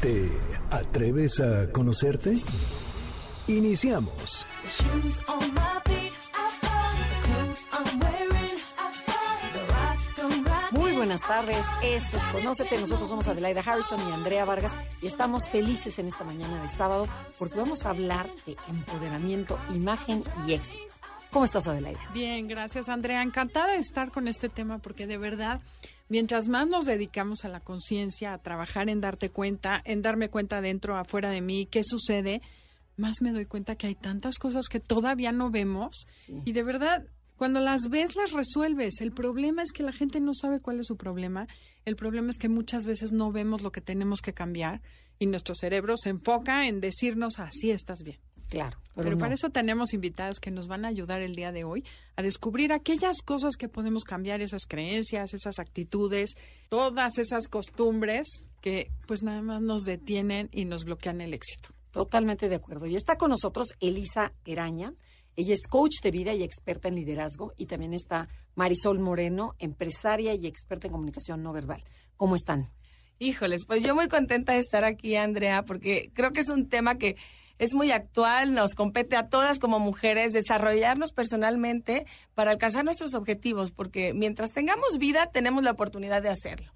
¿Te 0.00 0.30
atreves 0.70 1.40
a 1.40 1.70
conocerte? 1.72 2.36
Iniciamos. 3.48 4.46
Muy 10.72 10.92
buenas 10.92 11.22
tardes, 11.22 11.64
esto 11.82 12.16
es 12.16 12.22
Conócete, 12.24 12.78
nosotros 12.78 13.08
somos 13.08 13.26
Adelaida 13.28 13.62
Harrison 13.64 13.98
y 14.06 14.12
Andrea 14.12 14.44
Vargas 14.44 14.74
y 15.00 15.06
estamos 15.06 15.48
felices 15.48 15.98
en 15.98 16.08
esta 16.08 16.24
mañana 16.24 16.60
de 16.60 16.68
sábado 16.68 17.08
porque 17.38 17.56
vamos 17.56 17.86
a 17.86 17.90
hablar 17.90 18.28
de 18.44 18.56
empoderamiento, 18.68 19.58
imagen 19.70 20.22
y 20.46 20.52
éxito. 20.52 20.84
¿Cómo 21.30 21.44
estás, 21.44 21.66
Adelaida? 21.66 22.00
Bien, 22.12 22.48
gracias, 22.48 22.88
Andrea. 22.88 23.22
Encantada 23.22 23.72
de 23.72 23.78
estar 23.78 24.10
con 24.10 24.28
este 24.28 24.48
tema 24.48 24.78
porque 24.78 25.06
de 25.06 25.18
verdad, 25.18 25.60
mientras 26.08 26.48
más 26.48 26.68
nos 26.68 26.86
dedicamos 26.86 27.44
a 27.44 27.48
la 27.48 27.60
conciencia, 27.60 28.32
a 28.32 28.38
trabajar 28.38 28.88
en 28.88 29.00
darte 29.00 29.30
cuenta, 29.30 29.82
en 29.84 30.02
darme 30.02 30.28
cuenta 30.28 30.60
dentro, 30.60 30.96
afuera 30.96 31.30
de 31.30 31.40
mí, 31.40 31.66
qué 31.66 31.82
sucede, 31.84 32.42
más 32.96 33.20
me 33.20 33.32
doy 33.32 33.46
cuenta 33.46 33.76
que 33.76 33.86
hay 33.86 33.94
tantas 33.94 34.38
cosas 34.38 34.68
que 34.68 34.80
todavía 34.80 35.32
no 35.32 35.50
vemos 35.50 36.06
y 36.44 36.52
de 36.52 36.62
verdad 36.62 37.06
cuando 37.36 37.60
las 37.60 37.90
ves, 37.90 38.16
las 38.16 38.32
resuelves. 38.32 39.00
El 39.00 39.12
problema 39.12 39.62
es 39.62 39.72
que 39.72 39.82
la 39.82 39.92
gente 39.92 40.20
no 40.20 40.32
sabe 40.32 40.60
cuál 40.60 40.80
es 40.80 40.86
su 40.86 40.96
problema. 40.96 41.46
El 41.84 41.94
problema 41.94 42.30
es 42.30 42.38
que 42.38 42.48
muchas 42.48 42.86
veces 42.86 43.12
no 43.12 43.30
vemos 43.30 43.60
lo 43.60 43.72
que 43.72 43.82
tenemos 43.82 44.22
que 44.22 44.32
cambiar 44.32 44.80
y 45.18 45.26
nuestro 45.26 45.54
cerebro 45.54 45.96
se 45.96 46.10
enfoca 46.10 46.66
en 46.66 46.80
decirnos 46.80 47.38
así 47.38 47.70
estás 47.70 48.02
bien. 48.02 48.18
Claro. 48.48 48.78
Pero, 48.94 49.18
para 49.18 49.34
eso 49.34 49.50
tenemos 49.50 49.92
invitadas 49.92 50.40
que 50.40 50.50
nos 50.50 50.68
van 50.68 50.86
a 50.86 50.88
ayudar 50.88 51.20
el 51.20 51.34
día 51.34 51.52
de 51.52 51.64
hoy 51.64 51.84
a 52.16 52.22
descubrir 52.22 52.72
aquellas 52.72 53.20
cosas 53.22 53.56
que 53.56 53.68
podemos 53.68 54.04
cambiar, 54.04 54.40
esas 54.40 54.66
creencias, 54.66 55.34
esas 55.34 55.58
actitudes, 55.58 56.34
todas 56.70 57.18
esas 57.18 57.48
costumbres 57.48 58.48
que 58.62 58.90
pues 59.06 59.22
nada 59.22 59.42
más 59.42 59.60
nos 59.60 59.84
detienen 59.84 60.48
y 60.50 60.64
nos 60.64 60.84
bloquean 60.84 61.20
el 61.20 61.34
éxito. 61.34 61.70
Totalmente 61.90 62.48
de 62.48 62.54
acuerdo. 62.54 62.86
Y 62.86 62.96
está 62.96 63.16
con 63.16 63.30
nosotros 63.30 63.74
Elisa 63.80 64.32
Eraña. 64.44 64.92
Ella 65.36 65.52
es 65.52 65.66
coach 65.66 66.00
de 66.02 66.10
vida 66.10 66.32
y 66.32 66.42
experta 66.42 66.88
en 66.88 66.94
liderazgo. 66.94 67.52
Y 67.58 67.66
también 67.66 67.92
está 67.92 68.28
Marisol 68.54 68.98
Moreno, 68.98 69.54
empresaria 69.58 70.34
y 70.34 70.46
experta 70.46 70.86
en 70.86 70.92
comunicación 70.92 71.42
no 71.42 71.52
verbal. 71.52 71.84
¿Cómo 72.16 72.34
están? 72.34 72.66
Híjoles, 73.18 73.64
pues 73.64 73.82
yo 73.82 73.94
muy 73.94 74.08
contenta 74.08 74.52
de 74.52 74.58
estar 74.58 74.84
aquí, 74.84 75.16
Andrea, 75.16 75.64
porque 75.64 76.10
creo 76.12 76.32
que 76.32 76.40
es 76.40 76.48
un 76.48 76.68
tema 76.68 76.96
que 76.96 77.16
es 77.58 77.74
muy 77.74 77.90
actual, 77.90 78.54
nos 78.54 78.74
compete 78.74 79.16
a 79.16 79.28
todas 79.28 79.58
como 79.58 79.78
mujeres 79.78 80.32
desarrollarnos 80.32 81.12
personalmente 81.12 82.06
para 82.34 82.50
alcanzar 82.50 82.84
nuestros 82.84 83.14
objetivos, 83.14 83.70
porque 83.72 84.14
mientras 84.14 84.52
tengamos 84.52 84.98
vida 84.98 85.30
tenemos 85.32 85.64
la 85.64 85.72
oportunidad 85.72 86.22
de 86.22 86.30
hacerlo. 86.30 86.72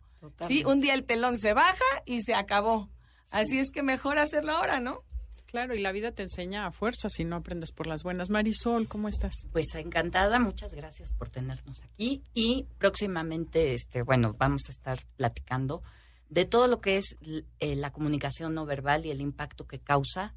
¿sí? 0.49 0.65
Un 0.65 0.81
día 0.81 0.95
el 0.95 1.05
pelón 1.05 1.37
se 1.37 1.53
baja 1.53 1.85
y 2.07 2.23
se 2.23 2.35
acabó. 2.35 2.89
Así 3.31 3.59
es 3.59 3.71
que 3.71 3.83
mejor 3.83 4.19
hacerlo 4.19 4.53
ahora, 4.53 4.81
¿no? 4.81 5.05
Claro, 5.47 5.75
y 5.75 5.81
la 5.81 5.91
vida 5.91 6.13
te 6.13 6.23
enseña 6.23 6.67
a 6.67 6.71
fuerza 6.71 7.09
si 7.09 7.25
no 7.25 7.35
aprendes 7.35 7.73
por 7.73 7.89
las 7.89 8.05
buenas. 8.05 8.31
Marisol, 8.31 8.87
¿cómo 8.87 9.09
estás? 9.09 9.47
Pues 9.51 9.75
encantada, 9.75 10.39
muchas 10.39 10.75
gracias 10.75 11.13
por 11.13 11.29
tenernos 11.29 11.83
aquí 11.83 12.23
y 12.35 12.67
próximamente, 12.79 13.75
este, 13.75 14.03
bueno, 14.03 14.37
vamos 14.39 14.63
a 14.69 14.73
estar 14.73 15.01
platicando 15.17 15.83
de 16.29 16.45
todo 16.45 16.69
lo 16.69 16.81
que 16.81 16.99
es 16.99 17.17
eh, 17.59 17.75
la 17.75 17.91
comunicación 17.91 18.55
no 18.55 18.65
verbal 18.65 19.07
y 19.07 19.11
el 19.11 19.21
impacto 19.21 19.67
que 19.67 19.81
causa 19.81 20.35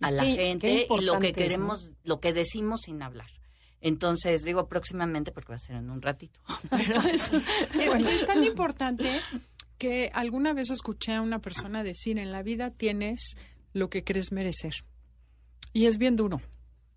a 0.00 0.10
la 0.10 0.24
gente 0.24 0.86
y 0.90 1.00
lo 1.02 1.18
que 1.18 1.32
queremos, 1.32 1.92
lo 2.04 2.20
que 2.20 2.32
decimos 2.32 2.82
sin 2.82 3.02
hablar. 3.02 3.30
Entonces, 3.80 4.42
digo 4.44 4.68
próximamente 4.68 5.32
porque 5.32 5.50
va 5.50 5.56
a 5.56 5.60
ser 5.60 5.76
en 5.76 5.90
un 5.90 6.02
ratito. 6.02 6.40
Pero 6.70 7.00
es, 7.02 7.30
es 7.74 8.26
tan 8.26 8.42
importante 8.42 9.20
que 9.78 10.10
alguna 10.14 10.54
vez 10.54 10.70
escuché 10.70 11.14
a 11.14 11.22
una 11.22 11.40
persona 11.40 11.82
decir, 11.82 12.18
en 12.18 12.32
la 12.32 12.42
vida 12.42 12.70
tienes 12.70 13.36
lo 13.72 13.90
que 13.90 14.04
crees 14.04 14.32
merecer. 14.32 14.74
Y 15.72 15.86
es 15.86 15.98
bien 15.98 16.16
duro, 16.16 16.40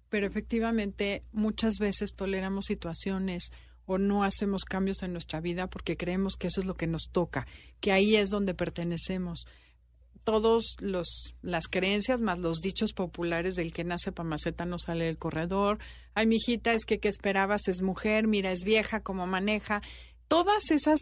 pero 0.08 0.26
efectivamente 0.26 1.24
muchas 1.34 1.76
veces 1.80 2.16
toleramos 2.16 2.66
situaciones 2.66 3.52
o 3.86 3.98
no 3.98 4.24
hacemos 4.24 4.64
cambios 4.64 5.04
en 5.04 5.12
nuestra 5.12 5.42
vida 5.42 5.68
porque 5.68 5.98
creemos 5.98 6.36
que 6.38 6.48
eso 6.48 6.62
es 6.62 6.66
lo 6.66 6.76
que 6.76 6.88
nos 6.88 7.10
toca, 7.12 7.46
que 7.82 7.92
ahí 7.92 8.16
es 8.16 8.30
donde 8.30 8.54
pertenecemos. 8.54 9.48
Todos 10.24 10.76
los 10.80 11.36
las 11.42 11.68
creencias 11.68 12.22
más 12.22 12.40
los 12.40 12.60
dichos 12.62 12.94
populares 12.94 13.56
del 13.56 13.74
que 13.74 13.84
nace 13.84 14.12
Pamaceta 14.12 14.66
no 14.66 14.78
sale 14.78 15.06
del 15.06 15.18
corredor. 15.18 15.80
Ay, 16.14 16.28
mijita, 16.28 16.74
es 16.74 16.86
que 16.86 17.00
qué 17.00 17.08
esperabas, 17.08 17.68
es 17.68 17.82
mujer, 17.82 18.28
mira, 18.28 18.52
es 18.52 18.64
vieja, 18.64 19.02
cómo 19.02 19.28
maneja. 19.28 19.82
Todas 20.28 20.72
esas 20.72 21.00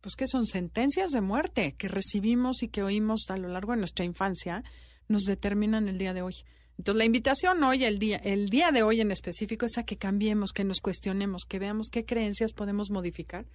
pues 0.00 0.14
que 0.16 0.26
son 0.26 0.46
sentencias 0.46 1.10
de 1.10 1.20
muerte 1.20 1.74
que 1.76 1.88
recibimos 1.88 2.62
y 2.62 2.68
que 2.68 2.82
oímos 2.82 3.26
a 3.30 3.36
lo 3.36 3.48
largo 3.48 3.72
de 3.72 3.78
nuestra 3.78 4.04
infancia 4.04 4.62
nos 5.08 5.24
determinan 5.24 5.88
el 5.88 5.98
día 5.98 6.14
de 6.14 6.22
hoy. 6.22 6.36
Entonces, 6.78 6.98
la 6.98 7.04
invitación 7.04 7.62
hoy, 7.64 7.84
el 7.84 7.98
día, 7.98 8.18
el 8.18 8.48
día 8.50 8.70
de 8.70 8.84
hoy 8.84 9.00
en 9.00 9.10
específico, 9.10 9.66
es 9.66 9.78
a 9.78 9.82
que 9.82 9.96
cambiemos, 9.96 10.52
que 10.52 10.62
nos 10.62 10.80
cuestionemos, 10.80 11.44
que 11.44 11.58
veamos 11.58 11.88
qué 11.90 12.04
creencias 12.04 12.52
podemos 12.52 12.90
modificar 12.90 13.46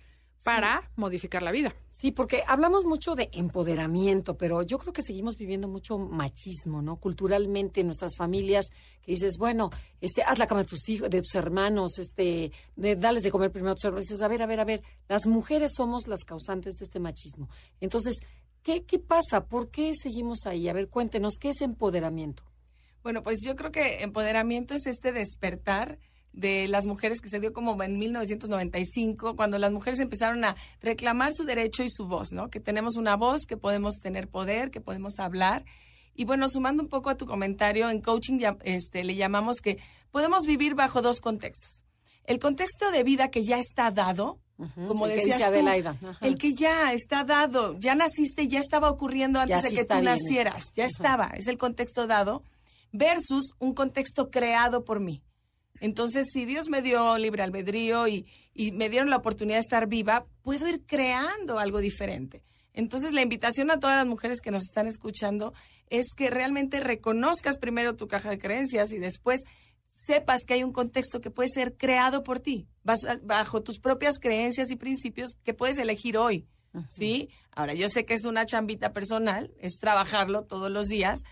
para 0.43 0.91
modificar 0.95 1.41
la 1.41 1.51
vida. 1.51 1.75
Sí, 1.89 2.11
porque 2.11 2.43
hablamos 2.47 2.85
mucho 2.85 3.15
de 3.15 3.29
empoderamiento, 3.33 4.37
pero 4.37 4.61
yo 4.63 4.77
creo 4.77 4.93
que 4.93 5.01
seguimos 5.01 5.37
viviendo 5.37 5.67
mucho 5.67 5.97
machismo, 5.97 6.81
¿no? 6.81 6.97
Culturalmente 6.97 7.81
en 7.81 7.87
nuestras 7.87 8.15
familias, 8.15 8.69
que 9.01 9.11
dices, 9.11 9.37
bueno, 9.37 9.69
este, 10.01 10.23
haz 10.23 10.39
la 10.39 10.47
cama 10.47 10.63
de 10.63 10.69
tus 10.69 10.89
hijos, 10.89 11.09
de 11.09 11.21
tus 11.21 11.35
hermanos, 11.35 11.97
este, 11.99 12.51
de, 12.75 12.95
dales 12.95 13.23
de 13.23 13.31
comer 13.31 13.51
primero 13.51 13.71
a 13.71 13.75
tus 13.75 13.85
hermanos. 13.85 14.05
Dices, 14.05 14.21
a 14.21 14.27
ver, 14.27 14.41
a 14.41 14.45
ver, 14.45 14.59
a 14.59 14.65
ver, 14.65 14.83
las 15.07 15.25
mujeres 15.25 15.73
somos 15.75 16.07
las 16.07 16.23
causantes 16.23 16.75
de 16.77 16.85
este 16.85 16.99
machismo. 16.99 17.49
Entonces, 17.79 18.19
¿Qué, 18.63 18.85
¿Qué 18.85 18.97
pasa? 18.97 19.45
¿Por 19.45 19.71
qué 19.71 19.91
seguimos 19.93 20.45
ahí? 20.45 20.69
A 20.69 20.73
ver, 20.73 20.87
cuéntenos, 20.87 21.33
¿qué 21.37 21.49
es 21.49 21.59
empoderamiento? 21.61 22.43
Bueno, 23.03 23.21
pues 23.21 23.39
yo 23.45 23.57
creo 23.57 23.73
que 23.73 24.01
empoderamiento 24.01 24.73
es 24.73 24.87
este 24.87 25.11
despertar 25.11 25.99
de 26.33 26.67
las 26.67 26.85
mujeres 26.85 27.21
que 27.21 27.29
se 27.29 27.39
dio 27.39 27.53
como 27.53 27.81
en 27.81 27.97
1995, 27.99 29.35
cuando 29.35 29.57
las 29.59 29.71
mujeres 29.71 29.99
empezaron 29.99 30.43
a 30.43 30.55
reclamar 30.81 31.33
su 31.33 31.45
derecho 31.45 31.83
y 31.83 31.89
su 31.89 32.07
voz, 32.07 32.33
¿no? 32.33 32.49
Que 32.49 32.59
tenemos 32.59 32.97
una 32.97 33.15
voz, 33.15 33.45
que 33.45 33.55
podemos 33.55 33.99
tener 34.01 34.27
poder, 34.27 34.71
que 34.71 34.81
podemos 34.81 35.19
hablar. 35.19 35.63
Y 36.15 36.25
bueno, 36.25 36.49
sumando 36.49 36.83
un 36.83 36.89
poco 36.89 37.09
a 37.09 37.17
tu 37.17 37.25
comentario, 37.25 37.89
en 37.89 38.01
coaching 38.01 38.39
este, 38.63 39.03
le 39.03 39.15
llamamos 39.15 39.57
que 39.61 39.77
podemos 40.11 40.45
vivir 40.45 40.75
bajo 40.75 41.01
dos 41.01 41.19
contextos. 41.21 41.83
El 42.25 42.39
contexto 42.39 42.91
de 42.91 43.03
vida 43.03 43.29
que 43.29 43.43
ya 43.43 43.59
está 43.59 43.91
dado, 43.91 44.39
como 44.87 45.07
decías 45.07 45.41
el 46.21 46.35
que 46.35 46.53
ya 46.53 46.93
está 46.93 47.23
dado, 47.23 47.77
ya 47.79 47.95
naciste, 47.95 48.47
ya 48.47 48.59
estaba 48.59 48.89
ocurriendo 48.89 49.39
antes 49.39 49.63
de 49.63 49.73
que 49.73 49.85
tú 49.85 50.01
nacieras, 50.01 50.71
ya 50.73 50.85
estaba, 50.85 51.31
es 51.35 51.47
el 51.47 51.57
contexto 51.57 52.07
dado, 52.07 52.43
versus 52.91 53.53
un 53.59 53.73
contexto 53.73 54.29
creado 54.29 54.85
por 54.85 54.99
mí. 54.99 55.21
Entonces, 55.83 56.29
si 56.31 56.45
Dios 56.45 56.69
me 56.69 56.81
dio 56.81 57.17
libre 57.17 57.43
albedrío 57.43 58.07
y, 58.07 58.25
y 58.53 58.71
me 58.71 58.87
dieron 58.87 59.09
la 59.09 59.17
oportunidad 59.17 59.57
de 59.57 59.63
estar 59.63 59.85
viva, 59.85 60.25
puedo 60.41 60.65
ir 60.65 60.85
creando 60.85 61.59
algo 61.59 61.79
diferente. 61.79 62.41
Entonces, 62.71 63.11
la 63.11 63.21
invitación 63.21 63.69
a 63.69 63.81
todas 63.81 63.97
las 63.97 64.07
mujeres 64.07 64.39
que 64.39 64.49
nos 64.49 64.63
están 64.63 64.87
escuchando 64.87 65.53
es 65.89 66.13
que 66.15 66.29
realmente 66.29 66.79
reconozcas 66.79 67.57
primero 67.57 67.97
tu 67.97 68.07
caja 68.07 68.29
de 68.29 68.37
creencias 68.37 68.93
y 68.93 68.97
después 68.97 69.43
sepas 69.89 70.45
que 70.45 70.53
hay 70.53 70.63
un 70.63 70.71
contexto 70.71 71.19
que 71.19 71.31
puede 71.31 71.49
ser 71.49 71.75
creado 71.75 72.23
por 72.23 72.39
ti, 72.39 72.65
bajo 73.23 73.61
tus 73.61 73.77
propias 73.79 74.19
creencias 74.19 74.71
y 74.71 74.77
principios 74.77 75.35
que 75.43 75.53
puedes 75.53 75.77
elegir 75.77 76.15
hoy. 76.17 76.47
¿Sí? 76.87 77.27
Ahora, 77.51 77.73
yo 77.73 77.89
sé 77.89 78.05
que 78.05 78.13
es 78.13 78.23
una 78.23 78.45
chambita 78.45 78.93
personal, 78.93 79.53
es 79.59 79.79
trabajarlo 79.79 80.45
todos 80.45 80.71
los 80.71 80.87
días, 80.87 81.23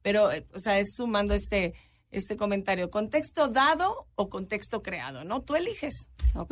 pero, 0.00 0.32
eh, 0.32 0.46
o 0.54 0.58
sea, 0.58 0.78
es 0.78 0.94
sumando 0.96 1.34
este, 1.34 1.74
este 2.10 2.36
comentario, 2.36 2.90
contexto 2.90 3.48
dado 3.48 4.06
o 4.14 4.28
contexto 4.28 4.82
creado, 4.82 5.24
¿no? 5.24 5.42
Tú 5.42 5.56
eliges. 5.56 6.08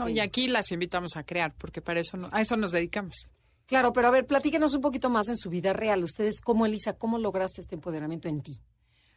y 0.09 0.21
aquí 0.21 0.49
las 0.49 0.71
invitamos 0.73 1.17
a 1.17 1.25
crear, 1.25 1.55
porque 1.57 1.81
para 1.81 2.01
eso 2.01 2.19
a 2.31 2.41
eso 2.41 2.57
nos 2.57 2.73
dedicamos. 2.73 3.27
Claro, 3.67 3.93
pero 3.93 4.09
a 4.09 4.11
ver, 4.11 4.27
platíquenos 4.27 4.75
un 4.75 4.81
poquito 4.81 5.11
más 5.11 5.29
en 5.29 5.37
su 5.37 5.51
vida 5.51 5.73
real. 5.73 6.05
Ustedes, 6.05 6.41
¿cómo, 6.41 6.67
Elisa, 6.67 6.93
cómo 6.93 7.19
lograste 7.19 7.61
este 7.61 7.75
empoderamiento 7.75 8.29
en 8.29 8.41
ti? 8.41 8.61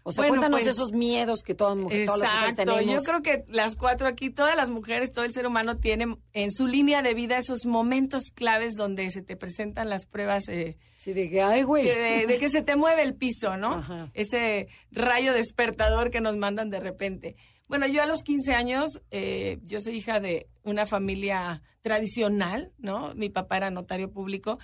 O 0.03 0.11
sea, 0.11 0.21
Bueno, 0.21 0.33
cuéntanos 0.41 0.61
pues, 0.61 0.67
esos 0.75 0.91
miedos 0.93 1.41
que 1.43 1.53
todas, 1.55 1.75
mujeres, 1.77 2.05
todas 2.05 2.21
las 2.21 2.31
mujeres 2.33 2.55
tenemos. 2.55 2.85
yo 2.85 3.03
creo 3.03 3.21
que 3.21 3.43
las 3.49 3.75
cuatro 3.75 4.07
aquí, 4.07 4.29
todas 4.29 4.55
las 4.55 4.69
mujeres, 4.69 5.11
todo 5.11 5.25
el 5.25 5.33
ser 5.33 5.45
humano 5.45 5.77
tiene 5.77 6.17
en 6.33 6.51
su 6.51 6.67
línea 6.67 7.01
de 7.01 7.13
vida 7.13 7.37
esos 7.37 7.65
momentos 7.65 8.23
claves 8.33 8.75
donde 8.75 9.11
se 9.11 9.21
te 9.21 9.35
presentan 9.35 9.89
las 9.89 10.05
pruebas 10.05 10.47
eh, 10.47 10.77
Sí, 10.97 11.13
de 11.13 11.29
que, 11.29 11.41
ay, 11.41 11.63
güey. 11.63 11.85
de, 11.85 11.95
de- 11.99 12.27
de 12.27 12.37
que 12.39 12.49
se 12.49 12.61
te 12.61 12.75
mueve 12.75 13.03
el 13.03 13.15
piso, 13.15 13.57
¿no? 13.57 13.73
Ajá. 13.75 14.09
Ese 14.13 14.67
rayo 14.91 15.33
despertador 15.33 16.09
que 16.11 16.21
nos 16.21 16.37
mandan 16.37 16.69
de 16.69 16.79
repente. 16.79 17.35
Bueno, 17.67 17.85
yo 17.85 18.01
a 18.01 18.05
los 18.07 18.23
15 18.23 18.55
años, 18.55 19.01
eh, 19.11 19.59
yo 19.63 19.79
soy 19.79 19.97
hija 19.97 20.19
de 20.19 20.47
una 20.63 20.85
familia 20.87 21.61
tradicional, 21.81 22.71
¿no? 22.79 23.13
Mi 23.15 23.29
papá 23.29 23.57
era 23.57 23.69
notario 23.69 24.11
público. 24.11 24.57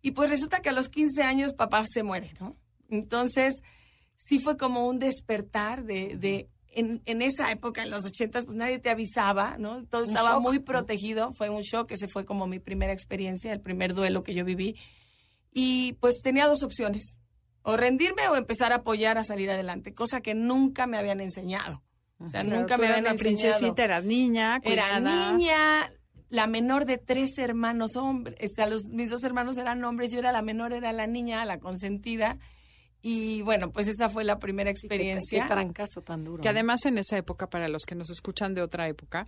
Y 0.00 0.12
pues 0.12 0.30
resulta 0.30 0.60
que 0.60 0.68
a 0.68 0.72
los 0.72 0.88
15 0.88 1.22
años 1.22 1.54
papá 1.54 1.84
se 1.88 2.02
muere, 2.02 2.32
¿no? 2.40 2.56
Entonces, 2.88 3.62
sí 4.26 4.38
fue 4.38 4.56
como 4.56 4.86
un 4.86 4.98
despertar 4.98 5.84
de... 5.84 6.16
de 6.16 6.48
en, 6.74 7.02
en 7.04 7.20
esa 7.20 7.50
época, 7.50 7.82
en 7.82 7.90
los 7.90 8.06
80, 8.06 8.42
pues 8.44 8.56
nadie 8.56 8.78
te 8.78 8.88
avisaba, 8.88 9.58
¿no? 9.58 9.84
Todo 9.84 10.04
estaba 10.04 10.30
shock, 10.30 10.40
muy 10.42 10.56
¿no? 10.58 10.64
protegido. 10.64 11.32
Fue 11.34 11.50
un 11.50 11.60
shock, 11.60 11.90
ese 11.92 12.08
fue 12.08 12.24
como 12.24 12.46
mi 12.46 12.60
primera 12.60 12.94
experiencia, 12.94 13.52
el 13.52 13.60
primer 13.60 13.92
duelo 13.92 14.22
que 14.22 14.32
yo 14.32 14.42
viví. 14.46 14.74
Y 15.52 15.92
pues 16.00 16.22
tenía 16.22 16.46
dos 16.46 16.62
opciones, 16.62 17.18
o 17.62 17.76
rendirme 17.76 18.26
o 18.28 18.36
empezar 18.36 18.72
a 18.72 18.76
apoyar 18.76 19.18
a 19.18 19.24
salir 19.24 19.50
adelante, 19.50 19.92
cosa 19.92 20.22
que 20.22 20.34
nunca 20.34 20.86
me 20.86 20.96
habían 20.96 21.20
enseñado. 21.20 21.82
O 22.18 22.28
sea, 22.30 22.40
Claro, 22.42 22.60
nunca 22.60 22.78
me 22.78 22.86
habían 22.86 23.04
la 23.04 23.10
enseñado. 23.10 23.52
princesita, 23.58 23.84
eras 23.84 24.04
niña, 24.04 24.58
Era 24.64 24.98
cuidada. 24.98 25.32
niña, 25.32 25.90
la 26.30 26.46
menor 26.46 26.86
de 26.86 26.96
tres 26.96 27.36
hermanos 27.36 27.96
hombres. 27.96 28.36
Este, 28.40 28.62
a 28.62 28.66
los, 28.66 28.88
mis 28.88 29.10
dos 29.10 29.22
hermanos 29.24 29.58
eran 29.58 29.84
hombres, 29.84 30.10
yo 30.10 30.20
era 30.20 30.32
la 30.32 30.40
menor, 30.40 30.72
era 30.72 30.90
la 30.94 31.06
niña, 31.06 31.44
la 31.44 31.58
consentida. 31.58 32.38
Y 33.04 33.42
bueno, 33.42 33.72
pues 33.72 33.88
esa 33.88 34.08
fue 34.08 34.22
la 34.22 34.38
primera 34.38 34.70
Sí, 34.70 34.86
qué- 34.88 34.94
experiencia. 34.94 35.42
Qué, 35.42 35.48
trancazo 35.48 36.02
tan 36.02 36.22
duro. 36.22 36.40
Que 36.42 36.48
además 36.48 36.84
en 36.86 36.98
esa 36.98 37.16
época, 37.18 37.50
para 37.50 37.66
los 37.68 37.82
que 37.82 37.96
nos 37.96 38.10
escuchan 38.10 38.54
de 38.54 38.62
otra 38.62 38.88
época, 38.88 39.24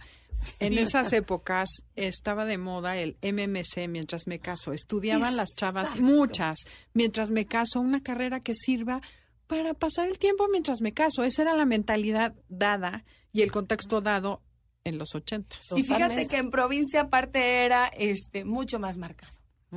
en 0.61 0.79
esas 0.79 1.13
épocas 1.13 1.69
estaba 1.97 2.45
de 2.45 2.57
moda 2.57 2.97
el 2.97 3.17
MMC 3.21 3.89
mientras 3.89 4.29
me 4.29 4.39
caso. 4.39 4.73
Estudiaban 4.73 5.37
las 5.37 5.55
chavas, 5.57 5.99
muchas, 5.99 6.59
mientras 6.93 7.31
me 7.31 7.47
caso, 7.47 7.81
una 7.81 8.01
carrera 8.03 8.39
que 8.39 8.55
sirva 8.55 9.01
para 9.49 9.75
pasar 9.75 10.09
el 10.09 10.19
tiempo 10.19 10.47
mientras 10.49 10.81
me 10.81 10.93
caso. 10.95 11.25
Esa 11.25 11.43
era 11.43 11.55
la 11.57 11.65
mentalidad 11.67 12.35
dada 12.49 13.05
y 13.33 13.43
el 13.43 13.51
contexto 13.51 14.01
dado 14.01 14.41
en 14.85 14.99
los 14.99 15.15
ochentas. 15.17 15.67
Y 15.77 15.83
fíjate 15.83 16.27
que 16.29 16.37
en 16.37 16.51
provincia 16.51 17.01
aparte 17.03 17.65
era 17.65 17.87
este 17.89 18.45
mucho 18.45 18.79
más 18.79 18.99
marcado. 18.99 19.33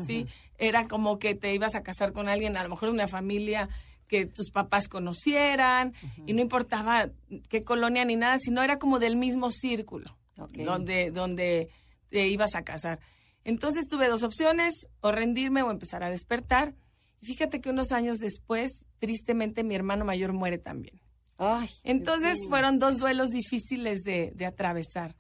¿Sí? 0.06 0.28
Era 0.58 0.88
como 0.88 1.20
que 1.20 1.36
te 1.36 1.54
ibas 1.54 1.76
a 1.76 1.84
casar 1.84 2.14
con 2.14 2.30
alguien, 2.30 2.58
a 2.58 2.64
lo 2.64 2.70
mejor 2.70 2.90
una 2.90 3.08
familia 3.08 3.70
que 4.08 4.26
tus 4.26 4.52
papás 4.52 4.88
conocieran, 4.88 5.94
y 6.26 6.34
no 6.34 6.42
importaba 6.42 7.10
qué 7.50 7.64
colonia 7.64 8.06
ni 8.06 8.16
nada, 8.16 8.38
sino 8.40 8.64
era 8.64 8.80
como 8.80 9.00
del 9.00 9.16
mismo 9.16 9.52
círculo 9.52 10.18
donde, 10.36 11.12
donde 11.12 11.70
te 12.10 12.28
ibas 12.28 12.56
a 12.56 12.64
casar. 12.64 13.00
Entonces 13.44 13.88
tuve 13.88 14.08
dos 14.08 14.24
opciones, 14.24 14.88
o 15.02 15.12
rendirme 15.12 15.64
o 15.64 15.72
empezar 15.72 16.04
a 16.04 16.10
despertar. 16.10 16.76
Y 17.22 17.26
fíjate 17.26 17.62
que 17.62 17.70
unos 17.70 17.92
años 17.92 18.18
después, 18.20 18.86
tristemente, 19.00 19.64
mi 19.64 19.76
hermano 19.76 20.06
mayor 20.06 20.34
muere 20.34 20.58
también. 20.58 21.02
Ay, 21.38 21.70
Entonces 21.84 22.48
fueron 22.48 22.80
dos 22.80 22.98
duelos 22.98 23.30
difíciles 23.30 24.02
de, 24.02 24.32
de 24.36 24.46
atravesar. 24.46 25.16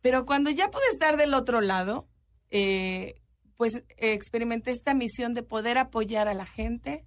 Pero 0.00 0.24
cuando 0.24 0.50
ya 0.50 0.70
pude 0.70 0.88
estar 0.92 1.16
del 1.16 1.34
otro 1.34 1.60
lado, 1.60 2.08
eh, 2.50 3.20
pues 3.58 3.82
eh, 3.98 4.12
experimenté 4.12 4.70
esta 4.70 4.94
misión 4.94 5.34
de 5.34 5.42
poder 5.42 5.76
apoyar 5.76 6.28
a 6.28 6.34
la 6.34 6.46
gente 6.46 7.04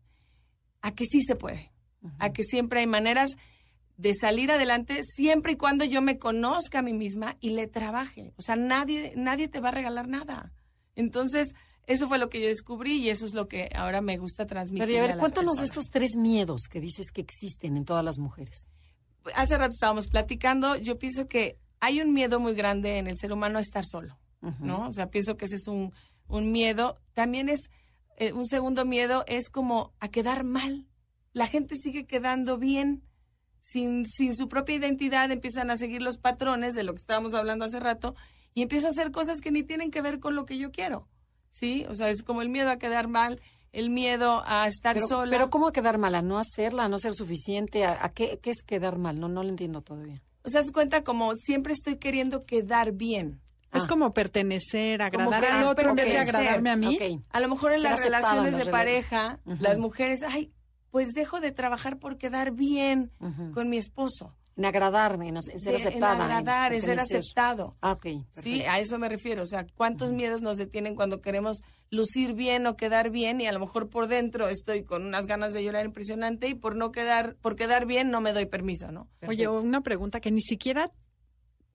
a 0.81 0.94
que 0.94 1.06
sí 1.06 1.21
se 1.21 1.36
puede, 1.36 1.71
a 2.19 2.31
que 2.33 2.44
siempre 2.44 2.81
hay 2.81 2.88
maneras 2.88 3.38
de 3.98 4.13
salir 4.13 4.51
adelante 4.51 5.01
siempre 5.03 5.53
y 5.53 5.56
cuando 5.56 5.86
yo 5.86 6.01
me 6.01 6.19
conozca 6.19 6.80
a 6.80 6.81
mí 6.81 6.94
misma 6.94 7.38
y 7.39 7.51
le 7.51 7.68
trabaje. 7.68 8.33
O 8.36 8.42
sea, 8.42 8.56
nadie, 8.56 9.13
nadie 9.15 9.48
te 9.48 9.59
va 9.59 9.69
a 9.69 9.74
regalar 9.74 10.09
nada. 10.09 10.51
Entonces, 10.95 11.53
eso 11.86 12.07
fue 12.09 12.18
lo 12.18 12.30
que 12.30 12.42
yo 12.42 12.48
descubrí 12.48 12.97
y 12.97 13.09
eso 13.09 13.25
es 13.25 13.33
lo 13.33 13.47
que 13.47 13.69
ahora 13.74 14.01
me 14.01 14.18
gusta 14.18 14.45
transmitir. 14.45 14.88
Pero 14.88 14.97
a 14.97 15.01
ver, 15.01 15.09
las 15.12 15.19
cuéntanos 15.19 15.51
personas. 15.51 15.69
estos 15.69 15.89
tres 15.89 16.18
miedos 16.18 16.63
que 16.69 16.81
dices 16.81 17.12
que 17.12 17.21
existen 17.21 17.77
en 17.77 17.86
todas 17.86 18.04
las 18.04 18.18
mujeres. 18.18 18.68
hace 19.36 19.57
rato 19.57 19.71
estábamos 19.71 20.07
platicando, 20.07 20.75
yo 20.75 20.97
pienso 20.97 21.27
que 21.27 21.59
hay 21.80 22.01
un 22.01 22.12
miedo 22.12 22.39
muy 22.42 22.56
grande 22.56 22.97
en 22.97 23.07
el 23.07 23.15
ser 23.15 23.31
humano 23.31 23.59
a 23.59 23.62
estar 23.62 23.86
solo, 23.86 24.19
¿no? 24.59 24.89
O 24.89 24.94
sea, 24.94 25.09
pienso 25.09 25.38
que 25.38 25.45
ese 25.45 25.56
es 25.56 25.68
un, 25.68 25.94
un 26.31 26.51
miedo. 26.51 26.98
También 27.13 27.50
es, 27.50 27.69
eh, 28.18 28.33
un 28.33 28.48
segundo 28.48 28.86
miedo 28.86 29.24
es 29.28 29.50
como 29.50 29.94
a 30.00 30.07
quedar 30.10 30.44
mal. 30.44 30.88
La 31.33 31.48
gente 31.48 31.75
sigue 31.75 32.06
quedando 32.06 32.57
bien. 32.57 33.04
Sin, 33.60 34.07
sin 34.07 34.36
su 34.36 34.48
propia 34.48 34.75
identidad 34.75 35.30
empiezan 35.30 35.69
a 35.69 35.78
seguir 35.78 36.01
los 36.01 36.18
patrones 36.18 36.74
de 36.74 36.83
lo 36.83 36.94
que 36.94 36.98
estábamos 36.98 37.36
hablando 37.36 37.63
hace 37.63 37.80
rato 37.80 38.16
y 38.56 38.63
empiezo 38.63 38.88
a 38.88 38.89
hacer 38.89 39.12
cosas 39.12 39.39
que 39.39 39.51
ni 39.51 39.62
tienen 39.62 39.92
que 39.92 40.01
ver 40.01 40.19
con 40.19 40.33
lo 40.36 40.45
que 40.45 40.57
yo 40.57 40.72
quiero. 40.72 41.07
¿Sí? 41.51 41.86
O 41.88 41.94
sea, 41.94 42.10
es 42.10 42.24
como 42.24 42.42
el 42.42 42.50
miedo 42.50 42.72
a 42.72 42.78
quedar 42.80 43.07
mal, 43.07 43.39
el 43.72 43.92
miedo 43.92 44.42
a 44.48 44.68
estar 44.68 44.95
Pero, 44.95 45.07
sola. 45.07 45.31
pero 45.38 45.50
¿cómo 45.51 45.72
quedar 45.72 46.00
mal? 46.00 46.16
¿A 46.16 46.22
no 46.24 46.39
hacerla? 46.39 46.86
¿A 46.86 46.89
no 46.89 46.98
ser 46.98 47.13
suficiente? 47.13 47.86
¿A, 47.86 48.04
a 48.04 48.10
qué, 48.13 48.39
qué 48.42 48.50
es 48.50 48.63
quedar 48.63 48.98
mal? 48.98 49.19
No, 49.19 49.28
no 49.28 49.44
lo 49.44 49.50
entiendo 49.50 49.81
todavía. 49.81 50.24
O 50.44 50.50
sea, 50.50 50.63
se 50.63 50.72
cuenta 50.72 51.04
como 51.04 51.36
siempre 51.36 51.74
estoy 51.74 51.98
queriendo 51.98 52.45
quedar 52.45 52.94
bien. 52.94 53.42
Es 53.73 53.83
Ah. 53.83 53.88
como 53.88 54.13
pertenecer, 54.13 55.01
agradar 55.01 55.45
al 55.45 55.63
ah, 55.63 55.69
otro 55.69 55.89
en 55.91 55.95
vez 55.95 56.06
de 56.07 56.18
agradarme 56.18 56.69
a 56.71 56.75
mí. 56.75 56.95
Ok. 57.00 57.23
A 57.31 57.39
lo 57.39 57.47
mejor 57.47 57.71
en 57.73 57.81
Ser 57.81 57.91
las 57.91 58.03
relaciones 58.03 58.53
en 58.53 58.59
de 58.59 58.65
pareja, 58.65 59.39
las 59.59 59.77
mujeres, 59.77 60.23
ay, 60.27 60.51
pues 60.89 61.09
dejo 61.13 61.39
de 61.39 61.51
trabajar 61.51 61.97
por 62.00 62.18
quedar 62.18 62.51
bien 62.51 63.12
con 63.53 63.69
mi 63.69 63.77
esposo. 63.77 64.35
En 64.57 64.65
agradarme, 64.65 65.29
en, 65.29 65.41
ser 65.41 65.56
De- 65.71 65.75
aceptada. 65.77 66.15
En 66.15 66.21
agradar, 66.23 66.73
en 66.73 66.81
ser 66.81 67.00
aceptado. 67.00 67.77
Ah, 67.81 67.94
ok. 67.94 68.03
Sí, 68.03 68.25
perfecto. 68.35 68.69
a 68.69 68.79
eso 68.79 69.00
me 69.00 69.07
refiero. 69.07 69.41
O 69.44 69.45
sea, 69.45 69.65
¿cuántos 69.75 70.12
miedos 70.12 70.41
nos 70.41 70.57
detienen 70.57 70.94
cuando 70.95 71.21
queremos 71.21 71.62
lucir 71.89 72.33
bien 72.33 72.68
o 72.68 72.75
quedar 72.75 73.09
bien 73.12 73.39
y 73.39 73.47
a 73.47 73.53
lo 73.53 73.59
mejor 73.62 73.89
por 73.89 74.07
dentro 74.07 74.50
estoy 74.50 74.83
con 74.83 75.06
unas 75.06 75.25
ganas 75.25 75.53
de 75.53 75.63
llorar 75.63 75.85
impresionante 75.85 76.50
y 76.50 76.53
por 76.56 76.75
no 76.75 76.91
quedar, 76.91 77.35
por 77.41 77.56
quedar 77.56 77.85
bien 77.85 78.12
no 78.12 78.19
me 78.19 78.33
doy 78.33 78.45
permiso, 78.45 78.91
¿no? 78.91 79.07
Oye, 79.25 79.47
una 79.47 79.79
pregunta 79.81 80.19
que 80.19 80.31
ni 80.31 80.41
siquiera 80.41 80.91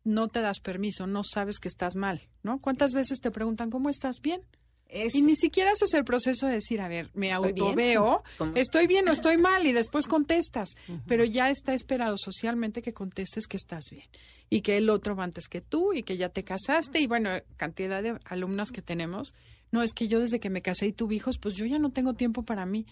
no 0.06 0.28
te 0.28 0.40
das 0.40 0.60
permiso, 0.60 1.06
no 1.06 1.22
sabes 1.24 1.58
que 1.58 1.68
estás 1.68 1.96
mal, 1.96 2.28
¿no? 2.42 2.60
¿Cuántas 2.60 2.92
veces 2.92 3.20
te 3.20 3.30
preguntan 3.30 3.70
cómo 3.70 3.88
estás 3.90 4.20
bien? 4.22 4.40
Es- 4.88 5.16
Y 5.16 5.20
ni 5.22 5.34
siquiera 5.34 5.72
haces 5.72 5.92
el 5.94 6.04
proceso 6.04 6.46
de 6.46 6.52
decir, 6.54 6.80
a 6.80 6.86
ver, 6.88 7.10
me 7.12 7.32
autoveo, 7.32 8.22
estoy 8.54 8.86
bien 8.86 9.08
o 9.08 9.12
estoy 9.12 9.36
mal 9.36 9.66
y 9.66 9.72
después 9.72 10.06
contestas, 10.06 10.76
pero 11.08 11.24
ya 11.24 11.50
está 11.50 11.74
esperado 11.74 12.16
socialmente 12.16 12.82
que 12.82 12.92
contestes 12.94 13.48
que 13.48 13.56
estás 13.56 13.86
bien 13.90 14.06
y 14.48 14.60
que 14.60 14.76
el 14.76 14.88
otro 14.88 15.16
va 15.16 15.24
antes 15.24 15.48
que 15.48 15.60
tú 15.60 15.92
y 15.92 16.04
que 16.04 16.16
ya 16.16 16.28
te 16.28 16.44
casaste 16.44 17.00
y 17.00 17.08
bueno, 17.08 17.30
cantidad 17.56 18.00
de 18.02 18.16
alumnas 18.26 18.70
que 18.70 18.80
tenemos, 18.80 19.34
no 19.72 19.82
es 19.82 19.92
que 19.92 20.06
yo 20.06 20.20
desde 20.20 20.38
que 20.38 20.50
me 20.50 20.62
casé 20.62 20.86
y 20.86 20.92
tuve 20.92 21.16
hijos, 21.16 21.38
pues 21.38 21.56
yo 21.56 21.66
ya 21.66 21.80
no 21.80 21.90
tengo 21.90 22.14
tiempo 22.14 22.44
para 22.44 22.64
mí. 22.64 22.86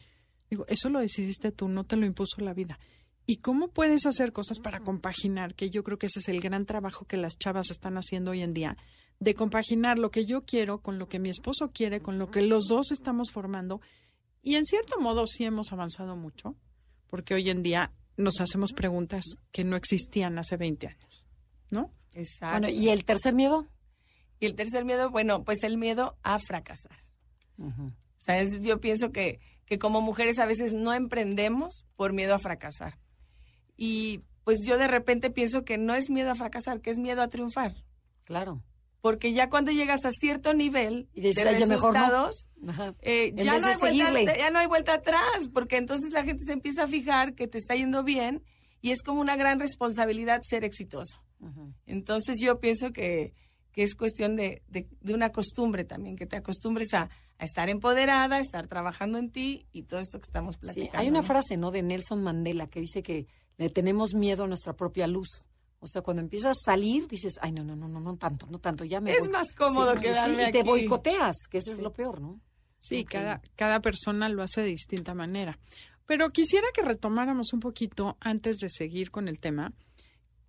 Digo, 0.51 0.67
eso 0.69 0.89
lo 0.91 0.99
decidiste 0.99 1.53
tú, 1.53 1.69
no 1.69 1.85
te 1.85 1.97
lo 1.97 2.07
impuso 2.07 2.41
la 2.41 2.53
vida. 2.55 2.79
¿Y 3.27 3.37
cómo 3.39 3.69
puedes 3.69 4.05
hacer 4.07 4.33
cosas 4.33 4.59
para 4.61 4.81
compaginar? 4.81 5.55
Que 5.55 5.71
yo 5.71 5.83
creo 5.83 5.99
que 5.99 6.07
ese 6.07 6.19
es 6.19 6.29
el 6.29 6.41
gran 6.41 6.67
trabajo 6.67 7.07
que 7.07 7.17
las 7.17 7.39
chavas 7.39 7.71
están 7.71 7.97
haciendo 7.97 8.33
hoy 8.33 8.43
en 8.43 8.53
día, 8.53 8.77
de 9.19 9.35
compaginar 9.35 9.99
lo 9.99 10.11
que 10.11 10.27
yo 10.27 10.43
quiero 10.45 10.81
con 10.83 10.99
lo 10.99 11.09
que 11.09 11.19
mi 11.19 11.31
esposo 11.31 11.71
quiere, 11.73 12.01
con 12.03 12.19
lo 12.19 12.31
que 12.31 12.43
los 12.43 12.65
dos 12.69 12.91
estamos 12.93 13.31
formando. 13.31 13.81
Y 14.43 14.57
en 14.57 14.67
cierto 14.67 15.01
modo 15.01 15.27
sí 15.27 15.45
hemos 15.45 15.73
avanzado 15.73 16.17
mucho, 16.17 16.55
porque 17.09 17.33
hoy 17.35 17.49
en 17.49 17.63
día 17.63 17.93
nos 18.17 18.41
hacemos 18.41 18.73
preguntas 18.73 19.25
que 19.53 19.65
no 19.65 19.77
existían 19.77 20.39
hace 20.39 20.57
20 20.59 20.89
años, 20.89 21.25
¿no? 21.71 21.91
Exacto. 22.13 22.59
Bueno, 22.61 22.69
¿y 22.79 22.89
el 22.91 23.05
tercer 23.05 23.33
miedo? 23.35 23.67
y 24.41 24.47
el 24.47 24.57
tercer 24.57 24.85
miedo, 24.85 25.11
bueno, 25.11 25.43
pues 25.45 25.63
el 25.63 25.79
miedo 25.79 26.19
a 26.23 26.39
fracasar. 26.39 26.99
Ujú. 27.57 27.85
O 27.87 27.93
sea, 28.19 28.41
es- 28.41 28.61
yo 28.61 28.79
pienso 28.81 29.11
que, 29.11 29.39
que 29.65 29.79
como 29.79 30.03
mujeres 30.03 30.39
a 30.39 30.45
veces 30.45 30.75
no 30.75 30.93
emprendemos 30.93 31.87
por 31.97 32.13
miedo 32.13 32.35
a 32.35 32.39
fracasar. 32.39 32.99
Y 33.77 34.21
pues 34.45 34.59
yo 34.65 34.77
de 34.79 34.89
repente 34.89 35.31
pienso 35.31 35.65
que 35.65 35.79
no 35.79 35.95
es 35.95 36.11
miedo 36.11 36.31
a 36.31 36.35
fracasar, 36.35 36.81
que 36.81 36.91
es 36.91 36.99
miedo 36.99 37.23
a 37.23 37.29
triunfar. 37.29 37.75
Claro. 38.25 38.63
Porque 39.01 39.33
ya 39.33 39.49
cuando 39.51 39.71
llegas 39.71 40.05
a 40.07 40.13
cierto 40.13 40.55
nivel 40.55 41.09
Y 41.13 41.21
dices, 41.21 41.45
de 41.45 41.51
"Ay, 41.51 41.61
ya 41.61 41.67
mejor 41.67 41.93
no". 41.95 42.31
eh, 43.03 43.33
ya, 43.37 43.59
no 43.59 43.67
hay 43.67 43.75
vuelta, 44.11 44.37
ya 44.39 44.51
no 44.51 44.59
hay 44.59 44.67
vuelta 44.67 44.95
atrás, 44.95 45.49
porque 45.53 45.77
entonces 45.77 46.11
la 46.11 46.25
gente 46.25 46.45
se 46.45 46.53
empieza 46.53 46.85
a 46.85 46.89
fijar 46.89 47.35
que 47.35 47.47
te 47.47 47.59
está 47.59 47.75
yendo 47.75 48.03
bien 48.03 48.43
y 48.81 48.93
es 48.93 49.03
como 49.03 49.21
una 49.21 49.37
gran 49.37 49.61
responsabilidad 49.61 50.41
ser 50.43 50.65
exitoso. 50.65 51.21
Entonces 51.87 52.39
yo 52.41 52.61
pienso 52.61 52.93
que, 52.93 53.35
que 53.73 53.83
es 53.83 53.95
cuestión 53.95 54.37
de, 54.37 54.63
de- 54.69 54.89
de 55.01 55.15
una 55.15 55.31
costumbre 55.31 55.85
también, 55.85 56.17
que 56.17 56.27
te 56.27 56.37
acostumbres 56.37 56.95
a, 56.95 57.11
a 57.39 57.45
estar 57.45 57.69
empoderada, 57.69 58.37
a 58.37 58.41
estar 58.41 58.67
trabajando 58.67 59.19
en 59.19 59.31
ti 59.31 59.67
y 59.73 59.83
todo 59.83 60.01
esto 60.01 60.19
que 60.19 60.27
estamos 60.27 60.55
Sí, 60.55 60.61
platicando. 60.61 60.99
hay 60.99 61.09
una 61.09 61.21
¿no? 61.21 61.27
frase, 61.27 61.57
¿no? 61.59 61.71
De 61.71 61.83
Nelson 61.83 62.23
Mandela 62.23 62.67
que 62.69 62.81
dice 62.81 63.03
que 63.03 63.27
le 63.57 63.71
tenemos 63.71 64.15
miedo 64.15 64.45
a 64.45 64.47
nuestra 64.47 64.75
propia 64.75 65.07
luz. 65.07 65.47
O 65.81 65.87
sea, 65.87 66.03
cuando 66.03 66.23
empiezas 66.23 66.57
a 66.59 66.61
salir, 66.73 67.09
dices, 67.09 67.39
ay, 67.43 67.53
no, 67.53 67.63
no, 67.63 67.77
no, 67.77 67.89
no, 67.89 68.01
no 68.01 68.17
tanto, 68.17 68.47
no 68.51 68.59
tanto, 68.59 68.85
ya 68.85 69.01
me 69.01 69.13
Es 69.13 69.21
voy". 69.21 69.29
más 69.29 69.53
cómodo 69.53 69.95
Sí, 69.95 70.01
quedarme 70.01 70.45
sí, 70.45 70.49
y 70.49 70.53
te 70.53 70.63
boicoteas, 70.63 71.37
que 71.51 71.59
eso 71.59 71.73
es 71.73 71.81
lo 71.81 71.93
peor, 71.93 72.21
¿no? 72.21 72.41
Sí, 72.81 73.05
cada, 73.05 73.41
cada 73.57 73.81
persona 73.81 74.29
lo 74.29 74.43
hace 74.43 74.63
de 74.63 74.69
distinta 74.69 75.15
manera. 75.15 75.59
Pero 76.07 76.31
quisiera 76.31 76.67
que 76.75 76.83
retomáramos 76.83 77.53
un 77.53 77.61
poquito 77.61 78.17
antes 78.21 78.59
de 78.59 78.69
seguir 78.71 79.11
con 79.11 79.29
el 79.29 79.41
tema, 79.41 79.73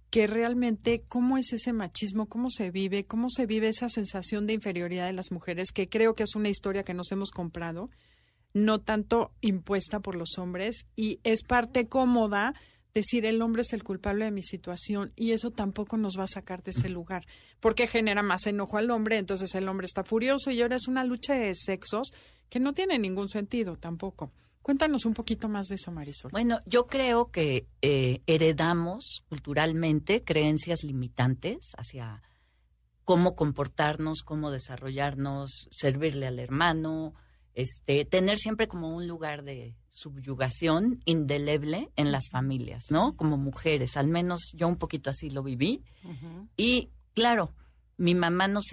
que 0.09 0.27
realmente 0.27 1.03
cómo 1.07 1.37
es 1.37 1.51
ese 1.51 1.73
machismo, 1.73 2.27
cómo 2.27 2.49
se 2.49 2.71
vive, 2.71 3.05
cómo 3.05 3.29
se 3.29 3.45
vive 3.45 3.67
esa 3.69 3.89
sensación 3.89 4.47
de 4.47 4.53
inferioridad 4.53 5.07
de 5.07 5.13
las 5.13 5.31
mujeres, 5.31 5.71
que 5.73 5.89
creo 5.89 6.13
que 6.13 6.23
es 6.23 6.35
una 6.35 6.49
historia 6.49 6.83
que 6.83 6.93
nos 6.93 7.11
hemos 7.11 7.31
comprado, 7.31 7.89
no 8.53 8.79
tanto 8.79 9.31
impuesta 9.41 9.99
por 9.99 10.15
los 10.15 10.37
hombres, 10.37 10.85
y 10.95 11.19
es 11.23 11.43
parte 11.43 11.87
cómoda 11.89 12.53
decir 12.95 13.25
el 13.25 13.41
hombre 13.41 13.61
es 13.61 13.73
el 13.73 13.83
culpable 13.83 14.25
de 14.25 14.31
mi 14.31 14.41
situación 14.41 15.11
y 15.17 15.31
eso 15.31 15.51
tampoco 15.51 15.97
nos 15.97 16.17
va 16.17 16.23
a 16.23 16.27
sacar 16.27 16.63
de 16.63 16.71
ese 16.71 16.87
lugar, 16.87 17.25
porque 17.59 17.87
genera 17.87 18.23
más 18.23 18.47
enojo 18.47 18.77
al 18.77 18.89
hombre, 18.89 19.17
entonces 19.17 19.53
el 19.53 19.67
hombre 19.67 19.85
está 19.85 20.03
furioso 20.03 20.49
y 20.49 20.61
ahora 20.61 20.77
es 20.77 20.87
una 20.87 21.03
lucha 21.03 21.33
de 21.33 21.53
sexos 21.53 22.13
que 22.49 22.61
no 22.61 22.73
tiene 22.73 22.97
ningún 22.97 23.27
sentido 23.27 23.75
tampoco. 23.75 24.31
Cuéntanos 24.61 25.05
un 25.05 25.13
poquito 25.13 25.47
más 25.49 25.67
de 25.67 25.75
eso, 25.75 25.91
Marisol. 25.91 26.31
Bueno, 26.31 26.59
yo 26.65 26.87
creo 26.87 27.29
que 27.31 27.67
eh, 27.81 28.21
heredamos 28.25 29.23
culturalmente 29.29 30.23
creencias 30.23 30.83
limitantes 30.83 31.73
hacia 31.77 32.23
cómo 33.03 33.35
comportarnos, 33.35 34.23
cómo 34.23 34.49
desarrollarnos, 34.49 35.67
servirle 35.69 36.27
al 36.27 36.39
hermano, 36.39 37.13
este, 37.53 38.05
tener 38.05 38.37
siempre 38.37 38.67
como 38.67 38.95
un 38.95 39.07
lugar 39.07 39.43
de 39.43 39.75
subyugación 39.95 41.01
indeleble 41.05 41.89
en 41.95 42.11
las 42.11 42.29
familias, 42.29 42.91
¿no? 42.91 43.15
Como 43.15 43.37
mujeres, 43.37 43.95
al 43.95 44.07
menos 44.07 44.51
yo 44.53 44.67
un 44.67 44.75
poquito 44.75 45.09
así 45.09 45.29
lo 45.29 45.41
viví. 45.41 45.83
Y 46.57 46.89
claro, 47.13 47.53
mi 47.95 48.13
mamá 48.13 48.49
nos, 48.49 48.65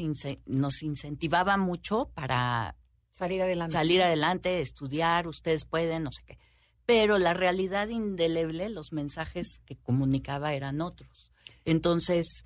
nos 0.47 0.83
incentivaba 0.83 1.57
mucho 1.57 2.11
para 2.15 2.75
Salir 3.13 3.43
adelante. 3.43 3.73
Salir 3.75 4.03
adelante, 4.03 4.61
estudiar, 4.63 5.29
ustedes 5.29 5.65
pueden, 5.65 6.03
no 6.03 6.13
sé 6.13 6.23
qué. 6.27 6.39
Pero 6.87 7.19
la 7.19 7.35
realidad 7.35 7.89
indeleble, 7.89 8.69
los 8.71 8.93
mensajes 8.93 9.61
que 9.67 9.77
comunicaba 9.77 10.55
eran 10.55 10.81
otros. 10.81 11.31
Entonces, 11.65 12.45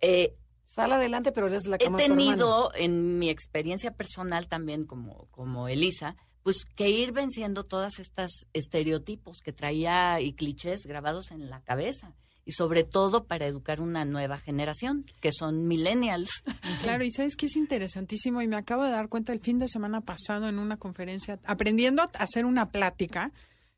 eh, 0.00 0.36
Sal 0.64 0.92
adelante, 0.92 1.32
pero 1.32 1.48
eres 1.48 1.66
la 1.66 1.76
He 1.76 1.90
tenido 1.90 2.70
en 2.74 3.18
mi 3.18 3.28
experiencia 3.28 3.94
personal 3.94 4.48
también 4.48 4.86
como, 4.86 5.26
como 5.30 5.68
Elisa, 5.68 6.16
pues 6.42 6.64
que 6.64 6.90
ir 6.90 7.12
venciendo 7.12 7.64
todas 7.64 7.98
estas 7.98 8.46
estereotipos 8.52 9.40
que 9.40 9.52
traía 9.52 10.20
y 10.20 10.32
clichés 10.32 10.86
grabados 10.86 11.30
en 11.30 11.50
la 11.50 11.60
cabeza 11.62 12.14
y 12.44 12.52
sobre 12.52 12.84
todo 12.84 13.24
para 13.24 13.46
educar 13.46 13.80
una 13.80 14.04
nueva 14.04 14.38
generación, 14.38 15.04
que 15.20 15.30
son 15.32 15.66
millennials. 15.66 16.42
Claro, 16.80 17.04
y 17.04 17.12
sabes 17.12 17.36
que 17.36 17.46
es 17.46 17.54
interesantísimo 17.54 18.42
y 18.42 18.48
me 18.48 18.56
acabo 18.56 18.82
de 18.82 18.90
dar 18.90 19.08
cuenta 19.08 19.32
el 19.32 19.40
fin 19.40 19.60
de 19.60 19.68
semana 19.68 20.00
pasado 20.00 20.48
en 20.48 20.58
una 20.58 20.78
conferencia, 20.78 21.38
aprendiendo 21.44 22.02
a 22.02 22.06
hacer 22.18 22.44
una 22.44 22.70
plática, 22.70 23.30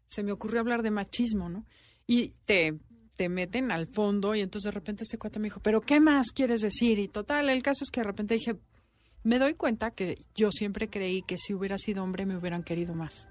se 0.06 0.23
me 0.23 0.33
ocurrió 0.33 0.61
hablar 0.61 0.83
de 0.83 0.90
machismo, 0.90 1.50
¿no? 1.50 1.66
Y 2.06 2.28
te, 2.47 2.78
te 3.16 3.28
meten 3.28 3.71
al 3.73 3.87
fondo 3.87 4.35
y 4.35 4.40
entonces 4.40 4.66
de 4.66 4.71
repente 4.71 5.02
este 5.02 5.18
cuate 5.18 5.38
me 5.38 5.49
dijo, 5.49 5.61
pero 5.61 5.83
¿qué 5.83 6.00
más 6.00 6.30
quieres 6.33 6.62
decir? 6.62 6.99
Y 6.99 7.09
total, 7.09 7.50
el 7.50 7.62
caso 7.62 7.85
es 7.85 7.90
que 7.90 8.00
de 8.00 8.06
repente 8.06 8.35
dije, 8.35 8.56
me 9.25 9.38
doy 9.38 9.54
cuenta 9.54 9.90
que 9.90 10.19
yo 10.37 10.50
siempre 10.50 10.88
creí 10.88 11.23
que 11.23 11.38
si 11.38 11.54
hubiera 11.54 11.78
sido 11.78 12.04
hombre 12.04 12.26
me 12.26 12.37
hubieran 12.37 12.62
querido 12.62 12.95
más. 12.95 13.28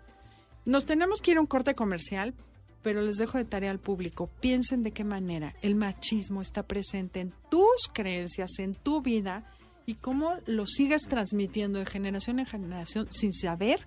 Nos 0.66 0.86
tenemos 0.86 1.22
que 1.22 1.32
ir 1.32 1.38
a 1.38 1.42
un 1.42 1.48
corte 1.48 1.76
comercial, 1.76 2.34
pero 2.82 3.02
les 3.02 3.18
dejo 3.18 3.38
de 3.38 3.46
tarea 3.46 3.72
al 3.72 3.80
público. 3.80 4.30
Piensen 4.40 4.84
de 4.84 4.92
qué 4.92 5.04
manera 5.04 5.54
el 5.62 5.76
machismo 5.76 6.42
está 6.42 6.64
presente 6.64 7.20
en 7.22 7.34
tus 7.50 7.90
creencias, 7.94 8.60
en 8.60 8.74
tu 8.76 9.02
vida 9.02 9.46
y 9.86 9.96
cómo 9.96 10.38
lo 10.46 10.66
sigas 10.66 11.04
transmitiendo 11.04 11.80
de 11.80 11.86
generación 11.86 12.40
en 12.40 12.46
generación 12.46 13.08
sin 13.12 13.32
saber 13.32 13.86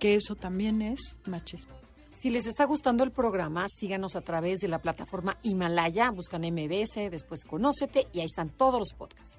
que 0.00 0.14
eso 0.14 0.34
también 0.34 0.80
es 0.80 1.18
machismo. 1.26 1.74
Si 2.10 2.30
les 2.30 2.46
está 2.46 2.64
gustando 2.64 3.04
el 3.04 3.10
programa, 3.10 3.66
síganos 3.68 4.16
a 4.16 4.20
través 4.20 4.58
de 4.60 4.68
la 4.68 4.80
plataforma 4.80 5.38
Himalaya, 5.42 6.10
buscan 6.10 6.42
MBS, 6.42 7.10
después 7.10 7.44
Conócete 7.44 8.06
y 8.12 8.20
ahí 8.20 8.26
están 8.26 8.48
todos 8.48 8.78
los 8.78 8.92
podcasts. 8.96 9.38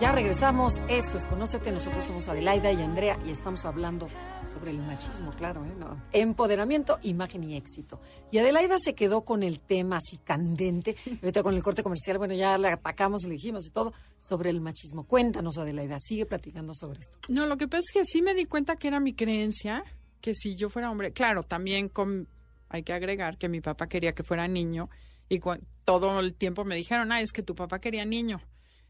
Ya 0.00 0.12
regresamos. 0.12 0.80
Esto 0.88 1.18
es 1.18 1.26
Conócete. 1.26 1.70
Nosotros 1.70 2.06
somos 2.06 2.26
Adelaida 2.26 2.72
y 2.72 2.80
Andrea 2.80 3.18
y 3.26 3.30
estamos 3.30 3.66
hablando 3.66 4.08
sobre 4.50 4.70
el 4.70 4.78
machismo, 4.78 5.30
claro, 5.32 5.62
¿eh? 5.66 5.74
Empoderamiento, 6.12 6.98
imagen 7.02 7.44
y 7.44 7.54
éxito. 7.54 8.00
Y 8.30 8.38
Adelaida 8.38 8.78
se 8.78 8.94
quedó 8.94 9.26
con 9.26 9.42
el 9.42 9.60
tema 9.60 9.98
así 9.98 10.16
candente. 10.16 10.96
Ahorita 11.22 11.42
con 11.42 11.54
el 11.54 11.62
corte 11.62 11.82
comercial, 11.82 12.16
bueno, 12.16 12.32
ya 12.32 12.56
le 12.56 12.68
atacamos, 12.68 13.24
le 13.24 13.32
dijimos 13.32 13.66
y 13.66 13.70
todo 13.70 13.92
sobre 14.16 14.48
el 14.48 14.62
machismo. 14.62 15.04
Cuéntanos, 15.04 15.58
Adelaida, 15.58 16.00
sigue 16.00 16.24
platicando 16.24 16.72
sobre 16.72 17.00
esto. 17.00 17.18
No, 17.28 17.44
lo 17.44 17.58
que 17.58 17.68
pasa 17.68 17.80
es 17.80 17.92
que 17.92 18.04
sí 18.06 18.22
me 18.22 18.32
di 18.32 18.46
cuenta 18.46 18.76
que 18.76 18.88
era 18.88 19.00
mi 19.00 19.12
creencia, 19.12 19.84
que 20.22 20.32
si 20.32 20.56
yo 20.56 20.70
fuera 20.70 20.90
hombre, 20.90 21.12
claro, 21.12 21.42
también 21.42 21.90
con, 21.90 22.26
hay 22.70 22.84
que 22.84 22.94
agregar 22.94 23.36
que 23.36 23.50
mi 23.50 23.60
papá 23.60 23.86
quería 23.86 24.14
que 24.14 24.22
fuera 24.22 24.48
niño 24.48 24.88
y 25.28 25.40
todo 25.84 26.20
el 26.20 26.32
tiempo 26.32 26.64
me 26.64 26.74
dijeron, 26.74 27.12
ah, 27.12 27.20
es 27.20 27.32
que 27.32 27.42
tu 27.42 27.54
papá 27.54 27.80
quería 27.80 28.06
niño. 28.06 28.40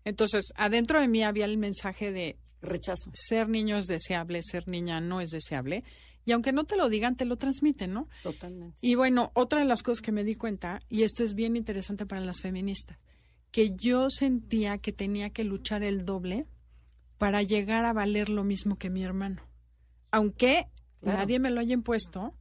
Entonces, 0.04 0.52
adentro 0.56 1.00
de 1.00 1.08
mí 1.08 1.22
había 1.22 1.44
el 1.44 1.58
mensaje 1.58 2.12
de 2.12 2.38
rechazo. 2.62 3.10
Ser 3.14 3.48
niño 3.48 3.76
es 3.76 3.86
deseable, 3.86 4.42
ser 4.42 4.68
niña 4.68 5.00
no 5.00 5.20
es 5.20 5.30
deseable. 5.30 5.84
Y 6.24 6.32
aunque 6.32 6.52
no 6.52 6.64
te 6.64 6.76
lo 6.76 6.88
digan, 6.88 7.16
te 7.16 7.24
lo 7.24 7.36
transmiten, 7.36 7.92
¿no? 7.92 8.08
Totalmente. 8.22 8.76
Y 8.80 8.94
bueno, 8.94 9.30
otra 9.34 9.60
de 9.60 9.64
las 9.64 9.82
cosas 9.82 10.02
que 10.02 10.12
me 10.12 10.24
di 10.24 10.34
cuenta, 10.34 10.78
y 10.88 11.02
esto 11.02 11.24
es 11.24 11.34
bien 11.34 11.56
interesante 11.56 12.06
para 12.06 12.20
las 12.20 12.40
feministas, 12.40 12.98
que 13.50 13.74
yo 13.74 14.10
sentía 14.10 14.78
que 14.78 14.92
tenía 14.92 15.30
que 15.30 15.44
luchar 15.44 15.82
el 15.82 16.04
doble 16.04 16.46
para 17.18 17.42
llegar 17.42 17.84
a 17.84 17.92
valer 17.92 18.28
lo 18.28 18.44
mismo 18.44 18.76
que 18.76 18.90
mi 18.90 19.02
hermano. 19.02 19.42
Aunque 20.10 20.68
nadie 21.02 21.38
me 21.38 21.50
lo 21.50 21.60
haya 21.60 21.74
impuesto, 21.74 22.34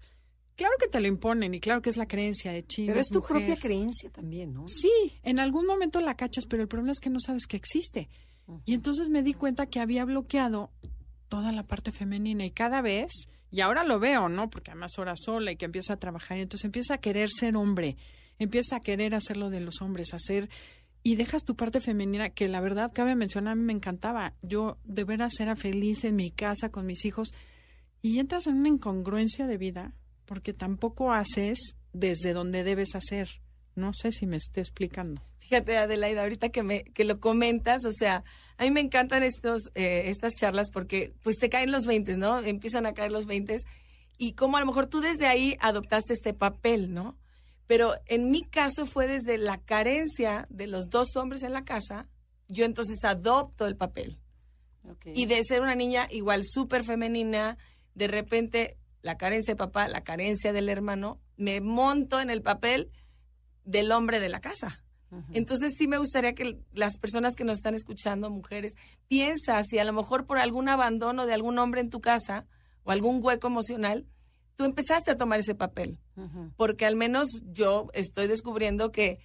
Claro 0.60 0.74
que 0.78 0.90
te 0.90 1.00
lo 1.00 1.08
imponen 1.08 1.54
y 1.54 1.62
claro 1.62 1.82
que 1.82 1.90
es 1.90 1.96
la 1.96 2.06
creencia 2.06 2.52
de 2.52 2.66
chino. 2.66 2.88
Pero 2.88 3.00
es 3.00 3.08
tu 3.08 3.22
propia 3.22 3.56
creencia 3.56 4.10
también, 4.10 4.54
¿no? 4.54 4.68
Sí, 4.68 4.92
en 5.24 5.40
algún 5.40 5.66
momento 5.66 6.02
la 6.02 6.18
cachas, 6.18 6.46
pero 6.48 6.62
el 6.62 6.68
problema 6.68 6.92
es 6.92 7.00
que 7.00 7.10
no 7.10 7.22
sabes 7.22 7.48
que 7.48 7.56
existe. 7.56 8.10
Y 8.66 8.74
entonces 8.74 9.08
me 9.08 9.24
di 9.24 9.34
cuenta 9.34 9.68
que 9.68 9.80
había 9.80 10.04
bloqueado 10.04 10.70
toda 11.30 11.54
la 11.54 11.64
parte 11.64 11.94
femenina 11.94 12.46
y 12.46 12.52
cada 12.52 12.82
vez, 12.82 13.30
y 13.50 13.62
ahora 13.62 13.86
lo 13.86 14.02
veo, 14.02 14.28
¿no? 14.28 14.50
Porque 14.50 14.72
además 14.72 14.92
ahora 14.98 15.14
sola 15.16 15.54
y 15.54 15.56
que 15.56 15.64
empieza 15.64 15.94
a 15.94 15.98
trabajar 15.98 16.38
y 16.38 16.42
entonces 16.42 16.66
empieza 16.66 16.96
a 16.96 16.98
querer 16.98 17.30
ser 17.30 17.56
hombre, 17.56 17.96
empieza 18.38 18.76
a 18.76 18.80
querer 18.82 19.16
hacer 19.16 19.38
lo 19.38 19.50
de 19.50 19.62
los 19.62 19.82
hombres, 19.82 20.14
hacer 20.14 20.50
y 21.04 21.16
dejas 21.16 21.46
tu 21.46 21.56
parte 21.56 21.80
femenina, 21.80 22.32
que 22.32 22.50
la 22.50 22.60
verdad 22.60 22.92
cabe 22.94 23.16
mencionar, 23.16 23.54
a 23.54 23.56
mí 23.56 23.64
me 23.64 23.72
encantaba. 23.72 24.34
Yo 24.42 24.78
de 24.84 25.06
veras 25.06 25.40
era 25.40 25.56
feliz 25.56 26.04
en 26.04 26.18
mi 26.18 26.32
casa 26.32 26.68
con 26.68 26.86
mis 26.86 27.06
hijos 27.06 27.32
y 28.02 28.20
entras 28.20 28.46
en 28.48 28.56
una 28.56 28.68
incongruencia 28.68 29.48
de 29.48 29.58
vida 29.58 29.94
porque 30.30 30.54
tampoco 30.54 31.12
haces 31.12 31.76
desde 31.92 32.34
donde 32.34 32.64
debes 32.64 32.94
hacer. 32.94 33.42
No 33.74 33.96
sé 33.96 34.12
si 34.12 34.28
me 34.28 34.38
esté 34.38 34.62
explicando. 34.62 35.24
Fíjate, 35.40 35.76
Adelaida, 35.76 36.22
ahorita 36.22 36.50
que 36.50 36.62
me 36.62 36.84
que 36.84 37.04
lo 37.04 37.20
comentas, 37.20 37.84
o 37.84 37.92
sea, 37.92 38.24
a 38.58 38.64
mí 38.64 38.70
me 38.70 38.80
encantan 38.80 39.24
estos 39.24 39.72
eh, 39.74 40.04
estas 40.06 40.36
charlas 40.36 40.70
porque 40.70 41.16
pues 41.24 41.38
te 41.38 41.50
caen 41.50 41.72
los 41.72 41.88
20, 41.88 42.18
¿no? 42.18 42.38
Empiezan 42.42 42.86
a 42.86 42.94
caer 42.94 43.12
los 43.12 43.26
20 43.26 43.58
y 44.20 44.34
como 44.34 44.58
a 44.58 44.60
lo 44.60 44.68
mejor 44.68 44.86
tú 44.86 45.02
desde 45.02 45.26
ahí 45.26 45.58
adoptaste 45.62 46.14
este 46.14 46.36
papel, 46.36 46.94
¿no? 46.94 47.18
Pero 47.66 47.96
en 48.06 48.30
mi 48.30 48.44
caso 48.44 48.86
fue 48.86 49.08
desde 49.08 49.40
la 49.40 49.58
carencia 49.58 50.46
de 50.52 50.68
los 50.68 50.92
dos 50.92 51.16
hombres 51.16 51.42
en 51.42 51.54
la 51.54 51.66
casa, 51.66 52.08
yo 52.48 52.66
entonces 52.66 53.04
adopto 53.04 53.66
el 53.66 53.76
papel. 53.76 54.20
Y 55.06 55.26
de 55.26 55.44
ser 55.44 55.62
una 55.62 55.76
niña 55.76 56.08
igual 56.12 56.44
súper 56.46 56.84
femenina, 56.84 57.58
de 57.96 58.08
repente 58.08 58.78
la 59.02 59.18
carencia 59.18 59.54
de 59.54 59.58
papá, 59.58 59.88
la 59.88 60.04
carencia 60.04 60.54
del 60.54 60.70
hermano, 60.70 61.20
me 61.38 61.62
monto 61.62 62.20
en 62.20 62.30
el 62.30 62.42
papel 62.42 62.92
del 63.64 63.92
hombre 63.92 64.20
de 64.20 64.30
la 64.30 64.40
casa. 64.40 64.84
Entonces 65.34 65.74
sí 65.76 65.88
me 65.88 65.98
gustaría 65.98 66.36
que 66.36 66.60
las 66.72 67.00
personas 67.00 67.34
que 67.34 67.44
nos 67.44 67.58
están 67.58 67.74
escuchando, 67.74 68.30
mujeres, 68.30 68.76
piensa 69.08 69.64
si 69.64 69.80
a 69.80 69.84
lo 69.84 69.92
mejor 69.92 70.28
por 70.28 70.38
algún 70.38 70.70
abandono 70.70 71.26
de 71.26 71.34
algún 71.34 71.58
hombre 71.58 71.82
en 71.82 71.90
tu 71.90 72.00
casa 72.00 72.46
o 72.84 72.92
algún 72.92 73.20
hueco 73.24 73.48
emocional, 73.48 74.06
tú 74.56 74.66
empezaste 74.66 75.10
a 75.10 75.18
tomar 75.18 75.40
ese 75.40 75.56
papel. 75.56 75.98
Porque 76.58 76.86
al 76.86 76.96
menos 76.96 77.42
yo 77.46 77.88
estoy 77.94 78.28
descubriendo 78.28 78.92
que, 78.92 79.20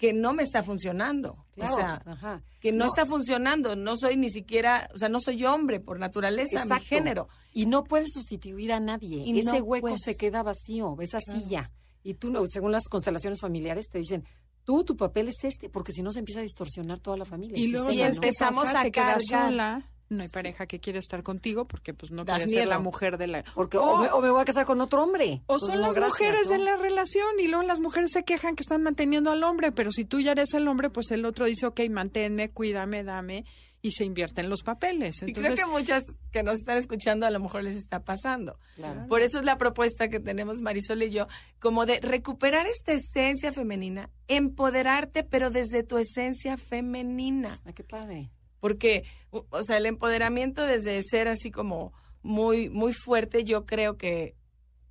que 0.00 0.12
no 0.14 0.32
me 0.32 0.42
está 0.42 0.62
funcionando. 0.62 1.44
Claro, 1.54 1.74
O 1.74 1.76
sea, 1.76 2.02
ajá. 2.06 2.42
que 2.58 2.72
no, 2.72 2.86
No. 2.86 2.90
está 2.90 3.04
funcionando. 3.04 3.76
No 3.76 3.96
soy 3.96 4.16
ni 4.16 4.30
siquiera, 4.30 4.88
o 4.94 4.96
sea, 4.98 5.10
no 5.10 5.20
soy 5.20 5.44
hombre 5.44 5.78
por 5.78 5.98
naturaleza, 5.98 6.56
mi 6.64 6.70
Exacto. 6.72 6.84
género. 6.88 7.28
Y 7.52 7.66
no 7.66 7.84
puedes 7.84 8.08
sustituir 8.14 8.72
a 8.72 8.80
nadie. 8.80 9.22
Y 9.26 9.38
Ese 9.38 9.58
no 9.58 9.64
hueco 9.64 9.82
puedes. 9.82 10.00
se 10.02 10.16
queda 10.16 10.42
vacío, 10.42 10.96
esa 11.00 11.18
Claro. 11.18 11.38
silla. 11.40 11.70
Y 12.02 12.14
tú, 12.14 12.30
no- 12.30 12.46
según 12.46 12.72
las 12.72 12.88
constelaciones 12.88 13.40
familiares, 13.40 13.88
te 13.90 13.98
dicen, 13.98 14.24
tú, 14.64 14.84
tu 14.84 14.96
papel 14.96 15.28
es 15.28 15.44
este, 15.44 15.68
porque 15.68 15.92
si 15.92 16.00
no 16.02 16.12
se 16.12 16.20
empieza 16.20 16.40
a 16.40 16.44
distorsionar 16.44 16.98
toda 16.98 17.18
la 17.18 17.26
familia. 17.26 17.58
Y 17.58 17.66
luego 17.68 17.90
sistema, 17.90 18.08
ya 18.08 18.08
¿no? 18.08 18.14
¿sabes 18.14 18.20
qué 18.20 18.26
empezamos 18.28 18.68
a 18.74 18.90
cargar. 18.90 19.20
sola, 19.22 19.90
no 20.10 20.22
hay 20.22 20.28
pareja 20.28 20.66
que 20.66 20.80
quiera 20.80 20.98
estar 20.98 21.22
contigo 21.22 21.66
porque 21.66 21.94
pues 21.94 22.10
no 22.10 22.24
quiere 22.24 22.48
ser 22.48 22.66
la 22.66 22.80
mujer 22.80 23.16
de 23.16 23.28
la... 23.28 23.44
Porque 23.54 23.78
o, 23.78 23.82
o, 23.82 23.98
me, 23.98 24.10
o 24.10 24.20
me 24.20 24.30
voy 24.30 24.42
a 24.42 24.44
casar 24.44 24.66
con 24.66 24.80
otro 24.80 25.02
hombre. 25.02 25.42
o 25.46 25.58
son 25.58 25.76
no, 25.76 25.86
las 25.86 25.94
gracias, 25.94 26.20
mujeres 26.20 26.46
¿no? 26.48 26.52
de 26.52 26.58
la 26.64 26.76
relación 26.76 27.38
y 27.38 27.46
luego 27.46 27.62
las 27.62 27.78
mujeres 27.78 28.10
se 28.10 28.24
quejan 28.24 28.56
que 28.56 28.62
están 28.62 28.82
manteniendo 28.82 29.30
al 29.30 29.42
hombre, 29.44 29.70
pero 29.70 29.92
si 29.92 30.04
tú 30.04 30.20
ya 30.20 30.32
eres 30.32 30.52
el 30.52 30.66
hombre, 30.66 30.90
pues 30.90 31.12
el 31.12 31.24
otro 31.24 31.46
dice, 31.46 31.66
ok, 31.66 31.80
manténme, 31.90 32.50
cuídame, 32.50 33.04
dame, 33.04 33.44
y 33.82 33.92
se 33.92 34.04
invierten 34.04 34.50
los 34.50 34.62
papeles. 34.62 35.22
Y 35.22 35.26
Entonces, 35.26 35.54
creo 35.54 35.66
que 35.66 35.72
muchas 35.72 36.04
que 36.32 36.42
nos 36.42 36.58
están 36.58 36.76
escuchando 36.76 37.24
a 37.24 37.30
lo 37.30 37.38
mejor 37.38 37.62
les 37.62 37.76
está 37.76 38.00
pasando. 38.00 38.58
Claro. 38.74 39.06
Por 39.06 39.20
eso 39.20 39.38
es 39.38 39.44
la 39.44 39.58
propuesta 39.58 40.08
que 40.08 40.18
tenemos 40.18 40.60
Marisol 40.60 41.04
y 41.04 41.10
yo, 41.10 41.28
como 41.60 41.86
de 41.86 42.00
recuperar 42.00 42.66
esta 42.66 42.92
esencia 42.92 43.52
femenina, 43.52 44.10
empoderarte, 44.28 45.22
pero 45.22 45.50
desde 45.50 45.84
tu 45.84 45.98
esencia 45.98 46.56
femenina. 46.56 47.60
Ay, 47.64 47.74
qué 47.74 47.84
padre. 47.84 48.30
Porque, 48.60 49.04
o 49.30 49.62
sea, 49.62 49.78
el 49.78 49.86
empoderamiento 49.86 50.64
desde 50.66 51.02
ser 51.02 51.28
así 51.28 51.50
como 51.50 51.92
muy, 52.22 52.68
muy 52.68 52.92
fuerte, 52.92 53.44
yo 53.44 53.66
creo 53.66 53.96
que 53.96 54.36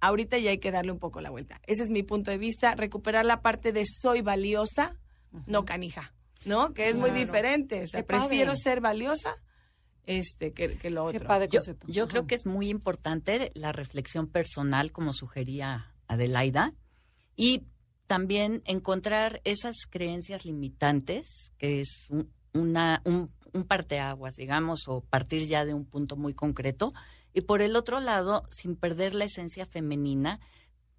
ahorita 0.02 0.38
ya 0.38 0.52
hay 0.52 0.58
que 0.60 0.72
darle 0.72 0.92
un 0.92 1.00
poco 1.00 1.22
la 1.22 1.30
vuelta. 1.30 1.62
Ese 1.68 1.84
es 1.84 1.90
mi 1.90 2.04
punto 2.04 2.32
de 2.32 2.38
vista, 2.38 2.76
recuperar 2.76 3.26
la 3.26 3.42
parte 3.42 3.72
de 3.72 3.84
soy 3.86 4.22
valiosa, 4.22 4.98
no 5.46 5.66
canija, 5.66 6.14
¿no? 6.46 6.74
Que 6.74 6.90
es 6.90 6.96
muy 6.96 7.12
diferente. 7.12 7.84
O 7.84 7.88
sea, 7.88 8.06
padre. 8.06 8.28
prefiero 8.28 8.56
ser 8.56 8.82
valiosa 8.82 9.38
este 10.06 10.54
que, 10.54 10.76
que 10.78 10.90
lo 10.90 11.06
otro. 11.06 11.20
Qué 11.20 11.26
padre 11.26 11.48
Yo, 11.52 11.60
concepto. 11.60 11.88
yo 11.88 12.08
creo 12.08 12.26
que 12.26 12.36
es 12.36 12.46
muy 12.46 12.70
importante 12.70 13.52
la 13.54 13.72
reflexión 13.72 14.28
personal, 14.28 14.92
como 14.92 15.14
sugería 15.14 15.94
Adelaida, 16.08 16.74
y 17.36 17.68
también 18.08 18.64
encontrar 18.66 19.40
esas 19.44 19.76
creencias 19.88 20.46
limitantes, 20.46 21.54
que 21.60 21.82
es 21.82 22.08
un, 22.10 22.32
una, 22.54 23.04
un, 23.06 23.32
un 23.54 23.64
parteaguas, 23.66 24.36
digamos, 24.36 24.88
o 24.88 25.02
partir 25.02 25.46
ya 25.48 25.66
de 25.66 25.74
un 25.74 25.86
punto 25.86 26.16
muy 26.16 26.34
concreto, 26.34 26.94
y 27.34 27.42
por 27.42 27.62
el 27.62 27.76
otro 27.76 28.00
lado, 28.00 28.48
sin 28.52 28.76
perder 28.76 29.14
la 29.16 29.26
esencia 29.26 29.66
femenina 29.66 30.40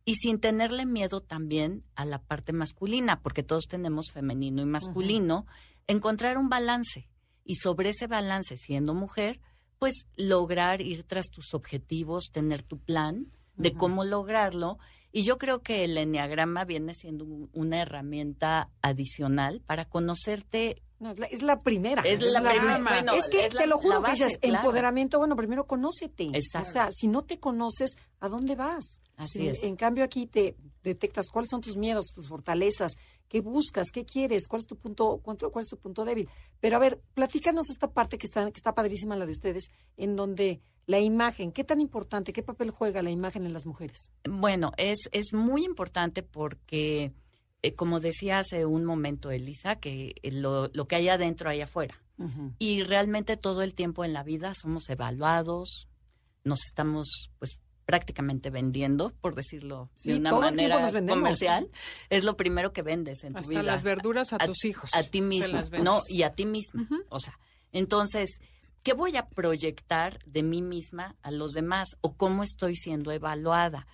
y 0.04 0.14
sin 0.14 0.38
tenerle 0.40 0.86
miedo 0.86 1.20
también 1.20 1.84
a 1.94 2.04
la 2.04 2.22
parte 2.22 2.52
masculina, 2.52 3.20
porque 3.22 3.42
todos 3.42 3.66
tenemos 3.68 4.10
femenino 4.12 4.62
y 4.62 4.66
masculino, 4.66 5.46
encontrar 5.86 6.38
un 6.38 6.48
balance 6.48 7.08
y 7.44 7.56
sobre 7.56 7.90
ese 7.90 8.06
balance, 8.06 8.56
siendo 8.56 8.94
mujer, 8.94 9.40
pues 9.78 10.06
lograr 10.16 10.80
ir 10.80 11.02
tras 11.04 11.30
tus 11.30 11.52
objetivos, 11.54 12.30
tener 12.32 12.62
tu 12.62 12.78
plan 12.78 13.26
de 13.56 13.72
cómo 13.74 14.04
lograrlo. 14.04 14.78
Y 15.12 15.22
yo 15.24 15.36
creo 15.38 15.60
que 15.62 15.84
el 15.84 15.96
enneagrama 15.98 16.64
viene 16.64 16.94
siendo 16.94 17.24
un- 17.24 17.50
una 17.52 17.80
herramienta 17.82 18.70
adicional 18.82 19.60
para 19.66 19.84
conocerte. 19.86 20.82
No, 21.00 21.10
es, 21.10 21.18
la, 21.18 21.26
es 21.26 21.42
la 21.42 21.58
primera. 21.58 22.02
Es 22.02 22.20
la 22.22 22.40
primera, 22.40 22.74
primera. 22.74 22.78
bueno, 23.02 23.14
es 23.14 23.26
que 23.28 23.46
es 23.46 23.54
la- 23.54 23.62
te 23.62 23.66
lo 23.66 23.78
juro 23.78 24.02
que 24.02 24.12
dices, 24.12 24.38
claro. 24.38 24.58
empoderamiento, 24.58 25.18
bueno, 25.18 25.34
primero 25.34 25.66
conócete. 25.66 26.28
Exacto. 26.34 26.68
O 26.68 26.72
sea, 26.72 26.88
si 26.90 27.08
no 27.08 27.22
te 27.22 27.40
conoces, 27.40 27.96
¿a 28.20 28.28
dónde 28.28 28.54
vas? 28.54 29.00
Así 29.16 29.40
Sí, 29.40 29.48
es. 29.48 29.62
En 29.64 29.76
cambio, 29.76 30.04
aquí 30.04 30.26
te 30.26 30.56
detectas 30.82 31.26
cuáles 31.30 31.48
son 31.50 31.60
tus 31.60 31.76
miedos, 31.76 32.12
tus 32.14 32.28
fortalezas, 32.28 32.92
qué 33.28 33.40
buscas, 33.40 33.90
qué 33.90 34.04
quieres, 34.04 34.46
cuál 34.48 34.60
es 34.60 34.66
tu 34.66 34.76
punto, 34.76 35.20
cuál, 35.22 35.36
cuál 35.38 35.62
es 35.62 35.68
tu 35.68 35.76
punto 35.78 36.04
débil. 36.04 36.28
Pero 36.60 36.76
a 36.76 36.78
ver, 36.80 37.00
platícanos 37.14 37.68
esta 37.70 37.88
parte 37.90 38.16
que 38.18 38.26
está, 38.26 38.44
que 38.50 38.58
está 38.58 38.74
padrísima 38.74 39.16
la 39.16 39.26
de 39.26 39.32
ustedes, 39.32 39.70
en 39.96 40.16
donde 40.16 40.60
la 40.86 40.98
imagen, 41.00 41.52
¿qué 41.52 41.64
tan 41.64 41.80
importante, 41.80 42.32
qué 42.32 42.42
papel 42.42 42.70
juega 42.70 43.02
la 43.02 43.10
imagen 43.10 43.44
en 43.46 43.52
las 43.52 43.66
mujeres? 43.66 44.10
Bueno, 44.28 44.72
es, 44.78 45.08
es 45.12 45.32
muy 45.34 45.64
importante 45.64 46.22
porque, 46.22 47.12
eh, 47.62 47.74
como 47.74 48.00
decía 48.00 48.38
hace 48.38 48.64
un 48.64 48.84
momento 48.84 49.30
Elisa, 49.30 49.76
que 49.76 50.14
eh, 50.22 50.32
lo, 50.32 50.68
lo 50.72 50.86
que 50.86 50.96
hay 50.96 51.08
adentro 51.08 51.50
hay 51.50 51.60
afuera. 51.60 52.00
Y 52.58 52.82
realmente 52.82 53.38
todo 53.38 53.62
el 53.62 53.72
tiempo 53.72 54.04
en 54.04 54.12
la 54.12 54.22
vida 54.22 54.52
somos 54.52 54.90
evaluados, 54.90 55.88
nos 56.44 56.58
estamos 56.66 57.30
pues 57.38 57.60
prácticamente 57.86 58.50
vendiendo, 58.50 59.14
por 59.22 59.34
decirlo 59.34 59.90
Sí, 59.94 60.12
de 60.12 60.18
una 60.18 60.38
manera 60.38 60.90
comercial, 61.08 61.70
es 62.10 62.24
lo 62.24 62.36
primero 62.36 62.74
que 62.74 62.82
vendes 62.82 63.24
en 63.24 63.32
tu 63.32 63.38
hasta 63.38 63.48
vida. 63.48 63.62
las 63.62 63.82
verduras 63.82 64.34
a, 64.34 64.38
tus 64.38 64.66
hijos. 64.66 64.90
A 64.94 65.02
ti 65.02 65.22
mismo, 65.22 65.62
no, 65.82 66.00
y 66.08 66.22
a 66.22 66.34
ti 66.34 66.44
mismo. 66.44 66.82
Ujú. 66.82 66.96
O 67.08 67.20
sea, 67.20 67.38
entonces, 67.72 68.38
¿qué 68.82 68.92
voy 68.92 69.16
a 69.16 69.30
proyectar 69.30 70.18
de 70.26 70.42
mí 70.42 70.60
misma 70.60 71.16
a 71.22 71.30
los 71.30 71.52
demás 71.52 71.96
o 72.02 72.18
cómo 72.18 72.42
estoy 72.42 72.76
siendo 72.76 73.12
evaluada? 73.12 73.86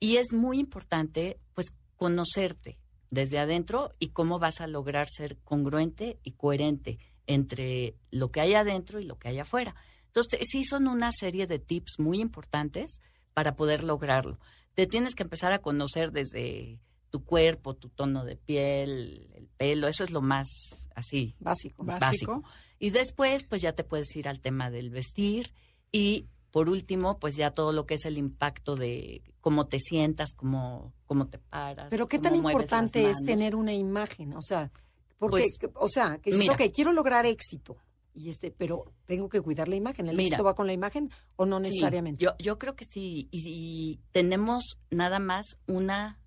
Y 0.00 0.16
es 0.16 0.32
muy 0.32 0.58
importante, 0.58 1.38
pues, 1.54 1.68
conocerte 1.94 2.80
desde 3.10 3.38
adentro 3.38 3.92
y 3.98 4.08
cómo 4.08 4.38
vas 4.38 4.60
a 4.60 4.66
lograr 4.66 5.08
ser 5.08 5.38
congruente 5.38 6.18
y 6.22 6.32
coherente 6.32 6.98
entre 7.26 7.96
lo 8.10 8.30
que 8.30 8.40
hay 8.40 8.54
adentro 8.54 9.00
y 9.00 9.04
lo 9.04 9.18
que 9.18 9.28
hay 9.28 9.38
afuera. 9.38 9.74
Entonces, 10.06 10.40
sí 10.50 10.64
son 10.64 10.88
una 10.88 11.12
serie 11.12 11.46
de 11.46 11.58
tips 11.58 11.98
muy 11.98 12.20
importantes 12.20 13.00
para 13.34 13.54
poder 13.54 13.84
lograrlo. 13.84 14.38
Te 14.74 14.86
tienes 14.86 15.14
que 15.14 15.22
empezar 15.22 15.52
a 15.52 15.60
conocer 15.60 16.12
desde 16.12 16.80
tu 17.10 17.24
cuerpo, 17.24 17.74
tu 17.74 17.88
tono 17.88 18.24
de 18.24 18.36
piel, 18.36 19.30
el 19.34 19.48
pelo, 19.56 19.88
eso 19.88 20.04
es 20.04 20.10
lo 20.10 20.20
más 20.20 20.48
así 20.94 21.36
Básico. 21.38 21.84
Básico. 21.84 22.06
básico. 22.06 22.42
Y 22.78 22.90
después, 22.90 23.44
pues 23.44 23.62
ya 23.62 23.72
te 23.72 23.84
puedes 23.84 24.14
ir 24.16 24.28
al 24.28 24.40
tema 24.40 24.70
del 24.70 24.90
vestir 24.90 25.52
y 25.90 26.26
por 26.58 26.68
último, 26.68 27.18
pues 27.20 27.36
ya 27.36 27.52
todo 27.52 27.70
lo 27.72 27.86
que 27.86 27.94
es 27.94 28.04
el 28.04 28.18
impacto 28.18 28.74
de 28.74 29.22
cómo 29.40 29.66
te 29.68 29.78
sientas, 29.78 30.32
cómo, 30.34 30.92
cómo 31.06 31.28
te 31.28 31.38
paras. 31.38 31.86
Pero 31.88 32.08
qué 32.08 32.18
tan 32.18 32.34
importante 32.34 33.08
es 33.08 33.16
tener 33.24 33.54
una 33.54 33.72
imagen, 33.74 34.32
o 34.32 34.42
sea, 34.42 34.72
porque, 35.18 35.44
Pues, 35.60 35.70
o 35.76 35.88
sea, 35.88 36.18
que 36.18 36.30
dices, 36.30 36.40
mira. 36.40 36.54
ok, 36.54 36.62
quiero 36.74 36.92
lograr 36.92 37.26
éxito, 37.26 37.76
y 38.12 38.28
este, 38.28 38.50
pero 38.50 38.92
tengo 39.06 39.28
que 39.28 39.40
cuidar 39.40 39.68
la 39.68 39.76
imagen. 39.76 40.08
¿El 40.08 40.16
Mira. 40.16 40.26
éxito 40.30 40.42
va 40.42 40.56
con 40.56 40.66
la 40.66 40.72
imagen 40.72 41.10
o 41.36 41.46
no 41.46 41.58
Sí, 41.58 41.64
necesariamente? 41.70 42.20
yo, 42.24 42.32
yo 42.40 42.58
creo 42.58 42.74
que 42.74 42.84
sí. 42.84 43.28
Y, 43.30 43.42
y 43.46 44.00
tenemos 44.10 44.78
nada 44.90 45.20
más 45.20 45.46
una 45.68 46.18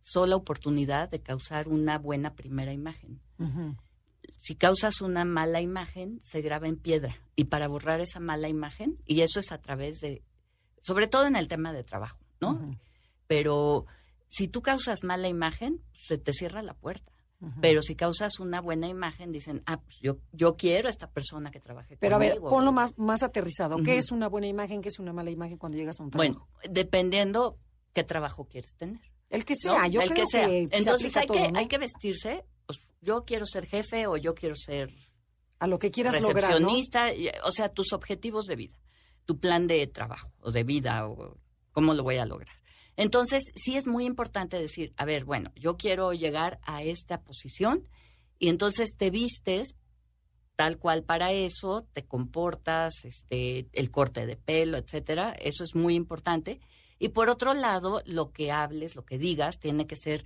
sola 0.00 0.36
oportunidad 0.36 1.10
de 1.10 1.20
causar 1.20 1.68
una 1.68 1.98
buena 1.98 2.34
primera 2.34 2.72
imagen. 2.72 3.20
Si 4.38 4.54
causas 4.54 5.02
una 5.02 5.26
mala 5.26 5.60
imagen, 5.60 6.18
se 6.22 6.40
graba 6.40 6.68
en 6.68 6.76
piedra. 6.76 7.16
Y 7.36 7.44
para 7.44 7.68
borrar 7.68 8.00
esa 8.00 8.18
mala 8.18 8.48
imagen, 8.48 8.96
y 9.06 9.20
eso 9.20 9.40
es 9.40 9.52
a 9.52 9.58
través 9.60 10.00
de, 10.00 10.22
sobre 10.80 11.06
todo 11.06 11.26
en 11.26 11.36
el 11.36 11.48
tema 11.48 11.72
de 11.72 11.84
trabajo, 11.84 12.18
¿no? 12.40 12.64
Pero 13.26 13.86
si 14.28 14.48
tú 14.48 14.62
causas 14.62 15.04
mala 15.04 15.28
imagen, 15.28 15.82
se 15.92 16.18
te 16.18 16.32
cierra 16.32 16.62
la 16.62 16.74
puerta. 16.74 17.12
Pero 17.60 17.82
si 17.82 17.94
causas 17.94 18.40
una 18.40 18.62
buena 18.62 18.88
imagen, 18.88 19.30
dicen, 19.30 19.62
ah, 19.66 19.78
pues 19.82 19.98
yo, 20.00 20.16
yo 20.32 20.56
quiero 20.56 20.88
a 20.88 20.90
esta 20.90 21.10
persona 21.10 21.50
que 21.50 21.60
trabaje 21.60 21.98
Pero 21.98 22.16
a 22.16 22.18
ver, 22.18 22.30
conmigo. 22.36 22.48
ponlo 22.50 22.72
más, 22.72 22.96
más 22.96 23.22
aterrizado. 23.22 23.76
¿Qué 23.84 23.98
es 23.98 24.10
una 24.10 24.26
buena 24.28 24.46
imagen? 24.46 24.80
¿Qué 24.80 24.88
es 24.88 24.98
una 24.98 25.12
mala 25.12 25.30
imagen 25.30 25.58
cuando 25.58 25.76
llegas 25.76 26.00
a 26.00 26.02
un 26.02 26.10
Bueno, 26.10 26.48
trabajo? 26.48 26.58
dependiendo 26.70 27.58
qué 27.92 28.04
trabajo 28.04 28.46
quieres 28.48 28.74
tener. 28.74 29.02
el 29.28 29.44
que 29.44 29.52
¿no? 29.64 29.74
sea, 29.74 29.86
yo 29.86 30.00
el 30.00 30.10
creo 30.12 30.24
que 30.24 30.30
sea. 30.30 30.46
se 30.48 30.66
Entonces 30.70 31.14
hay, 31.18 31.26
todo, 31.26 31.36
que, 31.36 31.52
¿no? 31.52 31.58
hay 31.58 31.68
que 31.68 31.76
vestirse, 31.78 32.46
pues 32.66 32.80
yo 33.02 33.24
quiero 33.26 33.44
ser 33.44 33.66
jefe 33.66 34.06
o 34.06 34.16
yo 34.16 34.34
quiero 34.34 34.54
ser 34.54 34.90
a 35.58 35.66
lo 35.66 35.78
que 35.78 35.90
quieras 35.90 36.20
lograr, 36.20 36.60
o 37.44 37.52
sea, 37.52 37.68
tus 37.70 37.92
objetivos 37.92 38.46
de 38.46 38.56
vida, 38.56 38.78
tu 39.24 39.38
plan 39.38 39.66
de 39.66 39.86
trabajo 39.86 40.30
o 40.40 40.50
de 40.50 40.64
vida 40.64 41.08
o 41.08 41.38
cómo 41.72 41.94
lo 41.94 42.02
voy 42.02 42.16
a 42.16 42.26
lograr. 42.26 42.56
Entonces, 42.96 43.42
sí 43.54 43.76
es 43.76 43.86
muy 43.86 44.06
importante 44.06 44.58
decir, 44.58 44.92
a 44.96 45.04
ver, 45.04 45.24
bueno, 45.24 45.52
yo 45.54 45.76
quiero 45.76 46.12
llegar 46.12 46.58
a 46.62 46.82
esta 46.82 47.20
posición 47.20 47.86
y 48.38 48.48
entonces 48.48 48.96
te 48.96 49.10
vistes 49.10 49.74
tal 50.56 50.78
cual 50.78 51.04
para 51.04 51.32
eso, 51.32 51.86
te 51.92 52.06
comportas, 52.06 53.04
este, 53.04 53.68
el 53.72 53.90
corte 53.90 54.26
de 54.26 54.36
pelo, 54.36 54.78
etcétera, 54.78 55.36
eso 55.38 55.62
es 55.62 55.74
muy 55.74 55.94
importante. 55.94 56.60
Y 56.98 57.10
por 57.10 57.28
otro 57.28 57.52
lado, 57.52 58.02
lo 58.06 58.32
que 58.32 58.50
hables, 58.50 58.96
lo 58.96 59.04
que 59.04 59.18
digas, 59.18 59.58
tiene 59.58 59.86
que 59.86 59.96
ser 59.96 60.24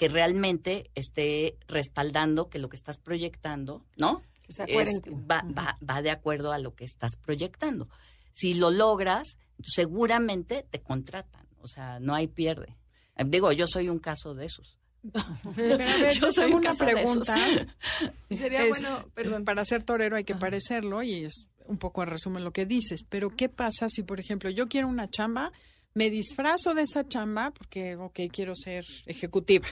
que 0.00 0.08
realmente 0.08 0.90
esté 0.94 1.58
respaldando 1.68 2.48
que 2.48 2.58
lo 2.58 2.70
que 2.70 2.76
estás 2.78 2.96
proyectando, 2.96 3.84
¿no? 3.98 4.22
Que 4.42 4.54
Es- 4.80 5.02
va, 5.30 5.44
va, 5.46 5.76
va 5.86 6.00
de 6.00 6.10
acuerdo 6.10 6.52
a 6.52 6.58
lo 6.58 6.74
que 6.74 6.86
estás 6.86 7.16
proyectando. 7.16 7.86
Si 8.32 8.54
lo 8.54 8.70
logras, 8.70 9.36
seguramente 9.62 10.66
te 10.70 10.80
contratan. 10.80 11.46
O 11.60 11.66
sea, 11.66 12.00
no 12.00 12.14
hay 12.14 12.28
pierde. 12.28 12.78
Digo, 13.26 13.52
yo 13.52 13.66
soy 13.66 13.90
un 13.90 13.98
caso 13.98 14.32
de 14.32 14.46
esos. 14.46 14.78
Pero 15.54 15.74
a 15.74 15.76
ver, 15.76 16.14
yo, 16.14 16.32
soy 16.32 16.44
tengo 16.46 16.56
un 16.56 16.60
una 16.62 16.70
caso 16.70 16.84
de 16.86 16.92
esos. 16.92 17.02
pregunta. 17.26 17.36
Sería 18.30 18.62
Es- 18.64 18.70
bueno, 18.70 19.06
perdón. 19.14 19.44
Para 19.44 19.66
ser 19.66 19.82
torero 19.82 20.16
hay 20.16 20.24
que 20.24 20.34
parecerlo 20.34 21.02
y 21.02 21.24
es 21.26 21.46
un 21.66 21.76
poco 21.76 22.02
en 22.02 22.08
resumen 22.08 22.42
lo 22.42 22.52
que 22.52 22.64
dices. 22.64 23.04
Pero 23.06 23.28
¿qué 23.36 23.50
pasa 23.50 23.86
si, 23.90 24.02
por 24.02 24.18
ejemplo, 24.18 24.48
yo 24.48 24.66
quiero 24.66 24.88
una 24.88 25.10
chamba, 25.10 25.52
me 25.94 26.10
disfrazo 26.10 26.74
de 26.74 26.82
esa 26.82 27.06
chamba 27.06 27.52
porque, 27.52 28.28
quiero 28.32 28.54
ser 28.54 28.84
ejecutiva. 29.06 29.68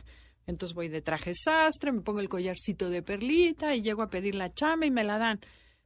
Entonces 0.46 0.74
voy 0.74 0.88
de 0.88 1.02
traje 1.02 1.34
sastre, 1.34 1.92
me 1.92 2.00
pongo 2.00 2.20
el 2.20 2.28
collarcito 2.28 2.88
de 2.88 3.02
perlita 3.02 3.74
y 3.74 3.82
llego 3.82 4.02
a 4.02 4.10
pedir 4.10 4.34
la 4.34 4.52
chamba 4.52 4.86
y 4.86 4.90
me 4.90 5.04
la 5.04 5.18
dan. 5.18 5.40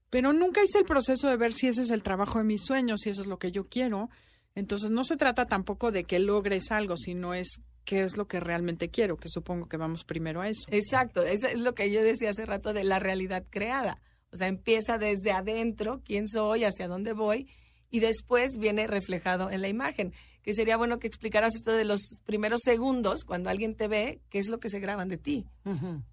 Pero 0.08 0.32
nunca 0.32 0.62
hice 0.62 0.78
el 0.78 0.84
proceso 0.84 1.28
de 1.28 1.36
ver 1.36 1.52
si 1.52 1.68
ese 1.68 1.82
es 1.82 1.90
el 1.90 2.02
trabajo 2.02 2.38
de 2.38 2.44
mis 2.44 2.62
sueños, 2.64 3.00
si 3.00 3.10
eso 3.10 3.22
es 3.22 3.28
lo 3.28 3.38
que 3.38 3.50
yo 3.50 3.64
quiero. 3.64 4.08
Entonces 4.54 4.90
no 4.90 5.04
se 5.04 5.16
trata 5.16 5.46
tampoco 5.46 5.90
de 5.90 6.04
que 6.04 6.18
logres 6.18 6.70
algo, 6.70 6.96
sino 6.96 7.34
es 7.34 7.60
qué 7.84 8.02
es 8.02 8.16
lo 8.16 8.28
que 8.28 8.38
realmente 8.38 8.90
quiero, 8.90 9.16
que 9.16 9.28
supongo 9.28 9.68
que 9.68 9.76
vamos 9.76 10.04
primero 10.04 10.40
a 10.40 10.48
eso. 10.48 10.68
Exacto, 10.70 11.22
eso 11.22 11.48
es 11.48 11.60
lo 11.60 11.74
que 11.74 11.90
yo 11.90 12.02
decía 12.02 12.30
hace 12.30 12.46
rato 12.46 12.72
de 12.72 12.84
la 12.84 12.98
realidad 12.98 13.44
creada. 13.50 14.00
O 14.30 14.36
sea, 14.36 14.48
empieza 14.48 14.98
desde 14.98 15.32
adentro, 15.32 16.00
quién 16.04 16.28
soy, 16.28 16.64
hacia 16.64 16.88
dónde 16.88 17.12
voy, 17.12 17.48
y 17.92 18.00
después 18.00 18.56
viene 18.58 18.88
reflejado 18.88 19.50
en 19.50 19.60
la 19.60 19.68
imagen. 19.68 20.12
Que 20.42 20.54
sería 20.54 20.76
bueno 20.76 20.98
que 20.98 21.06
explicaras 21.06 21.54
esto 21.54 21.70
de 21.72 21.84
los 21.84 22.00
primeros 22.24 22.62
segundos, 22.64 23.22
cuando 23.22 23.50
alguien 23.50 23.76
te 23.76 23.86
ve, 23.86 24.20
qué 24.30 24.40
es 24.40 24.48
lo 24.48 24.58
que 24.58 24.70
se 24.70 24.80
graban 24.80 25.08
de 25.08 25.18
ti. 25.18 25.46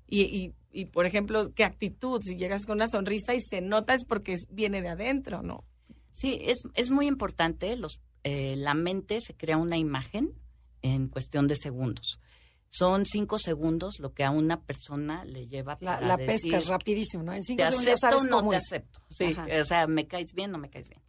y, 0.06 0.22
y, 0.22 0.54
y, 0.72 0.86
por 0.86 1.08
ejemplo, 1.08 1.52
qué 1.56 1.64
actitud, 1.64 2.22
si 2.22 2.36
llegas 2.36 2.68
con 2.68 2.76
una 2.76 2.90
sonrisa 2.90 3.34
y 3.34 3.40
se 3.40 3.62
nota 3.62 3.96
es 3.96 4.04
porque 4.04 4.36
viene 4.52 4.82
de 4.84 4.90
adentro, 4.90 5.42
¿no? 5.42 5.64
Sí, 6.12 6.38
es, 6.42 6.60
es 6.76 6.92
muy 6.92 7.08
importante. 7.08 7.76
Los, 7.78 8.02
eh, 8.26 8.56
la 8.58 8.74
mente 8.74 9.22
se 9.22 9.34
crea 9.34 9.58
una 9.58 9.78
imagen 9.78 10.34
en 10.82 11.08
cuestión 11.08 11.48
de 11.48 11.56
segundos. 11.56 12.20
Son 12.68 13.06
cinco 13.06 13.40
segundos 13.40 14.00
lo 14.00 14.14
que 14.14 14.26
a 14.26 14.32
una 14.32 14.62
persona 14.62 15.24
le 15.24 15.48
lleva 15.48 15.78
La, 15.80 15.96
para 15.96 16.08
la 16.08 16.18
decir, 16.18 16.52
pesca 16.52 16.58
es 16.58 16.68
rapidísimo, 16.68 17.24
¿no? 17.24 17.34
En 17.34 17.42
cinco 17.42 17.64
te 17.64 17.70
segundos 17.70 17.86
ya 17.86 17.94
acepto 17.94 18.18
sabes 18.20 18.34
o 18.34 18.42
no 18.44 18.50
te 18.50 18.56
acepto. 18.58 19.00
Sí, 19.10 19.36
Ajá. 19.36 19.48
o 19.62 19.66
sea, 19.66 19.88
me 19.88 20.08
caes 20.08 20.34
bien 20.34 20.50
o 20.50 20.54
no 20.54 20.60
me 20.60 20.70
caes 20.70 20.90
bien. 20.90 21.02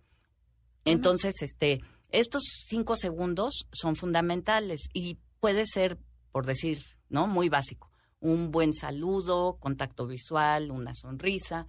Entonces, 0.84 1.34
este, 1.42 1.80
estos 2.10 2.42
cinco 2.66 2.96
segundos 2.96 3.66
son 3.72 3.96
fundamentales 3.96 4.88
y 4.92 5.18
puede 5.40 5.64
ser, 5.66 5.98
por 6.32 6.46
decir, 6.46 6.84
¿no? 7.08 7.26
Muy 7.26 7.48
básico. 7.48 7.90
Un 8.20 8.50
buen 8.50 8.74
saludo, 8.74 9.56
contacto 9.58 10.06
visual, 10.06 10.70
una 10.70 10.94
sonrisa, 10.94 11.66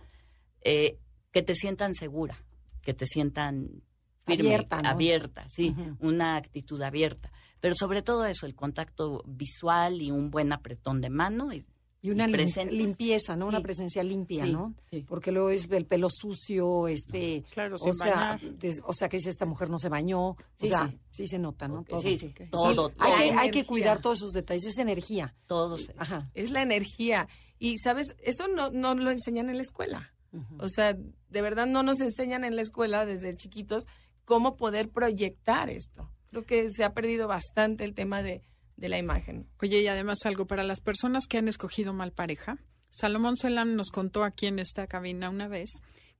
eh, 0.62 0.97
que 1.32 1.41
te 1.41 1.56
sientan 1.56 1.93
segura, 1.93 2.43
que 2.82 2.93
te 2.93 3.06
sientan 3.06 3.84
firme, 4.26 4.50
Abierta, 4.50 4.82
¿no? 4.82 4.89
abierta, 4.89 5.50
sí, 5.50 5.76
una 6.00 6.36
actitud 6.36 6.82
abierta. 6.82 7.32
Pero 7.60 7.76
sobre 7.76 8.02
todo 8.02 8.26
eso, 8.26 8.45
el 8.45 8.56
contacto 8.56 9.24
visual 9.26 10.02
y 10.02 10.12
un 10.12 10.30
buen 10.30 10.52
apretón 10.52 11.00
de 11.00 11.10
mano 11.10 11.54
y 11.54 11.65
Y 12.04 12.10
una 12.10 12.26
y 12.26 12.32
lim- 12.32 12.36
presentes. 12.36 12.76
limpieza, 12.78 13.36
¿no? 13.36 13.46
Una 13.46 13.62
presencia 13.62 14.04
limpia, 14.04 14.46
Sí, 14.46 14.52
¿no? 14.52 14.74
sí. 14.90 15.06
Porque 15.08 15.32
luego 15.32 15.52
es 15.52 15.70
el 15.70 15.86
pelo 15.86 16.08
sucio, 16.10 16.88
este... 16.88 17.44
Claro, 17.54 17.76
o 17.76 17.78
sin 17.78 17.94
sea, 17.94 18.38
bañar. 18.38 18.42
des- 18.58 18.82
o 18.86 18.94
sea, 18.94 19.08
que 19.08 19.18
dice 19.18 19.30
esta 19.30 19.46
mujer 19.46 19.70
no 19.70 19.78
se 19.78 19.88
bañó. 19.90 20.36
Sí, 20.56 20.66
o 20.66 20.70
sea, 20.70 20.88
sí. 20.90 21.00
sí, 21.12 21.28
se 21.28 21.38
nota, 21.38 21.68
¿no? 21.68 21.84
Todo. 21.84 22.02
sí, 22.02 22.18
sí, 22.18 22.28
Ok. 22.28 22.50
todo, 22.50 22.90
Sí, 22.90 22.96
hay, 23.00 23.14
que, 23.30 23.38
hay 23.38 23.52
que 23.52 23.66
cuidar 23.66 24.02
todos 24.02 24.18
esos 24.20 24.32
detalles, 24.34 24.66
es 24.66 24.78
energía. 24.80 25.36
todo 25.46 25.78
se- 25.78 25.94
Ajá. 25.98 26.28
Es 26.34 26.50
la 26.50 26.64
energía. 26.64 27.28
Y, 27.60 27.78
¿sabes? 27.78 28.16
Eso 28.24 28.48
no, 28.48 28.72
no 28.72 28.96
lo 28.96 29.12
enseñan 29.12 29.50
en 29.50 29.58
la 29.58 29.62
escuela. 29.62 30.12
O 30.60 30.70
sea, 30.70 30.94
de 30.96 31.42
verdad 31.42 31.68
no 31.68 31.84
nos 31.84 32.00
enseñan 32.00 32.46
en 32.46 32.56
la 32.56 32.62
escuela 32.62 33.06
desde 33.06 33.36
chiquitos 33.36 33.86
cómo 34.26 34.56
poder 34.56 34.90
proyectar 34.90 35.70
esto. 35.70 36.10
Creo 36.30 36.44
que 36.46 36.70
se 36.70 36.84
ha 36.86 36.94
perdido 36.94 37.28
bastante 37.28 37.84
el 37.84 37.94
tema 37.94 38.24
de, 38.24 38.42
de 38.82 38.89
la 38.89 38.98
imagen. 38.98 39.48
Oye, 39.62 39.82
y 39.82 39.88
además 39.88 40.26
algo 40.26 40.48
para 40.48 40.63
las 40.63 40.82
personas 40.82 41.28
que 41.28 41.38
han 41.38 41.48
escogido 41.48 41.94
mal 41.94 42.12
pareja. 42.12 42.58
Salomón 42.89 43.38
Celan 43.38 43.76
nos 43.76 43.91
contó 43.91 44.24
aquí 44.24 44.48
en 44.48 44.58
esta 44.58 44.88
cabina 44.88 45.30
una 45.30 45.48
vez 45.48 45.70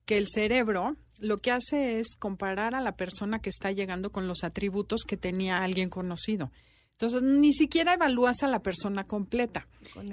que 0.06 0.16
el 0.16 0.28
cerebro 0.28 0.96
lo 1.18 1.38
que 1.38 1.50
hace 1.50 1.98
es 1.98 2.14
comparar 2.16 2.76
a 2.76 2.80
la 2.80 2.92
persona 2.92 3.40
que 3.40 3.50
está 3.50 3.72
llegando 3.72 4.10
con 4.10 4.28
los 4.28 4.44
atributos 4.44 5.02
que 5.02 5.16
tenía 5.16 5.58
alguien 5.58 5.90
conocido. 5.90 6.52
Entonces, 6.92 7.22
ni 7.24 7.52
siquiera 7.52 7.94
evalúas 7.94 8.44
a 8.44 8.46
la 8.46 8.60
persona 8.60 9.04
completa. 9.04 9.66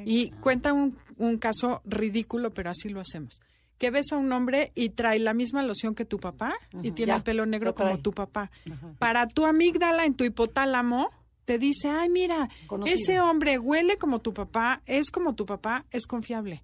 Y 0.05 0.31
cuenta 0.31 0.73
un, 0.73 0.97
un 1.17 1.37
caso 1.37 1.81
ridículo, 1.85 2.51
pero 2.51 2.71
así 2.71 2.89
lo 2.89 2.99
hacemos. 2.99 3.39
Que 3.77 3.91
ves 3.91 4.11
a 4.11 4.17
un 4.17 4.31
hombre 4.31 4.71
y 4.73 4.89
trae 4.89 5.19
la 5.19 5.35
misma 5.35 5.61
loción 5.61 5.93
que 5.93 6.05
tu 6.05 6.19
papá 6.19 6.55
y 6.81 6.91
tiene 6.91 7.11
ya, 7.11 7.17
el 7.17 7.23
pelo 7.23 7.45
negro 7.45 7.75
como 7.75 7.99
tu 7.99 8.11
papá. 8.11 8.49
Ajá. 8.71 8.93
Para 8.97 9.27
tu 9.27 9.45
amígdala 9.45 10.05
en 10.05 10.15
tu 10.15 10.23
hipotálamo 10.23 11.11
te 11.49 11.57
dice, 11.57 11.89
ay, 11.89 12.09
mira, 12.09 12.47
Conocido. 12.67 12.95
ese 12.95 13.19
hombre 13.19 13.57
huele 13.57 13.97
como 13.97 14.19
tu 14.21 14.35
papá, 14.35 14.83
es 14.85 15.09
como 15.09 15.33
tu 15.33 15.47
papá, 15.47 15.83
es 15.89 16.05
confiable. 16.05 16.63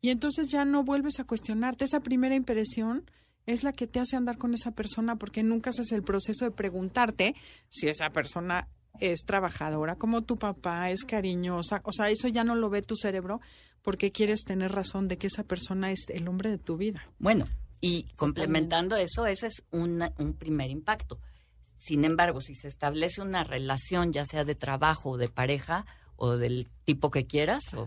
Y 0.00 0.08
entonces 0.08 0.48
ya 0.50 0.64
no 0.64 0.84
vuelves 0.84 1.20
a 1.20 1.24
cuestionarte. 1.24 1.84
Esa 1.84 2.00
primera 2.00 2.34
impresión 2.34 3.04
es 3.44 3.62
la 3.62 3.74
que 3.74 3.86
te 3.86 4.00
hace 4.00 4.16
andar 4.16 4.38
con 4.38 4.54
esa 4.54 4.70
persona 4.70 5.16
porque 5.16 5.42
nunca 5.42 5.68
haces 5.68 5.92
el 5.92 6.02
proceso 6.02 6.46
de 6.46 6.50
preguntarte 6.50 7.34
si 7.68 7.88
esa 7.88 8.08
persona 8.08 8.68
es 9.00 9.20
trabajadora 9.26 9.96
como 9.96 10.22
tu 10.22 10.38
papá, 10.38 10.88
es 10.90 11.04
cariñosa. 11.04 11.82
O 11.84 11.92
sea, 11.92 12.08
eso 12.08 12.26
ya 12.28 12.42
no 12.42 12.54
lo 12.54 12.70
ve 12.70 12.80
tu 12.80 12.96
cerebro 12.96 13.42
porque 13.82 14.12
quieres 14.12 14.44
tener 14.44 14.72
razón 14.72 15.08
de 15.08 15.18
que 15.18 15.26
esa 15.26 15.44
persona 15.44 15.92
es 15.92 16.06
el 16.08 16.26
hombre 16.26 16.48
de 16.48 16.56
tu 16.58 16.78
vida. 16.78 17.06
Bueno, 17.18 17.44
y 17.82 18.04
complementando 18.16 18.96
eso, 18.96 19.26
ese 19.26 19.48
es 19.48 19.62
una- 19.72 20.14
un 20.18 20.32
primer 20.32 20.70
impacto. 20.70 21.18
Sin 21.84 22.04
embargo, 22.04 22.40
si 22.40 22.54
se 22.54 22.68
establece 22.68 23.22
una 23.22 23.42
relación, 23.42 24.12
ya 24.12 24.24
sea 24.24 24.44
de 24.44 24.54
trabajo 24.54 25.10
o 25.10 25.16
de 25.16 25.28
pareja 25.28 25.84
o 26.14 26.36
del 26.36 26.68
tipo 26.84 27.10
que 27.10 27.26
quieras, 27.26 27.74
o- 27.74 27.86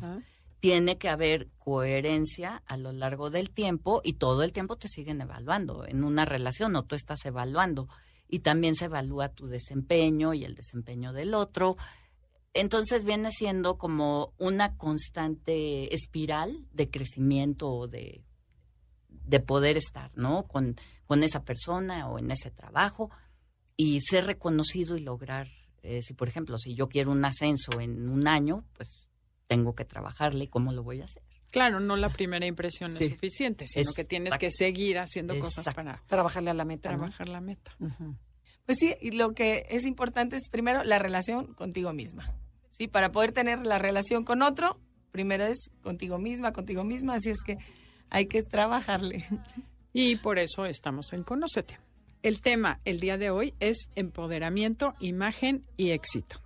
tiene 0.59 0.97
que 0.97 1.09
haber 1.09 1.49
coherencia 1.59 2.63
a 2.65 2.75
lo 2.75 2.91
largo 2.91 3.29
del 3.29 3.51
tiempo 3.51 4.01
y 4.03 4.13
todo 4.13 4.41
el 4.43 4.51
tiempo 4.51 4.77
te 4.77 4.87
siguen 4.87 5.21
evaluando 5.21 5.85
en 5.85 6.03
una 6.03 6.25
relación 6.25 6.75
o 6.75 6.83
tú 6.83 6.95
estás 6.95 7.23
evaluando 7.25 7.87
y 8.27 8.39
también 8.39 8.73
se 8.75 8.85
evalúa 8.85 9.29
tu 9.29 9.45
desempeño 9.47 10.33
y 10.33 10.43
el 10.43 10.55
desempeño 10.55 11.13
del 11.13 11.35
otro. 11.35 11.77
Entonces 12.53 13.05
viene 13.05 13.29
siendo 13.31 13.77
como 13.77 14.33
una 14.39 14.75
constante 14.75 15.93
espiral 15.93 16.65
de 16.73 16.89
crecimiento 16.89 17.69
o 17.71 17.87
de, 17.87 18.23
de 19.09 19.39
poder 19.39 19.77
estar, 19.77 20.11
¿no? 20.17 20.47
Con, 20.47 20.75
con 21.05 21.21
esa 21.23 21.43
persona 21.43 22.07
o 22.09 22.17
en 22.17 22.31
ese 22.31 22.49
trabajo 22.51 23.11
y 23.77 23.99
ser 24.01 24.25
reconocido 24.25 24.95
y 24.97 25.01
lograr, 25.01 25.47
eh, 25.83 26.01
si 26.01 26.13
por 26.13 26.27
ejemplo, 26.27 26.57
si 26.57 26.75
yo 26.75 26.87
quiero 26.87 27.11
un 27.11 27.23
ascenso 27.25 27.79
en 27.81 28.09
un 28.09 28.27
año, 28.27 28.65
pues 28.77 29.07
tengo 29.47 29.75
que 29.75 29.85
trabajarle 29.85 30.45
y 30.45 30.47
cómo 30.47 30.71
lo 30.71 30.83
voy 30.83 31.01
a 31.01 31.05
hacer. 31.05 31.23
Claro, 31.51 31.79
no 31.79 31.95
la 31.95 32.09
primera 32.09 32.45
impresión 32.45 32.91
Sí. 32.91 33.05
es 33.05 33.09
suficiente, 33.11 33.65
sino 33.67 33.93
que 33.93 34.03
tienes 34.03 34.37
que 34.37 34.51
seguir 34.51 34.97
haciendo 34.99 35.37
cosas 35.39 35.73
para 35.73 36.01
Trabajarle 36.07 36.49
a 36.49 36.53
la 36.53 36.65
meta, 36.65 36.89
¿no? 36.91 36.97
trabajar 36.97 37.29
la 37.29 37.39
meta. 37.41 37.75
Pues 38.65 38.77
sí, 38.79 38.95
y 38.99 39.11
lo 39.11 39.33
que 39.33 39.65
es 39.69 39.85
importante 39.85 40.35
es 40.35 40.49
primero 40.49 40.83
la 40.83 40.99
relación 40.99 41.53
contigo 41.53 41.93
misma. 41.93 42.33
Sí, 42.71 42.87
para 42.87 43.11
poder 43.11 43.31
tener 43.31 43.65
la 43.65 43.77
relación 43.77 44.25
con 44.25 44.41
otro, 44.41 44.79
primero 45.11 45.45
es 45.45 45.69
contigo 45.81 46.17
misma, 46.17 46.51
contigo 46.51 46.83
misma, 46.83 47.15
así 47.15 47.29
es 47.29 47.41
que 47.45 47.57
hay 48.09 48.25
que 48.25 48.41
trabajarle. 48.43 49.23
Y 49.93 50.17
por 50.17 50.39
eso 50.39 50.65
estamos 50.65 51.13
en 51.13 51.23
Conócete. 51.23 51.79
El 52.25 52.41
tema 52.41 52.79
el 52.85 52.99
día 52.99 53.19
de 53.19 53.29
hoy 53.29 53.53
es 53.59 53.91
empoderamiento, 53.93 54.95
imagen 54.99 55.63
y 55.77 55.91
éxito. 55.91 56.37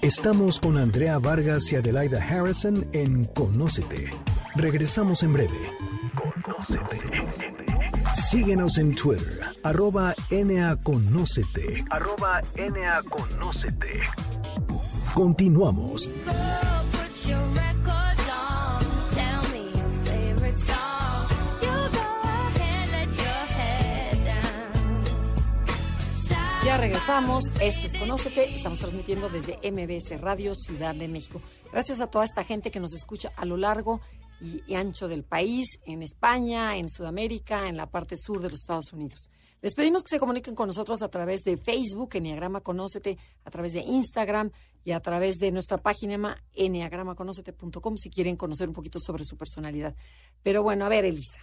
Estamos 0.00 0.58
con 0.58 0.78
Andrea 0.78 1.18
Vargas 1.18 1.70
y 1.70 1.76
Adelaida 1.76 2.24
Harrison 2.24 2.88
en 2.94 3.26
Conócete. 3.26 4.10
Regresamos 4.54 5.22
en 5.22 5.34
breve. 5.34 5.70
Conócete. 6.42 7.67
Síguenos 8.30 8.76
en 8.76 8.94
Twitter, 8.94 9.40
arroba 9.62 10.14
NAConócete. 10.30 11.82
Arroba 11.88 12.42
NAConócete. 12.58 14.02
Continuamos. 15.14 16.10
Ya 26.68 26.76
regresamos. 26.76 27.50
Esto 27.62 27.86
es 27.86 27.94
Conócete. 27.94 28.54
Estamos 28.54 28.78
transmitiendo 28.78 29.30
desde 29.30 29.58
MBS 29.72 30.20
Radio 30.20 30.54
Ciudad 30.54 30.94
de 30.94 31.08
México. 31.08 31.40
Gracias 31.72 31.98
a 32.02 32.08
toda 32.08 32.26
esta 32.26 32.44
gente 32.44 32.70
que 32.70 32.78
nos 32.78 32.92
escucha 32.92 33.32
a 33.36 33.46
lo 33.46 33.56
largo 33.56 34.02
y, 34.10 34.17
y 34.40 34.74
ancho 34.74 35.08
del 35.08 35.24
país, 35.24 35.78
en 35.84 36.02
España, 36.02 36.76
en 36.76 36.88
Sudamérica, 36.88 37.68
en 37.68 37.76
la 37.76 37.90
parte 37.90 38.16
sur 38.16 38.40
de 38.40 38.50
los 38.50 38.60
Estados 38.60 38.92
Unidos. 38.92 39.30
Les 39.60 39.74
pedimos 39.74 40.04
que 40.04 40.10
se 40.10 40.20
comuniquen 40.20 40.54
con 40.54 40.68
nosotros 40.68 41.02
a 41.02 41.08
través 41.08 41.42
de 41.42 41.56
Facebook, 41.56 42.10
Enneagrama 42.14 42.60
Conócete, 42.60 43.18
a 43.44 43.50
través 43.50 43.72
de 43.72 43.80
Instagram 43.80 44.52
y 44.84 44.92
a 44.92 45.00
través 45.00 45.38
de 45.38 45.50
nuestra 45.50 45.78
página 45.78 46.36
enneagramaconócete.com 46.54 47.96
si 47.96 48.08
quieren 48.08 48.36
conocer 48.36 48.68
un 48.68 48.74
poquito 48.74 49.00
sobre 49.00 49.24
su 49.24 49.36
personalidad. 49.36 49.96
Pero 50.44 50.62
bueno, 50.62 50.84
a 50.84 50.88
ver, 50.88 51.04
Elisa, 51.04 51.40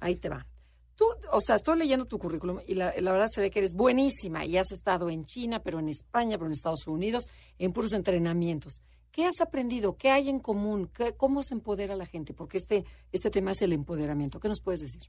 ahí 0.00 0.16
te 0.16 0.30
va. 0.30 0.46
Tú, 0.94 1.04
o 1.32 1.40
sea, 1.42 1.56
estoy 1.56 1.78
leyendo 1.78 2.06
tu 2.06 2.18
currículum 2.18 2.60
y 2.66 2.74
la, 2.74 2.94
la 2.98 3.12
verdad 3.12 3.28
se 3.30 3.42
ve 3.42 3.50
que 3.50 3.58
eres 3.58 3.74
buenísima 3.74 4.46
y 4.46 4.56
has 4.56 4.72
estado 4.72 5.10
en 5.10 5.26
China, 5.26 5.62
pero 5.62 5.78
en 5.78 5.90
España, 5.90 6.38
pero 6.38 6.46
en 6.46 6.52
Estados 6.52 6.86
Unidos, 6.86 7.26
en 7.58 7.74
puros 7.74 7.92
entrenamientos. 7.92 8.80
¿Qué 9.12 9.26
has 9.26 9.40
aprendido? 9.40 9.96
¿Qué 9.96 10.10
hay 10.10 10.28
en 10.28 10.38
común? 10.38 10.88
¿Qué- 10.94 11.14
¿Cómo 11.16 11.42
se 11.42 11.54
empodera 11.54 11.94
a 11.94 11.96
la 11.96 12.06
gente? 12.06 12.32
Porque 12.32 12.56
este, 12.58 12.84
este 13.12 13.30
tema 13.30 13.50
es 13.50 13.62
el 13.62 13.72
empoderamiento. 13.72 14.38
¿Qué 14.40 14.48
nos 14.48 14.60
puedes 14.60 14.80
decir? 14.80 15.02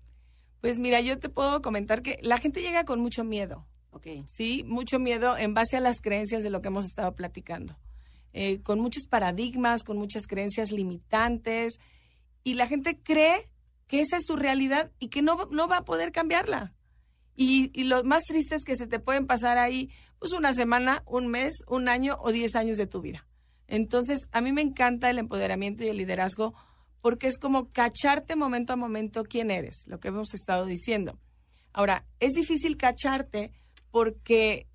Pues 0.59 0.79
mira, 0.79 1.01
yo 1.01 1.19
te 1.19 1.29
puedo 1.29 1.61
comentar 1.61 2.01
que 2.01 2.17
la 2.21 2.37
gente 2.37 2.61
llega 2.61 2.83
con 2.83 2.99
mucho 2.99 3.23
miedo. 3.23 3.65
Ok. 3.91 4.07
¿sí? 4.27 4.63
Mucho 4.65 4.99
miedo 4.99 5.37
en 5.37 5.53
base 5.53 5.77
a 5.77 5.81
las 5.81 6.01
creencias 6.01 6.43
de 6.43 6.49
lo 6.49 6.61
que 6.61 6.69
hemos 6.69 6.85
estado 6.85 7.15
platicando. 7.15 7.77
Eh, 8.33 8.61
con 8.61 8.79
muchos 8.79 9.05
paradigmas, 9.07 9.83
con 9.83 9.97
muchas 9.97 10.25
creencias 10.25 10.71
limitantes, 10.71 11.79
y 12.43 12.53
la 12.55 12.67
gente 12.67 12.97
cree 13.01 13.35
que 13.87 13.99
esa 14.01 14.17
es 14.17 14.25
su 14.25 14.35
realidad 14.37 14.89
y 14.99 15.09
que 15.09 15.21
no, 15.21 15.47
no 15.51 15.67
va 15.67 15.77
a 15.77 15.85
poder 15.85 16.11
cambiarla. 16.13 16.73
Y, 17.35 17.71
y 17.79 17.83
lo 17.83 18.03
más 18.05 18.23
triste 18.23 18.55
es 18.55 18.63
que 18.63 18.75
se 18.77 18.87
te 18.87 18.99
pueden 18.99 19.27
pasar 19.27 19.57
ahí 19.57 19.89
pues 20.19 20.31
una 20.33 20.53
semana, 20.53 21.03
un 21.05 21.27
mes, 21.27 21.61
un 21.67 21.89
año 21.89 22.17
o 22.21 22.31
diez 22.31 22.55
años 22.55 22.77
de 22.77 22.87
tu 22.87 23.01
vida. 23.01 23.27
Entonces, 23.71 24.27
a 24.33 24.41
mí 24.41 24.51
me 24.51 24.61
encanta 24.61 25.09
el 25.09 25.17
empoderamiento 25.17 25.83
y 25.83 25.87
el 25.87 25.95
liderazgo 25.95 26.53
porque 26.99 27.27
es 27.27 27.37
como 27.37 27.71
cacharte 27.71 28.35
momento 28.35 28.73
a 28.73 28.75
momento 28.75 29.23
quién 29.23 29.49
eres, 29.49 29.83
lo 29.87 29.99
que 30.01 30.09
hemos 30.09 30.33
estado 30.33 30.65
diciendo. 30.65 31.17
Ahora, 31.71 32.05
es 32.19 32.33
difícil 32.33 32.75
cacharte 32.75 33.53
porque 33.89 34.67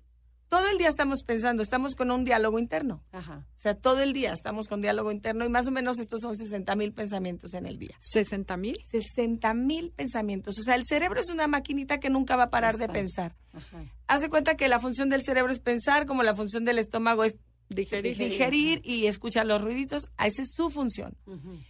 todo 0.49 0.67
el 0.69 0.79
día 0.79 0.89
estamos 0.89 1.23
pensando, 1.23 1.61
estamos 1.61 1.93
con 1.93 2.09
un 2.09 2.23
diálogo 2.23 2.57
interno. 2.57 3.03
Ajá. 3.11 3.45
O 3.55 3.59
sea, 3.59 3.75
todo 3.75 4.01
el 4.01 4.13
día 4.13 4.33
estamos 4.33 4.67
con 4.67 4.81
diálogo 4.81 5.11
interno 5.11 5.45
y 5.45 5.49
más 5.49 5.67
o 5.67 5.71
menos 5.71 5.99
estos 5.99 6.21
son 6.21 6.35
60 6.35 6.75
mil 6.75 6.91
pensamientos 6.91 7.53
en 7.53 7.67
el 7.67 7.77
día. 7.77 7.99
¿60 8.01 8.57
mil? 8.57 8.79
60 8.89 9.53
mil 9.53 9.91
pensamientos. 9.91 10.57
O 10.57 10.63
sea, 10.63 10.73
el 10.73 10.85
cerebro 10.85 11.19
es 11.19 11.29
una 11.29 11.45
maquinita 11.45 11.99
que 11.99 12.09
nunca 12.09 12.35
va 12.35 12.43
a 12.43 12.49
parar 12.49 12.77
de 12.77 12.87
pensar. 12.87 13.35
Ajá. 13.53 13.83
Hace 14.07 14.29
cuenta 14.29 14.55
que 14.55 14.67
la 14.67 14.79
función 14.79 15.09
del 15.09 15.21
cerebro 15.21 15.51
es 15.51 15.59
pensar, 15.59 16.07
como 16.07 16.23
la 16.23 16.33
función 16.33 16.65
del 16.65 16.79
estómago 16.79 17.23
es 17.23 17.37
Digerir. 17.69 18.17
digerir 18.17 18.81
y 18.83 19.07
escuchar 19.07 19.45
los 19.45 19.61
ruiditos. 19.61 20.07
Esa 20.23 20.41
es 20.41 20.51
su 20.53 20.69
función. 20.69 21.17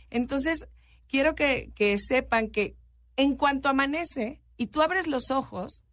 Entonces, 0.10 0.68
quiero 1.08 1.36
que, 1.36 1.72
que 1.76 1.98
sepan 2.00 2.50
que 2.50 2.76
en 3.16 3.36
cuanto 3.36 3.70
amanece 3.70 4.42
y 4.58 4.68
tú 4.68 4.82
abres 4.82 5.08
los 5.08 5.32
ojos, 5.32 5.84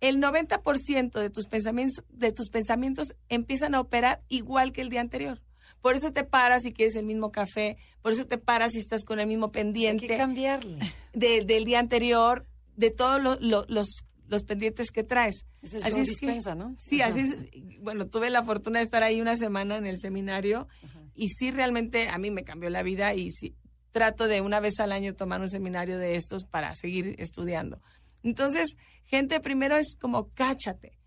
el 0.00 0.20
90% 0.20 1.12
de 1.20 1.30
tus, 1.30 1.46
pensamientos, 1.46 2.04
de 2.10 2.32
tus 2.32 2.50
pensamientos 2.50 3.14
empiezan 3.28 3.74
a 3.74 3.80
operar 3.80 4.22
igual 4.28 4.72
que 4.72 4.82
el 4.82 4.88
día 4.90 5.00
anterior. 5.00 5.40
Por 5.80 5.94
eso 5.94 6.12
te 6.12 6.24
paras 6.24 6.64
si 6.64 6.72
quieres 6.72 6.96
el 6.96 7.06
mismo 7.06 7.30
café, 7.30 7.76
por 8.02 8.12
eso 8.12 8.26
te 8.26 8.38
paras 8.38 8.72
si 8.72 8.78
estás 8.78 9.04
con 9.04 9.20
el 9.20 9.26
mismo 9.26 9.46
Hay 9.46 9.52
pendiente 9.52 10.06
que 10.06 10.16
cambiarle. 10.16 10.78
de- 11.12 11.44
del 11.44 11.64
día 11.64 11.78
anterior, 11.78 12.46
de 12.76 12.90
todos 12.90 13.22
lo- 13.22 13.38
lo- 13.40 13.64
los, 13.68 14.04
los 14.28 14.42
pendientes 14.44 14.90
que 14.90 15.04
traes. 15.04 15.44
Ese 15.62 15.78
es 15.78 15.84
Así 15.84 16.00
es 16.00 16.06
que- 16.18 16.26
Dispenza, 16.26 16.54
¿no? 16.54 16.74
Sí, 16.78 17.00
Ajá. 17.00 17.10
así 17.12 17.20
es. 17.20 17.80
Bueno, 17.80 18.06
tuve 18.06 18.30
la 18.30 18.42
fortuna 18.44 18.78
de 18.80 18.84
estar 18.84 19.02
ahí 19.02 19.20
una 19.20 19.36
semana 19.36 19.76
en 19.76 19.86
el 19.86 19.98
seminario 19.98 20.68
y 21.14 21.28
sí 21.28 21.50
realmente 21.50 22.08
a 22.08 22.18
mí 22.18 22.30
me 22.30 22.44
cambió 22.44 22.68
la 22.70 22.82
vida 22.82 23.14
y 23.14 23.30
sí 23.30 23.54
trato 23.92 24.28
de 24.28 24.42
una 24.42 24.60
vez 24.60 24.78
al 24.80 24.92
año 24.92 25.14
tomar 25.14 25.40
un 25.40 25.48
seminario 25.48 25.96
de 25.96 26.16
estos 26.16 26.44
para 26.44 26.74
seguir 26.76 27.14
estudiando. 27.18 27.80
Entonces, 28.22 28.76
gente, 29.04 29.40
primero 29.40 29.76
es 29.76 29.96
como 29.98 30.28
cáchate, 30.34 30.98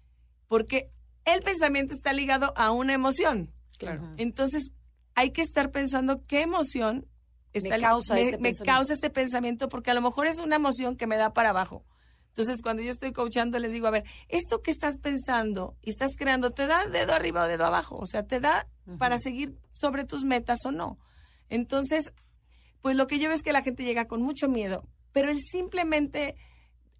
porque 0.47 0.89
el 1.25 1.41
pensamiento 1.43 1.93
está 1.93 2.13
ligado 2.13 2.51
a 2.57 2.71
una 2.71 2.93
emoción. 2.93 3.53
Claro. 3.77 4.11
Entonces, 4.17 4.71
hay 5.13 5.31
que 5.31 5.43
estar 5.43 5.69
pensando 5.69 6.25
qué 6.25 6.41
emoción 6.41 7.05
está 7.53 7.77
Me 7.77 7.81
causa 7.81 8.13
me, 8.15 8.21
este 8.21 8.37
me 8.39 8.55
causa 8.55 8.93
este 8.93 9.09
pensamiento, 9.11 9.69
porque 9.69 9.91
a 9.91 9.93
lo 9.93 10.01
mejor 10.01 10.25
es 10.25 10.39
una 10.39 10.55
emoción 10.55 10.95
que 10.95 11.05
me 11.07 11.17
da 11.17 11.33
para 11.33 11.49
abajo. 11.49 11.85
Entonces, 12.29 12.61
cuando 12.61 12.81
yo 12.81 12.91
estoy 12.91 13.11
coachando, 13.11 13.59
les 13.59 13.73
digo, 13.73 13.87
a 13.87 13.91
ver, 13.91 14.05
esto 14.27 14.61
que 14.61 14.71
estás 14.71 14.97
pensando 14.97 15.75
y 15.81 15.89
estás 15.89 16.11
creando, 16.15 16.51
¿te 16.51 16.67
da 16.67 16.85
dedo 16.85 17.13
arriba 17.13 17.43
o 17.43 17.47
dedo 17.47 17.65
abajo? 17.65 17.97
O 17.97 18.05
sea, 18.05 18.23
¿te 18.23 18.39
da 18.39 18.67
para 18.97 19.19
seguir 19.19 19.57
sobre 19.71 20.05
tus 20.05 20.23
metas 20.23 20.59
o 20.65 20.71
no? 20.71 20.97
Entonces, 21.49 22.11
pues 22.81 22.95
lo 22.95 23.07
que 23.07 23.19
yo 23.19 23.27
veo 23.27 23.35
es 23.35 23.43
que 23.43 23.51
la 23.51 23.63
gente 23.63 23.83
llega 23.83 24.05
con 24.05 24.21
mucho 24.21 24.47
miedo, 24.47 24.87
pero 25.11 25.29
el 25.29 25.39
simplemente 25.39 26.35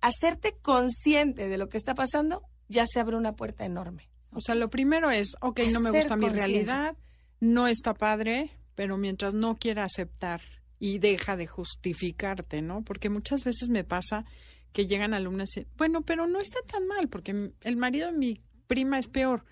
hacerte 0.02 0.58
consciente 0.62 1.48
de 1.48 1.58
lo 1.58 1.70
que 1.70 1.78
está 1.78 1.96
pasando, 1.96 2.44
ya 2.68 2.86
se 2.86 3.00
abre 3.00 3.16
una 3.16 3.36
puerta 3.36 3.66
enorme. 3.66 4.10
O 4.32 4.42
sea, 4.42 4.56
lo 4.56 4.70
primero 4.70 5.10
es, 5.10 5.36
ok, 5.42 5.62
no 5.72 5.80
me 5.80 5.92
gusta 5.92 6.16
mi 6.16 6.30
realidad, 6.30 6.96
no 7.40 7.68
está 7.68 7.94
padre, 7.94 8.52
pero 8.76 8.98
mientras 8.98 9.34
no 9.34 9.58
quiera 9.58 9.84
aceptar 9.84 10.42
y 10.80 11.00
deja 11.00 11.36
de 11.36 11.48
justificarte, 11.48 12.62
¿no? 12.62 12.84
Porque 12.84 13.10
muchas 13.10 13.44
veces 13.44 13.70
me 13.70 13.84
pasa 13.84 14.26
que 14.74 14.88
llegan 14.88 15.14
alumnas 15.14 15.50
bueno, 15.78 16.02
pero 16.02 16.28
no 16.28 16.40
está 16.40 16.60
tan 16.62 16.88
mal, 16.88 17.08
porque 17.08 17.54
el 17.62 17.78
marido 17.78 18.12
de 18.12 18.18
mi 18.18 18.42
prima 18.68 19.00
es 19.00 19.08
peor. 19.08 19.46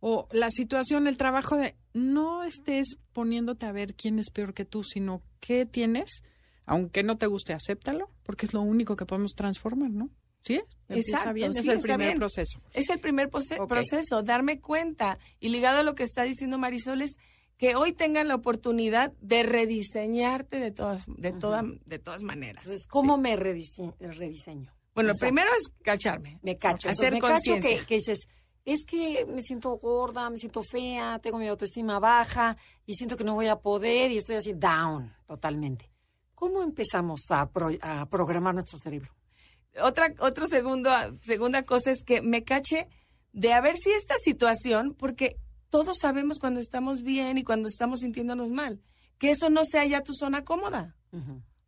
O 0.00 0.28
la 0.32 0.50
situación, 0.50 1.06
el 1.06 1.16
trabajo 1.16 1.56
de, 1.56 1.76
no 1.94 2.44
estés 2.44 2.98
poniéndote 3.12 3.66
a 3.66 3.72
ver 3.72 3.94
quién 3.94 4.18
es 4.18 4.30
peor 4.30 4.52
que 4.52 4.64
tú, 4.64 4.82
sino 4.82 5.22
qué 5.40 5.64
tienes, 5.64 6.22
aunque 6.66 7.02
no 7.02 7.16
te 7.16 7.26
guste, 7.26 7.52
acéptalo, 7.52 8.10
porque 8.22 8.46
es 8.46 8.52
lo 8.52 8.60
único 8.60 8.96
que 8.96 9.06
podemos 9.06 9.34
transformar, 9.34 9.90
¿no? 9.90 10.10
¿Sí? 10.42 10.60
Exacto, 10.90 11.32
bien, 11.32 11.54
sí, 11.54 11.60
es 11.60 11.68
el 11.68 11.78
primer 11.78 12.08
bien. 12.08 12.18
proceso. 12.18 12.60
Es 12.74 12.90
el 12.90 13.00
primer 13.00 13.30
proceso, 13.30 14.22
darme 14.22 14.60
cuenta. 14.60 15.18
Y 15.40 15.48
ligado 15.48 15.78
a 15.78 15.82
lo 15.82 15.94
que 15.94 16.02
está 16.02 16.22
diciendo 16.24 16.58
Marisol 16.58 17.00
es 17.00 17.16
que 17.56 17.76
hoy 17.76 17.92
tengan 17.92 18.28
la 18.28 18.34
oportunidad 18.34 19.12
de 19.20 19.42
rediseñarte 19.42 20.58
de 20.58 20.70
todas, 20.70 21.04
de 21.06 21.32
todas, 21.32 21.64
de 21.86 21.98
todas 21.98 22.22
maneras. 22.22 22.64
Entonces, 22.64 22.86
¿cómo 22.86 23.16
me 23.16 23.36
redise- 23.36 23.94
rediseño? 23.98 24.72
Bueno, 24.94 25.10
o 25.10 25.14
sea, 25.14 25.28
primero 25.28 25.50
es 25.58 25.68
cacharme. 25.82 26.38
Me 26.42 26.56
cacho. 26.58 26.88
Hacer 26.88 27.12
me 27.12 27.20
cacho 27.20 27.54
que, 27.60 27.84
que 27.86 27.94
dices, 27.96 28.26
es 28.64 28.84
que 28.86 29.26
me 29.26 29.42
siento 29.42 29.76
gorda, 29.78 30.30
me 30.30 30.36
siento 30.36 30.62
fea, 30.62 31.18
tengo 31.20 31.38
mi 31.38 31.48
autoestima 31.48 31.98
baja 31.98 32.56
y 32.86 32.94
siento 32.94 33.16
que 33.16 33.24
no 33.24 33.34
voy 33.34 33.46
a 33.48 33.56
poder 33.56 34.10
y 34.10 34.16
estoy 34.16 34.36
así 34.36 34.52
down 34.54 35.12
totalmente. 35.26 35.90
¿Cómo 36.34 36.62
empezamos 36.62 37.22
a, 37.30 37.48
pro- 37.50 37.70
a 37.80 38.06
programar 38.08 38.54
nuestro 38.54 38.78
cerebro? 38.78 39.12
Otra, 39.82 40.12
otro 40.20 40.46
segundo, 40.46 40.90
segunda 41.22 41.62
cosa 41.62 41.90
es 41.90 42.04
que 42.04 42.22
me 42.22 42.44
cache 42.44 42.88
de 43.32 43.52
a 43.52 43.60
ver 43.60 43.76
si 43.76 43.90
esta 43.90 44.14
situación, 44.18 44.94
porque 44.94 45.36
todos 45.74 45.98
sabemos 45.98 46.38
cuando 46.38 46.60
estamos 46.60 47.02
bien 47.02 47.36
y 47.36 47.42
cuando 47.42 47.66
estamos 47.66 47.98
sintiéndonos 47.98 48.48
mal, 48.52 48.80
que 49.18 49.32
eso 49.32 49.50
no 49.50 49.64
sea 49.64 49.84
ya 49.84 50.02
tu 50.02 50.14
zona 50.14 50.44
cómoda, 50.44 50.94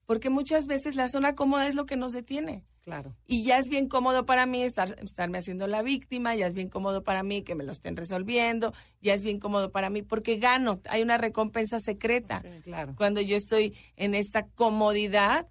porque 0.04 0.30
muchas 0.30 0.68
veces 0.68 0.94
la 0.94 1.08
zona 1.08 1.34
cómoda 1.34 1.66
es 1.66 1.74
lo 1.74 1.86
que 1.86 1.96
nos 1.96 2.12
detiene. 2.12 2.62
Claro. 2.82 3.16
Y 3.26 3.42
ya 3.42 3.58
es 3.58 3.68
bien 3.68 3.88
cómodo 3.88 4.24
para 4.24 4.46
mí 4.46 4.62
estar, 4.62 4.96
estarme 5.02 5.38
haciendo 5.38 5.66
la 5.66 5.82
víctima, 5.82 6.36
ya 6.36 6.46
es 6.46 6.54
bien 6.54 6.68
cómodo 6.68 7.02
para 7.02 7.24
mí 7.24 7.42
que 7.42 7.56
me 7.56 7.64
lo 7.64 7.72
estén 7.72 7.96
resolviendo, 7.96 8.72
ya 9.00 9.12
es 9.12 9.24
bien 9.24 9.40
cómodo 9.40 9.72
para 9.72 9.90
mí 9.90 10.02
porque 10.02 10.36
gano, 10.36 10.80
hay 10.88 11.02
una 11.02 11.18
recompensa 11.18 11.80
secreta. 11.80 12.44
Claro. 12.62 12.94
Cuando 12.96 13.20
yo 13.20 13.36
estoy 13.36 13.76
en 13.96 14.14
esta 14.14 14.46
comodidad 14.46 15.48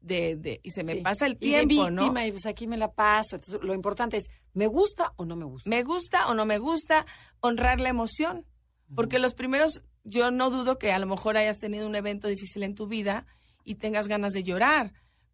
de, 0.00 0.36
de 0.36 0.60
y 0.62 0.70
se 0.70 0.84
me 0.84 0.94
Sí. 0.94 1.00
pasa 1.00 1.26
el 1.26 1.32
Y 1.40 1.50
de 1.52 1.66
tiempo, 1.66 1.90
¿no? 1.90 2.02
víctima, 2.02 2.26
y 2.26 2.30
pues 2.32 2.46
aquí 2.46 2.66
me 2.66 2.76
la 2.76 2.92
paso. 2.92 3.36
Entonces, 3.36 3.60
lo 3.62 3.74
importante 3.74 4.16
es, 4.16 4.26
¿me 4.54 4.66
gusta 4.66 5.12
o 5.16 5.24
no 5.24 5.36
me 5.36 5.44
gusta? 5.44 5.68
me 5.68 5.82
gusta 5.82 6.28
o 6.28 6.34
no 6.34 6.44
me 6.46 6.58
gusta, 6.58 7.06
honrar 7.40 7.80
la 7.80 7.88
emoción. 7.88 8.46
Porque 8.94 9.18
los 9.18 9.34
primeros, 9.34 9.82
yo 10.04 10.30
no 10.30 10.48
dudo 10.50 10.78
que 10.78 10.92
a 10.92 10.98
lo 10.98 11.06
mejor 11.06 11.36
hayas 11.36 11.58
tenido 11.58 11.86
un 11.86 11.94
evento 11.94 12.26
difícil 12.28 12.62
en 12.62 12.74
tu 12.74 12.86
vida 12.86 13.26
y 13.64 13.74
tengas 13.74 14.08
ganas 14.08 14.32
de 14.32 14.42
llorar, 14.44 14.92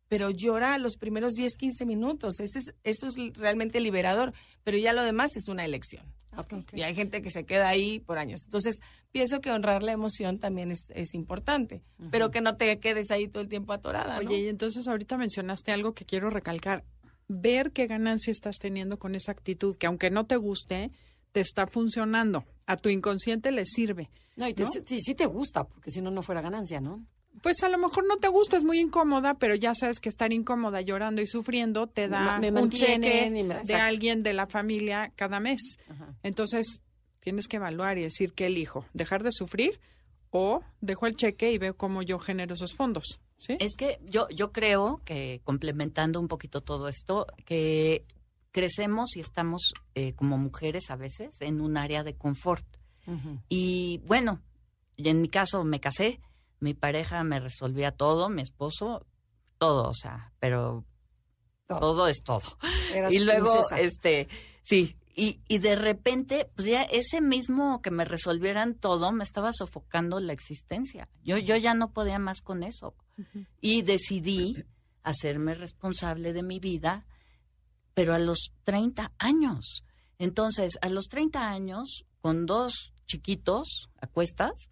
pero 0.09 0.31
llora 0.31 0.79
los 0.79 0.97
primeros 0.97 1.35
10, 1.35 1.57
15 1.57 1.87
minutos. 1.87 2.41
Ese 2.41 2.59
es, 2.59 2.75
eso 2.85 3.07
es 3.09 3.15
realmente 3.39 3.81
liberador, 3.81 4.33
pero 4.63 4.77
ya 4.79 4.93
lo 4.93 5.03
demás 5.03 5.37
es 5.37 5.49
una 5.49 5.65
elección. 5.65 6.05
Ok. 6.37 6.55
Y 6.75 6.83
hay 6.83 6.95
gente 6.97 7.23
que 7.23 7.31
se 7.31 7.45
queda 7.47 7.69
ahí 7.69 8.01
por 8.01 8.19
años. 8.19 8.43
Entonces, 8.45 8.81
pienso 9.13 9.41
que 9.41 9.51
honrar 9.53 9.83
la 9.85 9.93
emoción 9.93 10.39
también 10.39 10.73
es, 10.73 10.87
es 10.91 11.15
importante, 11.15 11.83
pero 12.11 12.31
que 12.33 12.41
no 12.41 12.57
te 12.57 12.79
quedes 12.81 13.11
ahí 13.13 13.29
todo 13.29 13.43
el 13.43 13.49
tiempo 13.49 13.73
atorada. 13.73 14.21
¿no? 14.21 14.29
Oye, 14.29 14.41
y 14.41 14.49
entonces 14.49 14.89
ahorita 14.89 15.17
mencionaste 15.17 15.71
algo 15.73 15.95
que 15.95 16.05
quiero 16.05 16.31
recalcar. 16.31 16.85
Ver 17.29 17.71
qué 17.71 17.87
ganancia 17.87 18.31
estás 18.33 18.59
teniendo 18.59 18.99
con 18.99 19.15
esa 19.15 19.33
actitud, 19.33 19.77
que 19.77 19.87
aunque 19.87 20.11
no 20.11 20.27
te 20.27 20.37
guste, 20.37 20.91
te 21.33 21.41
está 21.41 21.67
funcionando. 21.67 22.45
A 22.67 22.77
tu 22.77 22.89
inconsciente 22.89 23.51
le 23.53 23.65
sirve. 23.65 24.11
No, 24.37 24.49
y 24.49 24.55
te- 24.55 24.67
sí 25.01 25.15
te 25.15 25.27
gusta, 25.27 25.65
porque 25.65 25.91
si 25.91 26.01
no, 26.03 26.11
no 26.11 26.21
fuera 26.23 26.41
ganancia, 26.41 26.81
¿no? 26.81 27.07
Pues 27.43 27.63
a 27.63 27.69
lo 27.69 27.79
mejor 27.79 28.07
no 28.07 28.17
te 28.17 28.29
gusta, 28.29 28.57
es 28.57 28.65
muy 28.65 28.81
incómoda, 28.81 29.35
pero 29.35 29.55
ya 29.55 29.75
sabes 29.75 30.01
que 30.01 30.09
estar 30.09 30.33
incómoda, 30.33 30.81
llorando 30.81 31.21
y 31.21 31.27
sufriendo 31.27 31.87
te 31.87 32.09
da 32.09 32.39
Me 32.39 32.49
un 32.51 32.71
cheque 32.71 33.31
me- 33.31 33.55
de 33.67 33.75
alguien 33.75 34.23
de 34.23 34.33
la 34.33 34.47
familia 34.47 35.13
cada 35.17 35.41
mes. 35.41 35.79
Ajá. 35.89 36.15
Entonces, 36.23 36.83
tienes 37.21 37.49
que 37.49 37.57
evaluar 37.57 37.99
y 37.99 38.03
decir 38.03 38.33
qué 38.33 38.47
elijo, 38.47 38.87
dejar 38.95 39.23
de 39.23 39.33
sufrir 39.33 39.81
o 40.31 40.63
dejo 40.81 41.07
el 41.07 41.17
cheque 41.17 41.53
y 41.53 41.59
veo 41.59 41.77
cómo 41.77 42.03
yo 42.03 42.19
genero 42.19 42.55
esos 42.55 42.75
fondos. 42.75 43.21
¿Sí? 43.39 43.57
Es 43.61 43.77
que 43.77 43.99
yo, 44.09 44.27
yo 44.31 44.53
creo 44.53 45.03
que 45.05 45.41
complementando 45.45 46.19
un 46.21 46.29
poquito 46.29 46.61
todo 46.63 46.89
esto, 46.89 47.27
que 47.45 48.05
crecemos 48.53 49.17
y 49.17 49.21
estamos 49.21 49.75
eh, 49.95 50.15
como 50.15 50.39
mujeres 50.39 50.91
a 50.91 50.97
veces 50.97 51.41
en 51.41 51.61
un 51.61 51.77
área 51.77 52.05
de 52.05 52.15
confort. 52.15 52.65
Y 53.51 54.01
bueno, 54.07 54.41
y 54.97 55.09
en 55.11 55.21
mi 55.21 55.29
caso 55.29 55.63
me 55.65 55.79
casé, 55.81 56.21
mi 56.61 56.75
pareja 56.75 57.23
me 57.25 57.41
resolvía 57.41 57.93
todo, 57.93 58.29
mi 58.29 58.43
esposo, 58.43 59.07
todo, 59.59 59.89
o 59.91 59.95
sea, 59.95 60.33
pero 60.39 60.85
Todo. 61.67 61.81
todo, 61.81 62.09
es 62.09 62.23
todo. 62.23 62.59
Eras 62.93 63.13
y 63.13 63.19
luego, 63.21 63.53
princesa. 63.53 63.81
este, 63.81 64.29
sí, 64.63 64.97
y, 65.17 65.41
y 65.49 65.59
de 65.59 65.77
repente, 65.77 66.51
pues 66.57 66.67
ya 66.69 66.83
ese 66.83 67.21
mismo 67.21 67.81
que 67.83 67.91
me 67.91 68.05
resolvieran 68.05 68.75
todo 68.75 69.13
me 69.13 69.23
estaba 69.25 69.53
sofocando 69.53 70.19
la 70.21 70.33
existencia. 70.33 71.09
Yo, 71.23 71.39
yo 71.39 71.57
ya 71.57 71.73
no 71.75 71.93
podía 71.93 72.19
más 72.19 72.41
con 72.41 72.63
eso. 72.65 72.95
Y 73.61 73.83
decidí 73.83 74.65
hacerme 75.05 75.55
responsable 75.55 76.33
de 76.33 76.43
mi 76.43 76.59
vida, 76.59 77.07
pero 77.95 78.13
a 78.13 78.19
los 78.19 78.51
30 78.65 79.13
años. 79.19 79.85
Entonces, 80.19 80.79
a 80.83 80.89
los 80.89 81.07
30 81.09 81.49
años, 81.49 82.05
con 82.21 82.45
dos 82.45 82.93
chiquitos 83.07 83.89
a 84.01 84.09
cuestas, 84.09 84.69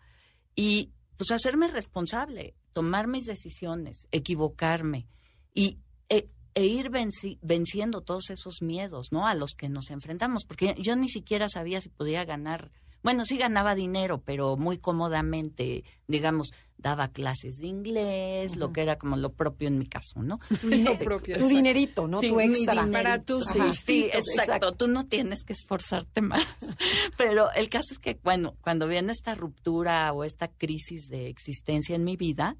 y 0.56 0.90
pues 1.22 1.30
hacerme 1.40 1.68
responsable, 1.68 2.54
tomar 2.72 3.06
mis 3.06 3.26
decisiones, 3.26 4.08
equivocarme 4.10 5.06
y 5.54 5.78
e, 6.08 6.26
e 6.54 6.64
ir 6.66 6.90
venci- 6.90 7.38
venciendo 7.42 8.00
todos 8.00 8.30
esos 8.30 8.60
miedos, 8.60 9.12
¿no? 9.12 9.26
A 9.28 9.34
los 9.34 9.52
que 9.54 9.68
nos 9.68 9.90
enfrentamos, 9.90 10.44
porque 10.44 10.74
yo 10.78 10.96
ni 10.96 11.08
siquiera 11.08 11.48
sabía 11.48 11.80
si 11.80 11.90
podía 11.90 12.24
ganar. 12.24 12.72
Bueno, 13.02 13.24
sí 13.24 13.36
ganaba 13.36 13.74
dinero, 13.74 14.22
pero 14.24 14.56
muy 14.56 14.78
cómodamente, 14.78 15.84
digamos, 16.06 16.52
daba 16.82 17.08
clases 17.08 17.58
de 17.58 17.68
inglés, 17.68 18.56
lo 18.56 18.72
que 18.72 18.82
era 18.82 18.98
como 18.98 19.16
lo 19.16 19.32
propio 19.32 19.68
en 19.68 19.78
mi 19.78 19.86
caso, 19.86 20.22
¿no? 20.22 20.40
Lo 20.62 20.98
propio, 20.98 21.36
Tu 21.36 21.44
exacto. 21.44 21.48
dinerito, 21.48 22.08
¿no? 22.08 22.20
Sí, 22.20 22.28
tu 22.28 22.40
extra. 22.40 22.86
Para 22.90 23.20
tus. 23.20 23.46
Sí, 23.46 24.04
exacto. 24.04 24.30
exacto. 24.42 24.72
Tú 24.72 24.88
no 24.88 25.06
tienes 25.06 25.44
que 25.44 25.52
esforzarte 25.52 26.20
más. 26.20 26.46
Pero 27.16 27.50
el 27.52 27.68
caso 27.68 27.92
es 27.92 27.98
que, 27.98 28.18
bueno, 28.22 28.56
cuando 28.60 28.88
viene 28.88 29.12
esta 29.12 29.34
ruptura 29.34 30.12
o 30.12 30.24
esta 30.24 30.48
crisis 30.48 31.08
de 31.08 31.28
existencia 31.28 31.94
en 31.94 32.04
mi 32.04 32.16
vida, 32.16 32.56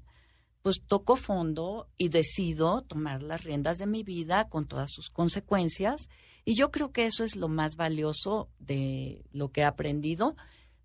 pues 0.63 0.81
toco 0.87 1.17
fondo 1.17 1.89
y 1.97 2.07
decido 2.07 2.81
tomar 2.81 3.21
las 3.21 3.43
riendas 3.43 3.77
de 3.77 3.85
mi 3.85 4.01
vida 4.01 4.47
con 4.47 4.65
todas 4.65 4.89
sus 4.91 5.09
consecuencias. 5.09 6.09
Y 6.45 6.55
yo 6.55 6.71
creo 6.71 6.91
que 6.91 7.05
eso 7.05 7.25
es 7.25 7.35
lo 7.35 7.49
más 7.49 7.75
valioso 7.75 8.49
de 8.59 9.25
lo 9.31 9.51
que 9.51 9.61
he 9.61 9.65
aprendido, 9.65 10.37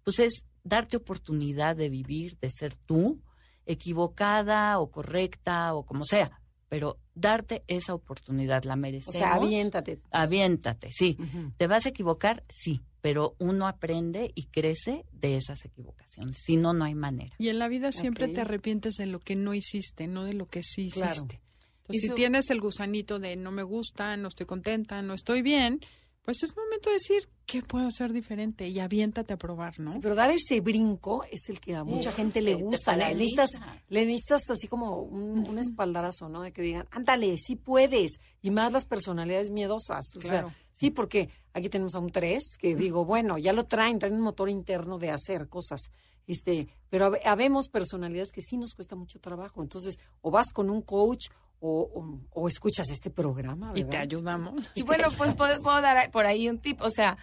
pues 0.03 0.19
es 0.19 0.45
darte 0.65 0.97
oportunidad 0.97 1.77
de 1.77 1.89
vivir, 1.89 2.37
de 2.41 2.51
ser 2.51 2.77
tú, 2.77 3.23
equivocada 3.67 4.81
o 4.81 4.91
correcta 4.91 5.73
o 5.75 5.87
como 5.87 6.05
sea, 6.05 6.41
pero 6.69 6.99
darte 7.15 7.63
esa 7.67 7.95
oportunidad, 7.95 8.65
la 8.65 8.75
O 8.75 8.77
merecemos. 8.77 9.15
sea, 9.15 9.35
aviéntate. 9.35 10.01
Aviéntate, 10.11 10.91
sí. 10.93 11.17
¿Te 11.57 11.67
vas 11.67 11.87
a 11.87 11.89
equivocar? 11.89 12.45
Sí, 12.49 12.83
pero 13.01 13.35
uno 13.39 13.67
aprende 13.67 14.33
y 14.35 14.45
crece 14.47 15.05
de 15.13 15.37
esas 15.37 15.65
equivocaciones. 15.65 16.37
Si 16.45 16.57
no, 16.57 16.73
no 16.75 16.85
hay 16.85 16.95
manera. 16.95 17.35
Y 17.39 17.49
en 17.49 17.59
la 17.59 17.69
vida 17.69 17.91
siempre 17.93 18.29
te 18.29 18.41
arrepientes 18.43 18.95
de 18.95 19.07
lo 19.07 19.21
que 19.21 19.37
no 19.37 19.55
hiciste, 19.55 20.07
no 20.09 20.25
de 20.25 20.35
lo 20.35 20.47
que 20.47 20.63
sí 20.63 20.83
hiciste. 20.83 21.01
Claro. 21.01 21.23
Entonces, 21.23 21.97
Y 21.97 21.99
si 22.01 22.07
su- 22.09 22.15
tienes 22.15 22.51
el 22.51 22.61
gusanito 22.61 23.19
de 23.19 23.37
no 23.37 23.51
me 23.51 23.63
gusta, 23.63 24.17
no 24.19 24.29
estoy 24.29 24.45
contenta, 24.47 25.01
no 25.01 25.15
estoy 25.15 25.41
bien, 25.43 25.81
pues 26.29 26.43
es 26.43 26.55
momento 26.55 26.91
de 26.91 26.95
decir 26.97 27.27
qué 27.47 27.63
puedo 27.63 27.87
hacer 27.87 28.13
diferente 28.13 28.69
y 28.69 28.81
aviéntate 28.81 29.33
a 29.33 29.39
probar, 29.39 29.81
¿no? 29.81 29.93
Sí, 29.93 29.99
pero 30.03 30.15
dar 30.15 30.31
ese 30.31 30.61
brinco 30.61 31.25
es 31.31 31.49
el 31.49 31.59
que 31.59 31.75
a 31.75 31.85
mucha 31.85 32.11
Uf, 32.11 32.17
gente 32.17 32.43
le 32.43 32.53
gusta. 32.55 32.95
Le 32.95 33.15
necesitas, 33.15 33.49
le 33.89 34.05
necesitas 34.05 34.51
así 34.51 34.69
como 34.69 35.01
un, 35.01 35.49
un 35.49 35.59
espaldarazo, 35.59 36.29
¿no? 36.29 36.43
De 36.43 36.53
que 36.53 36.61
digan, 36.61 36.87
ándale, 36.91 37.35
sí 37.39 37.57
puedes. 37.57 38.21
Y 38.43 38.51
más 38.51 38.73
las 38.75 38.85
personalidades 38.85 39.49
miedosas. 39.49 40.15
O 40.17 40.21
Claro. 40.21 40.49
sea, 40.51 40.57
sí, 40.71 40.91
porque 40.91 41.31
aquí 41.55 41.71
tenemos 41.71 41.95
a 41.95 41.99
un 42.01 42.11
tres 42.13 42.59
que 42.59 42.77
digo, 42.77 43.07
bueno, 43.07 43.39
ya 43.39 43.55
lo 43.55 43.65
traen, 43.65 43.99
traen 43.99 44.13
un 44.17 44.21
motor 44.21 44.51
interno 44.51 44.99
de 44.99 45.11
hacer 45.11 45.49
cosas. 45.49 45.91
Este, 46.27 46.69
pero 46.91 47.07
habe- 47.07 47.23
habemos 47.25 47.69
personalidades 47.71 48.33
que 48.33 48.43
sí 48.43 48.59
nos 48.59 48.75
cuesta 48.75 48.97
mucho 48.97 49.19
trabajo. 49.19 49.63
Entonces, 49.63 49.99
o 50.21 50.31
vas 50.31 50.53
con 50.53 50.69
un 50.69 50.83
coach 50.83 51.29
o, 51.61 51.81
o- 51.81 52.21
o 52.31 52.49
escuchas 52.49 52.89
este 52.91 53.11
programa, 53.11 53.73
Y 53.75 53.85
te 53.85 53.97
ayudamos. 53.97 54.71
Y 54.75 54.83
bueno, 54.83 55.09
pues 55.17 55.35
puedo, 55.35 55.55
puedo 55.63 55.81
dar 55.81 56.11
por 56.11 56.27
ahí 56.27 56.49
un 56.49 56.59
tip. 56.59 56.81
O 56.83 56.91
sea, 56.91 57.17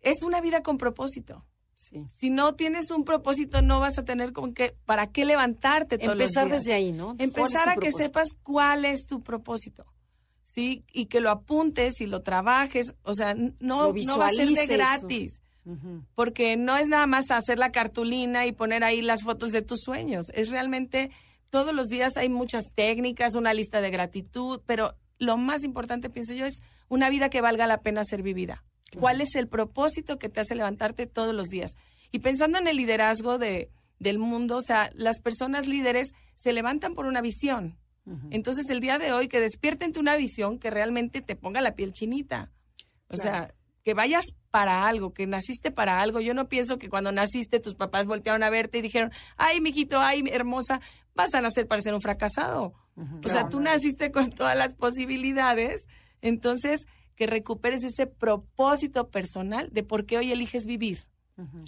es 0.00 0.22
una 0.22 0.40
vida 0.40 0.62
con 0.62 0.76
propósito. 0.78 1.44
Sí. 1.76 2.04
Si 2.10 2.30
no 2.30 2.54
tienes 2.54 2.90
un 2.90 3.04
propósito, 3.04 3.60
no 3.62 3.78
vas 3.80 3.98
a 3.98 4.04
tener 4.04 4.32
con 4.32 4.54
qué, 4.54 4.74
para 4.86 5.08
qué 5.08 5.24
levantarte 5.24 5.98
todos 5.98 6.12
Empezar 6.14 6.44
los 6.44 6.52
días. 6.52 6.62
desde 6.64 6.72
ahí, 6.74 6.92
¿no? 6.92 7.08
¿Cuál 7.08 7.20
es 7.20 7.24
Empezar 7.36 7.68
a 7.68 7.74
que 7.74 7.80
propósito? 7.80 8.02
sepas 8.04 8.28
cuál 8.42 8.84
es 8.84 9.06
tu 9.06 9.22
propósito. 9.22 9.84
¿Sí? 10.42 10.84
Y 10.92 11.06
que 11.06 11.20
lo 11.20 11.30
apuntes 11.30 12.00
y 12.00 12.06
lo 12.06 12.22
trabajes. 12.22 12.94
O 13.02 13.14
sea, 13.14 13.34
no, 13.34 13.92
no 13.92 14.18
va 14.18 14.28
a 14.28 14.30
ser 14.30 14.48
de 14.48 14.66
gratis. 14.66 15.40
Porque 16.14 16.56
no 16.56 16.76
es 16.76 16.88
nada 16.88 17.06
más 17.06 17.30
hacer 17.30 17.58
la 17.58 17.72
cartulina 17.72 18.46
y 18.46 18.52
poner 18.52 18.84
ahí 18.84 19.00
las 19.02 19.22
fotos 19.22 19.50
de 19.50 19.62
tus 19.62 19.80
sueños. 19.80 20.26
Es 20.34 20.50
realmente 20.50 21.10
todos 21.54 21.72
los 21.72 21.86
días 21.86 22.16
hay 22.16 22.28
muchas 22.28 22.72
técnicas, 22.74 23.36
una 23.36 23.54
lista 23.54 23.80
de 23.80 23.92
gratitud, 23.92 24.60
pero 24.66 24.96
lo 25.20 25.36
más 25.36 25.62
importante, 25.62 26.10
pienso 26.10 26.34
yo, 26.34 26.46
es 26.46 26.62
una 26.88 27.08
vida 27.10 27.28
que 27.30 27.40
valga 27.40 27.68
la 27.68 27.80
pena 27.80 28.04
ser 28.04 28.22
vivida. 28.22 28.64
¿Cuál 28.98 29.20
es 29.20 29.36
el 29.36 29.46
propósito 29.46 30.18
que 30.18 30.28
te 30.28 30.40
hace 30.40 30.56
levantarte 30.56 31.06
todos 31.06 31.32
los 31.32 31.50
días? 31.50 31.76
Y 32.10 32.18
pensando 32.18 32.58
en 32.58 32.66
el 32.66 32.76
liderazgo 32.76 33.38
de, 33.38 33.70
del 34.00 34.18
mundo, 34.18 34.56
o 34.56 34.62
sea, 34.62 34.90
las 34.94 35.20
personas 35.20 35.68
líderes 35.68 36.10
se 36.34 36.52
levantan 36.52 36.96
por 36.96 37.06
una 37.06 37.20
visión. 37.20 37.78
Entonces, 38.30 38.68
el 38.68 38.80
día 38.80 38.98
de 38.98 39.12
hoy, 39.12 39.28
que 39.28 39.38
despierten 39.38 39.92
tu 39.92 40.00
una 40.00 40.16
visión 40.16 40.58
que 40.58 40.70
realmente 40.72 41.22
te 41.22 41.36
ponga 41.36 41.60
la 41.60 41.76
piel 41.76 41.92
chinita. 41.92 42.50
O 43.08 43.16
sea, 43.16 43.54
que 43.84 43.94
vayas 43.94 44.24
para 44.50 44.88
algo, 44.88 45.12
que 45.12 45.26
naciste 45.26 45.70
para 45.70 46.00
algo. 46.00 46.20
Yo 46.20 46.34
no 46.34 46.48
pienso 46.48 46.78
que 46.78 46.88
cuando 46.88 47.12
naciste 47.12 47.60
tus 47.60 47.74
papás 47.74 48.06
voltearon 48.06 48.42
a 48.42 48.50
verte 48.50 48.78
y 48.78 48.82
dijeron, 48.82 49.12
ay, 49.36 49.60
mijito, 49.60 50.00
ay, 50.00 50.24
hermosa, 50.32 50.80
vas 51.14 51.34
a 51.34 51.40
nacer 51.40 51.66
para 51.66 51.82
ser 51.82 51.94
un 51.94 52.00
fracasado. 52.00 52.74
O 53.24 53.28
sea, 53.28 53.48
tú 53.48 53.60
naciste 53.60 54.10
con 54.12 54.30
todas 54.30 54.56
las 54.56 54.74
posibilidades. 54.74 55.86
Entonces, 56.22 56.86
que 57.16 57.26
recuperes 57.26 57.84
ese 57.84 58.06
propósito 58.06 59.08
personal 59.08 59.68
de 59.72 59.82
por 59.82 60.06
qué 60.06 60.18
hoy 60.18 60.32
eliges 60.32 60.64
vivir. 60.64 60.98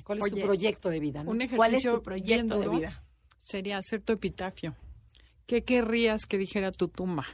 ¿Cuál 0.04 0.18
es 0.18 0.24
Oye, 0.24 0.40
tu 0.40 0.46
proyecto 0.46 0.90
de 0.90 1.00
vida? 1.00 1.24
no? 1.24 1.30
Un 1.30 1.38
¿Cuál 1.38 1.74
es 1.74 1.85
ejercicio 1.85 1.96
tu 1.96 2.02
proyecto 2.02 2.61
de 2.61 2.68
vida? 2.68 3.02
sería 3.38 3.78
hacer 3.78 4.00
tu 4.02 4.12
epitafio. 4.12 4.76
¿Qué 5.46 5.62
querrías 5.64 6.26
que 6.26 6.38
dijera 6.38 6.72
tu 6.72 6.88
tumba? 6.88 7.26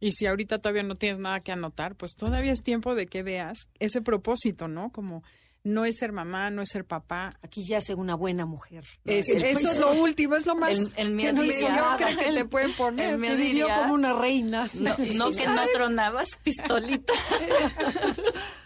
Y 0.00 0.12
si 0.12 0.26
ahorita 0.26 0.58
todavía 0.58 0.82
no 0.82 0.94
tienes 0.96 1.18
nada 1.18 1.40
que 1.40 1.52
anotar, 1.52 1.94
pues 1.96 2.14
todavía 2.14 2.52
es 2.52 2.62
tiempo 2.62 2.94
de 2.94 3.06
que 3.06 3.22
veas 3.22 3.68
ese 3.78 4.02
propósito, 4.02 4.68
¿no? 4.68 4.90
Como 4.90 5.22
no 5.64 5.84
es 5.86 5.96
ser 5.96 6.12
mamá, 6.12 6.50
no 6.50 6.62
es 6.62 6.68
ser 6.68 6.84
papá. 6.84 7.32
Aquí 7.42 7.64
ya 7.66 7.80
sé 7.80 7.94
una 7.94 8.14
buena 8.14 8.44
mujer. 8.46 8.84
Es- 9.04 9.28
eso 9.30 9.70
es 9.72 9.78
lo 9.80 9.92
último, 9.94 10.36
es 10.36 10.44
lo 10.46 10.54
más 10.54 10.78
El- 10.78 10.92
el 10.96 11.16
que 11.16 11.32
diría- 11.32 11.96
que 11.98 12.32
te 12.32 12.44
pueden 12.44 12.72
poner. 12.74 13.18
que 13.18 13.34
vivió 13.34 13.66
como 13.68 13.94
una 13.94 14.12
reina. 14.12 14.68
No, 14.74 14.94
no 15.14 15.30
que 15.30 15.46
no 15.46 15.62
tronabas 15.74 16.28
pistolita. 16.42 17.12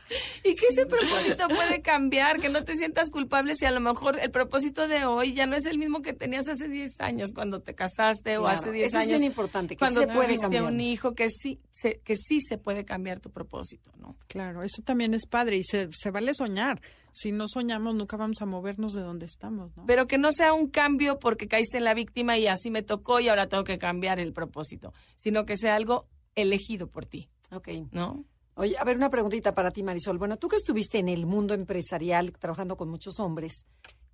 Y 0.45 0.55
que 0.55 0.67
ese 0.71 0.87
propósito 0.87 1.49
puede 1.49 1.83
cambiar, 1.83 2.41
que 2.41 2.49
no 2.49 2.65
te 2.65 2.75
sientas 2.75 3.11
culpable 3.11 3.55
si 3.55 3.65
a 3.67 3.71
lo 3.71 3.81
mejor 3.81 4.19
el 4.19 4.31
propósito 4.31 4.89
de 4.89 5.05
hoy 5.05 5.35
ya 5.35 5.47
no 5.47 5.57
es 5.57 5.67
el 5.67 5.79
mismo 5.79 6.01
que 6.01 6.13
tenías 6.13 6.49
hace 6.49 6.69
10 6.69 7.01
años 7.01 7.33
cuando 7.35 7.61
te 7.61 7.75
casaste 7.75 8.39
o 8.39 8.47
hace 8.47 8.71
10 8.71 8.89
eso 8.89 8.99
es 8.99 9.05
años. 9.05 9.19
bien 9.21 9.25
importante, 9.31 9.75
que 9.75 9.79
cuando 9.79 10.01
se 10.03 10.07
puede 10.09 10.39
cambiar. 10.39 10.65
un 10.65 10.81
hijo, 10.81 11.15
que 11.15 11.29
sí, 11.29 11.61
se, 11.73 12.01
que 12.05 12.17
sí 12.17 12.41
se 12.41 12.57
puede 12.59 12.85
cambiar 12.85 13.21
tu 13.21 13.31
propósito, 13.31 13.91
¿no? 13.99 14.17
Claro, 14.29 14.63
eso 14.63 14.83
también 14.83 15.13
es 15.15 15.27
padre 15.27 15.57
y 15.59 15.65
se, 15.65 15.89
se 15.93 16.11
vale 16.11 16.33
soñar. 16.35 16.81
Si 17.13 17.33
no 17.33 17.47
soñamos, 17.49 17.95
nunca 17.95 18.17
vamos 18.17 18.41
a 18.41 18.47
movernos 18.47 18.93
de 18.93 19.01
donde 19.03 19.27
estamos, 19.27 19.77
¿no? 19.77 19.85
Pero 19.87 20.07
que 20.07 20.19
no 20.19 20.33
sea 20.33 20.53
un 20.53 20.69
cambio 20.69 21.19
porque 21.19 21.49
caíste 21.49 21.79
en 21.79 21.85
la 21.85 21.95
víctima 21.95 22.39
y 22.39 22.47
así 22.47 22.71
me 22.71 22.83
tocó 22.83 23.19
y 23.21 23.29
ahora 23.29 23.49
tengo 23.49 23.65
que 23.65 23.79
cambiar 23.79 24.21
el 24.21 24.33
propósito, 24.33 24.93
sino 25.17 25.45
que 25.45 25.57
sea 25.57 25.75
algo 25.75 26.07
elegido 26.37 26.87
por 26.87 27.05
ti, 27.07 27.29
Ok. 27.51 27.69
¿no? 27.91 28.25
Oye, 28.59 28.77
a 28.77 28.83
ver, 28.85 28.97
una 28.97 29.09
preguntita 29.09 29.55
para 29.55 29.71
ti, 29.71 29.83
Marisol. 29.85 30.19
Bueno, 30.19 30.37
tú 30.37 30.49
que 30.49 30.57
estuviste 30.57 30.99
en 30.99 31.09
el 31.09 31.27
mundo 31.27 31.55
empresarial 31.55 32.33
trabajando 32.33 32.77
con 32.77 32.89
muchos 32.89 33.21
hombres, 33.21 33.65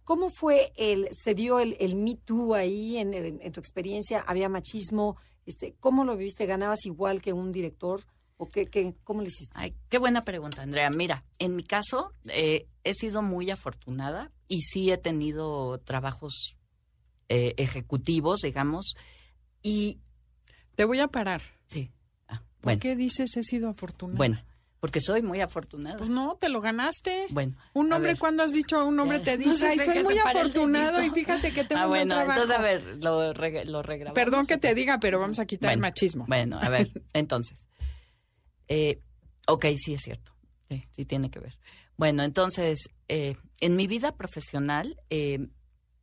¿cómo 0.05 0.29
fue 0.29 0.71
el, 0.77 1.09
se 1.13 1.35
dio 1.35 1.61
el, 1.61 1.77
el 1.81 1.97
Me 1.97 2.15
Too 2.17 2.55
ahí 2.55 2.99
en, 2.99 3.15
en- 3.15 3.41
en 3.41 3.53
tu 3.53 3.61
experiencia? 3.61 4.21
¿Había 4.21 4.51
machismo? 4.51 5.17
Este, 5.47 5.75
¿Cómo 5.81 6.05
lo 6.05 6.15
viviste? 6.17 6.45
¿Ganabas 6.45 6.85
igual 6.85 7.23
que 7.23 7.33
un 7.33 7.53
director? 7.53 8.03
¿O 8.37 8.47
qué, 8.47 8.67
qué, 8.67 8.95
cómo 9.05 9.23
lo 9.23 9.29
hiciste? 9.29 9.55
Ay, 9.57 9.75
qué 9.89 9.97
buena 9.97 10.25
pregunta, 10.25 10.61
Andrea. 10.61 10.91
Mira, 10.91 11.25
en 11.39 11.57
mi 11.57 11.63
caso 11.65 12.13
eh, 12.29 12.67
he 12.83 12.93
sido 12.93 13.23
muy 13.23 13.51
afortunada 13.51 14.31
y 14.49 14.61
sí 14.63 14.91
he 14.91 14.99
tenido 14.99 15.79
trabajos 15.81 16.57
eh, 17.31 17.55
ejecutivos, 17.57 18.41
digamos, 18.41 18.95
y 19.63 20.01
Te 20.75 20.85
voy 20.85 21.01
a 21.01 21.09
parar. 21.09 21.41
sí. 21.69 21.91
¿Por 22.64 22.72
bueno, 22.72 22.81
qué 22.81 22.96
dices 22.96 23.37
he 23.37 23.42
sido 23.42 23.68
afortunada? 23.68 24.18
bueno, 24.18 24.42
porque 24.81 25.00
soy 25.00 25.22
muy 25.22 25.40
afortunada. 25.40 25.96
Pues 25.98 26.11
no, 26.11 26.37
te 26.40 26.48
lo 26.48 26.61
ganaste. 26.61 27.27
Bueno, 27.31 27.56
Un 27.73 27.90
hombre, 27.92 28.17
cuando 28.17 28.42
has 28.42 28.52
dicho 28.52 28.77
a 28.79 28.85
un 28.85 28.98
hombre 29.00 29.19
te 29.21 29.38
dice, 29.38 29.67
ay, 29.69 29.79
soy 29.79 30.02
muy 30.02 30.19
afortunado 30.19 31.02
y 31.02 31.10
fíjate 31.10 31.52
que 31.52 31.65
tengo 31.65 31.81
Ah, 31.83 31.85
un 31.85 31.90
buen 31.90 32.08
bueno, 32.08 32.15
trabajo. 32.17 32.40
entonces 32.42 32.56
a 32.58 32.60
ver, 32.62 33.02
lo, 33.02 33.33
reg- 33.35 33.65
lo 33.65 33.83
regrabamos. 33.83 34.15
Perdón 34.15 34.46
que 34.46 34.54
¿o 34.54 34.58
te 34.60 34.75
diga, 34.75 34.98
pero 35.00 35.19
vamos 35.19 35.38
a 35.38 35.46
quitar 35.46 35.73
el 35.73 35.79
machismo. 35.81 36.25
Bueno, 36.29 36.58
a 36.60 36.69
ver, 36.69 36.90
entonces. 37.15 37.67
Eh, 38.69 39.00
ok, 39.46 39.67
sí 39.77 39.94
es 39.94 40.02
cierto. 40.02 40.33
Sí, 40.71 40.85
sí 40.90 41.04
tiene 41.04 41.31
que 41.31 41.40
ver. 41.40 41.58
Bueno, 41.96 42.23
entonces, 42.23 42.88
eh, 43.08 43.37
en 43.60 43.77
mi 43.77 43.87
vida 43.87 44.17
profesional 44.17 44.96
eh, 45.10 45.48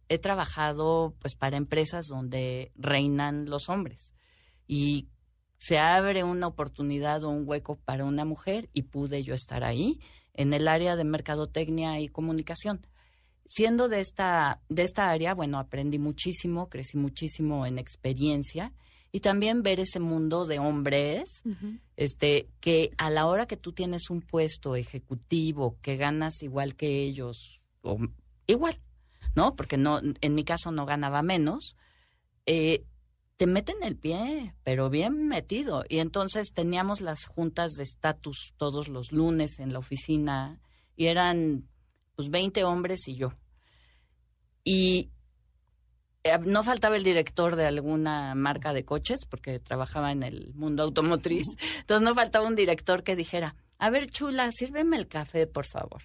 he 0.09 0.18
trabajado 0.20 1.16
pues 1.20 1.36
para 1.36 1.57
empresas 1.57 2.05
donde 2.07 2.72
reinan 2.76 3.49
los 3.49 3.70
hombres. 3.70 4.14
Y 4.68 5.09
se 5.62 5.78
abre 5.78 6.24
una 6.24 6.47
oportunidad 6.47 7.24
o 7.24 7.30
un 7.30 7.47
hueco 7.47 7.76
para 7.76 8.03
una 8.03 8.26
mujer 8.26 8.68
y 8.74 8.82
pude 8.82 9.22
yo 9.22 9.36
estar 9.36 9.64
ahí 9.64 9.99
en 10.34 10.53
el 10.53 10.68
área 10.68 10.95
de 10.95 11.03
mercadotecnia 11.03 11.99
y 11.99 12.07
comunicación. 12.07 12.82
Siendo 13.45 13.88
de 13.88 13.99
esta, 13.99 14.59
de 14.70 14.82
esta 14.82 15.12
área, 15.12 15.36
bueno, 15.36 15.59
aprendí 15.59 15.99
muchísimo, 15.99 16.68
crecí 16.68 16.97
muchísimo 16.97 17.68
en 17.68 17.78
experiencia 17.78 18.74
y 19.12 19.20
también 19.20 19.62
ver 19.62 19.80
ese 19.80 19.99
mundo 19.99 20.47
de 20.47 20.57
hombres, 20.57 21.43
este, 21.95 22.47
que 22.59 22.89
a 22.97 23.12
la 23.12 23.28
hora 23.28 23.45
que 23.45 23.57
tú 23.57 23.72
tienes 23.72 24.09
un 24.09 24.22
puesto 24.22 24.76
ejecutivo, 24.76 25.78
que 25.84 25.95
ganas 25.95 26.41
igual 26.41 26.76
que 26.76 27.03
ellos, 27.03 27.62
o 27.84 27.99
igual, 28.47 28.80
¿no? 29.36 29.55
Porque 29.55 29.78
no, 29.78 29.99
en 30.22 30.34
mi 30.34 30.43
caso 30.43 30.72
no 30.72 30.88
ganaba 30.88 31.22
menos, 31.22 31.78
eh, 32.47 32.84
te 33.42 33.48
meten 33.48 33.82
el 33.82 33.98
pie, 33.98 34.54
pero 34.64 34.92
bien 34.92 35.28
metido. 35.28 35.84
Y 35.89 35.98
entonces 35.98 36.54
teníamos 36.54 37.02
las 37.02 37.26
juntas 37.26 37.74
de 37.74 37.82
estatus 37.82 38.54
todos 38.56 38.88
los 38.88 39.12
lunes 39.12 39.58
en 39.58 39.74
la 39.74 39.80
oficina 39.80 40.60
y 40.96 41.08
eran 41.08 41.68
pues 42.16 42.30
20 42.30 42.64
hombres 42.66 43.08
y 43.08 43.16
yo. 43.16 43.34
Y 44.64 45.10
eh, 46.24 46.38
no 46.38 46.62
faltaba 46.62 46.98
el 46.98 47.04
director 47.04 47.56
de 47.56 47.66
alguna 47.66 48.36
marca 48.36 48.74
de 48.74 48.86
coches, 48.86 49.26
porque 49.28 49.60
trabajaba 49.60 50.12
en 50.12 50.22
el 50.22 50.54
mundo 50.54 50.84
automotriz. 50.84 51.48
Entonces 51.80 52.08
no 52.08 52.14
faltaba 52.14 52.48
un 52.48 52.56
director 52.56 53.02
que 53.02 53.16
dijera, 53.16 53.56
a 53.80 53.89
ver, 53.89 54.08
chula, 54.08 54.52
sírveme 54.52 54.98
el 54.98 55.08
café, 55.08 55.48
por 55.48 55.66
favor. 55.66 56.04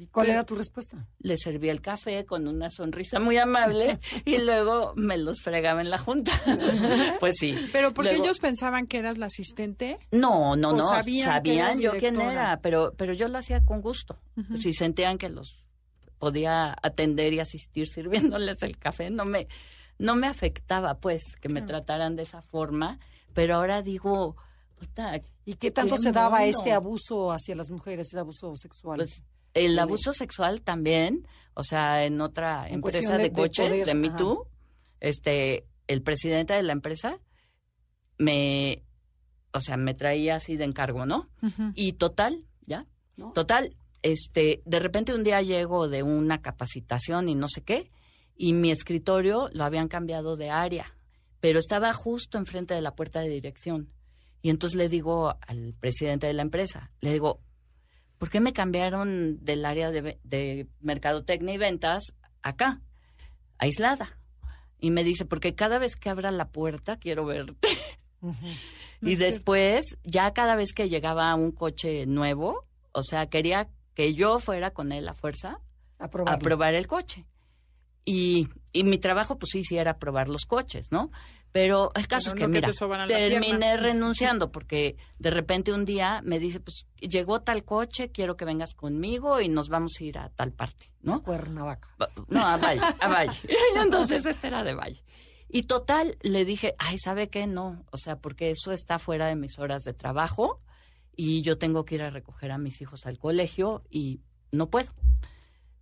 ¿Y 0.00 0.06
cuál 0.06 0.28
era 0.30 0.44
tu 0.46 0.54
respuesta? 0.54 1.08
Le 1.18 1.36
serví 1.36 1.68
el 1.70 1.80
café 1.80 2.24
con 2.24 2.46
una 2.46 2.70
sonrisa 2.70 3.18
muy 3.18 3.36
amable 3.36 3.98
y 4.24 4.38
luego 4.38 4.92
me 4.94 5.18
los 5.18 5.40
fregaba 5.42 5.80
en 5.80 5.90
la 5.90 5.98
junta. 5.98 6.30
pues 7.20 7.34
sí. 7.38 7.56
Pero 7.72 7.92
porque 7.92 8.10
Luego- 8.10 8.24
ellos 8.26 8.38
pensaban 8.38 8.86
que 8.86 8.98
eras 8.98 9.18
la 9.18 9.26
asistente. 9.26 9.98
No, 10.12 10.54
no, 10.54 10.70
¿O 10.70 10.76
no. 10.76 10.86
sabían 10.86 11.28
Sabían, 11.28 11.76
que 11.76 11.82
yo 11.82 11.90
quién 11.98 12.20
era, 12.20 12.60
pero, 12.62 12.92
pero 12.96 13.12
yo 13.12 13.26
lo 13.26 13.38
hacía 13.38 13.64
con 13.64 13.80
gusto. 13.80 14.20
Si 14.56 14.72
sentían 14.72 15.18
que 15.18 15.28
los 15.30 15.64
podía 16.18 16.76
atender 16.82 17.32
y 17.32 17.40
asistir 17.40 17.88
sirviéndoles 17.88 18.62
el 18.62 18.76
café, 18.78 19.10
no 19.10 19.24
me, 19.24 19.48
no 19.98 20.14
me 20.14 20.28
afectaba, 20.28 20.98
pues, 20.98 21.34
que 21.40 21.48
me 21.48 21.60
trataran 21.62 22.14
de 22.14 22.22
esa 22.22 22.40
forma. 22.40 23.00
Pero 23.34 23.56
ahora 23.56 23.82
digo, 23.82 24.36
puta, 24.78 25.20
¿Y 25.44 25.54
qué 25.54 25.70
tanto 25.70 25.96
Qué 25.96 26.02
se 26.02 26.12
daba 26.12 26.38
mono. 26.40 26.50
este 26.50 26.72
abuso 26.72 27.32
hacia 27.32 27.56
las 27.56 27.70
mujeres, 27.70 28.12
el 28.12 28.18
abuso 28.20 28.54
sexual? 28.54 28.98
pues, 28.98 29.24
el 29.66 29.78
abuso 29.78 30.12
sexual 30.12 30.62
también, 30.62 31.26
o 31.54 31.62
sea, 31.62 32.04
en 32.04 32.20
otra 32.20 32.66
En 32.68 32.74
empresa 32.74 33.12
de, 33.16 33.24
de- 33.24 33.28
de 33.30 33.32
coches, 33.32 33.68
poder, 33.68 33.86
de 33.86 33.94
Me. 33.94 34.10
Too, 34.10 34.46
este, 35.00 35.66
el 35.86 36.02
presidente 36.02 36.54
de 36.54 36.62
la 36.62 36.72
empresa 36.72 37.18
me, 38.18 38.82
o 39.52 39.60
sea, 39.60 39.76
me 39.76 39.94
traía 39.94 40.36
así 40.36 40.56
de 40.56 40.64
encargo, 40.64 41.06
¿no? 41.06 41.28
Y 41.74 41.92
total, 41.94 42.44
¿ya? 42.66 42.86
¿No? 43.16 43.32
Total, 43.32 43.74
este, 44.02 44.62
de 44.64 44.78
repente 44.78 45.14
un 45.14 45.24
día 45.24 45.42
llego 45.42 45.88
de 45.88 46.02
una 46.02 46.40
capacitación 46.42 47.28
y 47.28 47.34
no 47.34 47.48
sé 47.48 47.62
qué, 47.62 47.84
y 48.36 48.52
mi 48.52 48.70
escritorio 48.70 49.48
lo 49.52 49.64
habían 49.64 49.88
cambiado 49.88 50.36
de 50.36 50.50
área, 50.50 50.94
pero 51.40 51.58
estaba 51.58 51.92
justo 51.92 52.38
enfrente 52.38 52.74
de 52.74 52.80
la 52.82 52.94
puerta 52.94 53.20
de 53.20 53.28
dirección. 53.28 53.90
Y 54.42 54.50
entonces 54.50 54.76
le 54.76 54.88
digo 54.88 55.34
al 55.48 55.74
presidente 55.80 56.28
de 56.28 56.32
la 56.32 56.42
empresa, 56.42 56.92
le 57.00 57.12
digo, 57.12 57.40
¿por 58.18 58.30
qué 58.30 58.40
me 58.40 58.52
cambiaron 58.52 59.44
del 59.44 59.64
área 59.64 59.90
de, 59.90 60.18
de 60.22 60.68
mercadotecnia 60.80 61.54
y 61.54 61.58
ventas 61.58 62.14
acá, 62.42 62.80
aislada? 63.58 64.18
Y 64.80 64.90
me 64.90 65.02
dice, 65.02 65.24
porque 65.24 65.54
cada 65.54 65.78
vez 65.78 65.96
que 65.96 66.10
abra 66.10 66.30
la 66.30 66.50
puerta 66.50 66.98
quiero 66.98 67.24
verte. 67.24 67.68
y 69.00 69.16
después, 69.16 69.96
ya 70.04 70.32
cada 70.32 70.56
vez 70.56 70.72
que 70.72 70.88
llegaba 70.88 71.34
un 71.34 71.52
coche 71.52 72.06
nuevo, 72.06 72.64
o 72.92 73.02
sea, 73.02 73.28
quería 73.28 73.68
que 73.94 74.14
yo 74.14 74.38
fuera 74.38 74.72
con 74.72 74.92
él 74.92 75.08
a 75.08 75.14
fuerza 75.14 75.60
a 75.98 76.08
probar 76.08 76.74
el 76.74 76.86
coche. 76.86 77.26
Y, 78.04 78.48
y 78.72 78.84
mi 78.84 78.98
trabajo, 78.98 79.38
pues 79.38 79.50
sí, 79.52 79.64
sí 79.64 79.78
era 79.78 79.98
probar 79.98 80.28
los 80.28 80.44
coches, 80.46 80.90
¿no? 80.92 81.10
Pero 81.50 81.92
el 81.94 82.06
caso 82.06 82.32
Pero 82.32 82.34
es 82.34 82.34
que, 82.34 82.40
no 82.40 82.52
que 82.52 82.58
mira, 82.58 83.06
te 83.06 83.14
terminé 83.30 83.76
renunciando 83.78 84.52
porque 84.52 84.96
de 85.18 85.30
repente 85.30 85.72
un 85.72 85.86
día 85.86 86.20
me 86.22 86.38
dice, 86.38 86.60
pues 86.60 86.86
llegó 87.00 87.40
tal 87.40 87.64
coche, 87.64 88.10
quiero 88.12 88.36
que 88.36 88.44
vengas 88.44 88.74
conmigo 88.74 89.40
y 89.40 89.48
nos 89.48 89.70
vamos 89.70 89.94
a 89.98 90.04
ir 90.04 90.18
a 90.18 90.28
tal 90.28 90.52
parte, 90.52 90.92
¿no? 91.00 91.22
Cuernavaca. 91.22 91.88
Va- 92.00 92.10
No, 92.28 92.46
a 92.46 92.58
Valle, 92.58 92.82
a 93.00 93.08
Valle. 93.08 93.40
Entonces 93.82 94.26
este 94.26 94.46
era 94.48 94.62
de 94.62 94.74
Valle. 94.74 95.02
Y 95.48 95.62
total, 95.62 96.18
le 96.20 96.44
dije, 96.44 96.74
ay, 96.78 96.98
¿sabe 96.98 97.30
qué? 97.30 97.46
No, 97.46 97.82
o 97.90 97.96
sea, 97.96 98.16
porque 98.18 98.50
eso 98.50 98.70
está 98.72 98.98
fuera 98.98 99.26
de 99.26 99.34
mis 99.34 99.58
horas 99.58 99.84
de 99.84 99.94
trabajo 99.94 100.60
y 101.16 101.40
yo 101.40 101.56
tengo 101.56 101.86
que 101.86 101.94
ir 101.94 102.02
a 102.02 102.10
recoger 102.10 102.52
a 102.52 102.58
mis 102.58 102.82
hijos 102.82 103.06
al 103.06 103.18
colegio 103.18 103.82
y 103.90 104.20
no 104.52 104.68
puedo. 104.68 104.92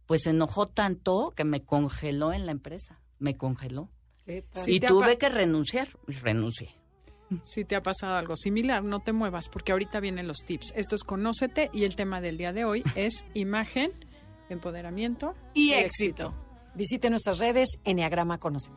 Pues 0.07 0.23
se 0.23 0.31
enojó 0.31 0.67
tanto 0.67 1.33
que 1.37 1.45
me 1.45 1.63
congeló 1.65 2.33
en 2.33 2.47
la 2.47 2.53
empresa, 2.53 3.01
me 3.19 3.37
congeló. 3.37 3.91
Sí, 4.25 4.43
y 4.67 4.81
tuve 4.81 5.19
que 5.19 5.29
renunciar 5.29 5.89
y 6.09 6.13
renuncié. 6.13 6.75
Si 7.43 7.65
te 7.65 7.77
ha 7.77 7.83
pasado 7.83 8.17
algo 8.17 8.37
similar, 8.37 8.85
no 8.85 9.01
te 9.01 9.13
muevas, 9.13 9.49
porque 9.49 9.73
ahorita 9.73 10.01
vienen 10.01 10.29
los 10.29 10.39
tips. 10.39 10.73
Esto 10.77 10.95
es 10.95 11.03
Conócete 11.03 11.71
y 11.73 11.85
el 11.85 11.97
tema 11.97 12.21
del 12.21 12.37
día 12.37 12.53
de 12.53 12.65
hoy 12.65 12.83
es 12.95 13.25
imagen, 13.35 13.93
empoderamiento 14.49 15.35
Y 15.55 15.73
éxito. 15.73 16.35
Visite 16.75 17.11
nuestras 17.11 17.39
redes, 17.39 17.79
Enneagrama 17.85 18.39
Conócete. 18.39 18.77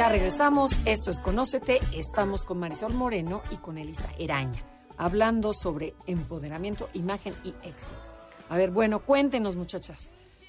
Ya 0.00 0.08
regresamos, 0.08 0.70
esto 0.86 1.10
es 1.10 1.20
Conócete, 1.20 1.78
estamos 1.94 2.46
con 2.46 2.58
Marisol 2.58 2.94
Moreno 2.94 3.42
y 3.50 3.56
con 3.56 3.76
Elisa 3.76 4.10
Eraña, 4.18 4.64
hablando 4.96 5.52
sobre 5.52 5.92
empoderamiento, 6.06 6.88
imagen 6.94 7.34
y 7.44 7.50
éxito. 7.68 8.00
A 8.48 8.56
ver, 8.56 8.70
bueno, 8.70 9.04
cuéntenos 9.04 9.56
muchachas, 9.56 10.00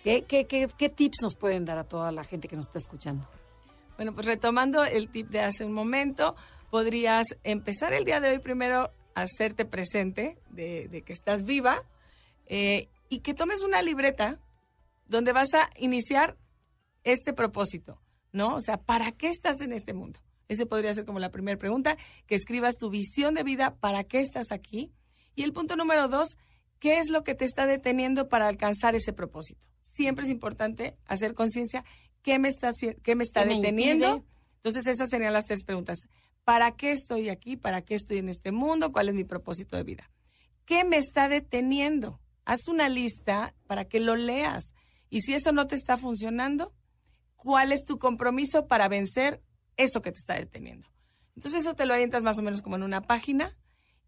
¿qué, 0.06 0.94
tips 0.96 1.22
nos 1.22 1.36
pueden 1.36 1.66
dar 1.66 1.78
a 1.78 1.84
toda 1.84 2.14
la 2.14 2.24
gente 2.24 2.48
que 2.48 2.56
nos 2.56 2.68
está 2.68 2.78
escuchando? 2.78 3.28
Bueno, 3.98 4.14
pues 4.14 4.26
retomando 4.26 4.86
el 4.86 5.10
tip 5.10 5.28
de 5.28 5.42
hace 5.42 5.66
un 5.66 5.74
momento, 5.74 6.38
podrías 6.70 7.28
empezar 7.44 7.92
el 7.92 8.06
día 8.06 8.22
de 8.22 8.30
hoy 8.30 8.40
primero 8.40 8.94
a 9.16 9.24
hacerte 9.24 9.66
presente 9.66 10.38
de, 10.50 10.88
de 10.88 11.02
que 11.02 11.12
estás 11.12 11.44
viva 11.44 11.84
eh, 12.46 12.88
y 13.10 13.20
que 13.20 13.34
tomes 13.34 13.64
una 13.64 13.82
libreta 13.82 14.40
donde 15.08 15.34
vas 15.34 15.54
a 15.56 15.70
iniciar 15.76 16.38
este 17.04 17.34
propósito, 17.34 18.01
¿no? 18.32 18.56
O 18.56 18.62
sea, 18.62 18.78
¿para 18.78 19.12
qué 19.12 19.28
estás 19.28 19.62
en 19.62 19.74
este 19.74 19.94
mundo? 19.94 20.20
Ese 20.48 20.66
podría 20.66 20.94
ser 20.94 21.06
como 21.06 21.20
la 21.20 21.32
primera 21.32 21.58
pregunta, 21.58 21.98
que 22.28 22.36
escribas 22.36 22.76
tu 22.78 22.90
visión 22.90 23.34
de 23.36 23.44
vida, 23.44 23.76
¿para 23.76 24.04
qué 24.04 24.20
estás 24.20 24.52
aquí? 24.52 24.92
Y 25.36 25.44
el 25.44 25.54
punto 25.54 25.76
número 25.76 26.08
dos, 26.08 26.36
¿qué 26.80 27.00
es 27.00 27.10
lo 27.10 27.24
que 27.24 27.36
te 27.36 27.46
está 27.46 27.66
deteniendo 27.66 28.28
para 28.28 28.48
alcanzar 28.48 28.96
ese 28.96 29.14
propósito? 29.14 29.68
Siempre 29.82 30.26
es 30.26 30.32
importante 30.32 30.98
hacer 31.06 31.34
conciencia, 31.34 31.86
¿qué 32.22 32.38
me 32.38 32.50
está, 32.50 32.72
qué 33.04 33.16
me 33.16 33.24
está 33.24 33.44
¿Qué 33.44 33.50
me 33.50 33.56
deteniendo? 33.56 34.26
Entonces 34.58 34.88
esas 34.88 35.10
serían 35.10 35.34
las 35.34 35.46
tres 35.46 35.64
preguntas. 35.64 36.00
¿Para 36.44 36.76
qué 36.76 36.92
estoy 36.92 37.30
aquí? 37.30 37.56
¿Para 37.56 37.82
qué 37.82 37.96
estoy 37.96 38.18
en 38.18 38.30
este 38.30 38.52
mundo? 38.52 38.92
¿Cuál 38.92 39.10
es 39.10 39.16
mi 39.16 39.24
propósito 39.24 39.78
de 39.78 39.84
vida? 39.84 40.10
¿Qué 40.66 40.84
me 40.84 40.98
está 40.98 41.30
deteniendo? 41.30 42.20
Haz 42.46 42.68
una 42.68 42.90
lista 42.90 43.56
para 43.68 43.86
que 43.86 44.00
lo 44.00 44.16
leas. 44.16 44.74
Y 45.10 45.22
si 45.22 45.34
eso 45.34 45.52
no 45.52 45.68
te 45.68 45.76
está 45.76 45.98
funcionando, 45.98 46.74
¿cuál 47.42 47.72
es 47.72 47.86
tu 47.86 47.98
compromiso 47.98 48.68
para 48.68 48.88
vencer 48.88 49.42
eso 49.76 50.02
que 50.04 50.12
te 50.12 50.20
está 50.20 50.36
deteniendo? 50.36 50.88
Entonces 51.36 51.62
eso 51.62 51.74
te 51.74 51.88
lo 51.88 51.96
avientas 51.96 52.22
más 52.22 52.38
o 52.38 52.44
menos 52.44 52.62
como 52.62 52.76
en 52.76 52.84
una 52.84 53.02
página 53.02 53.58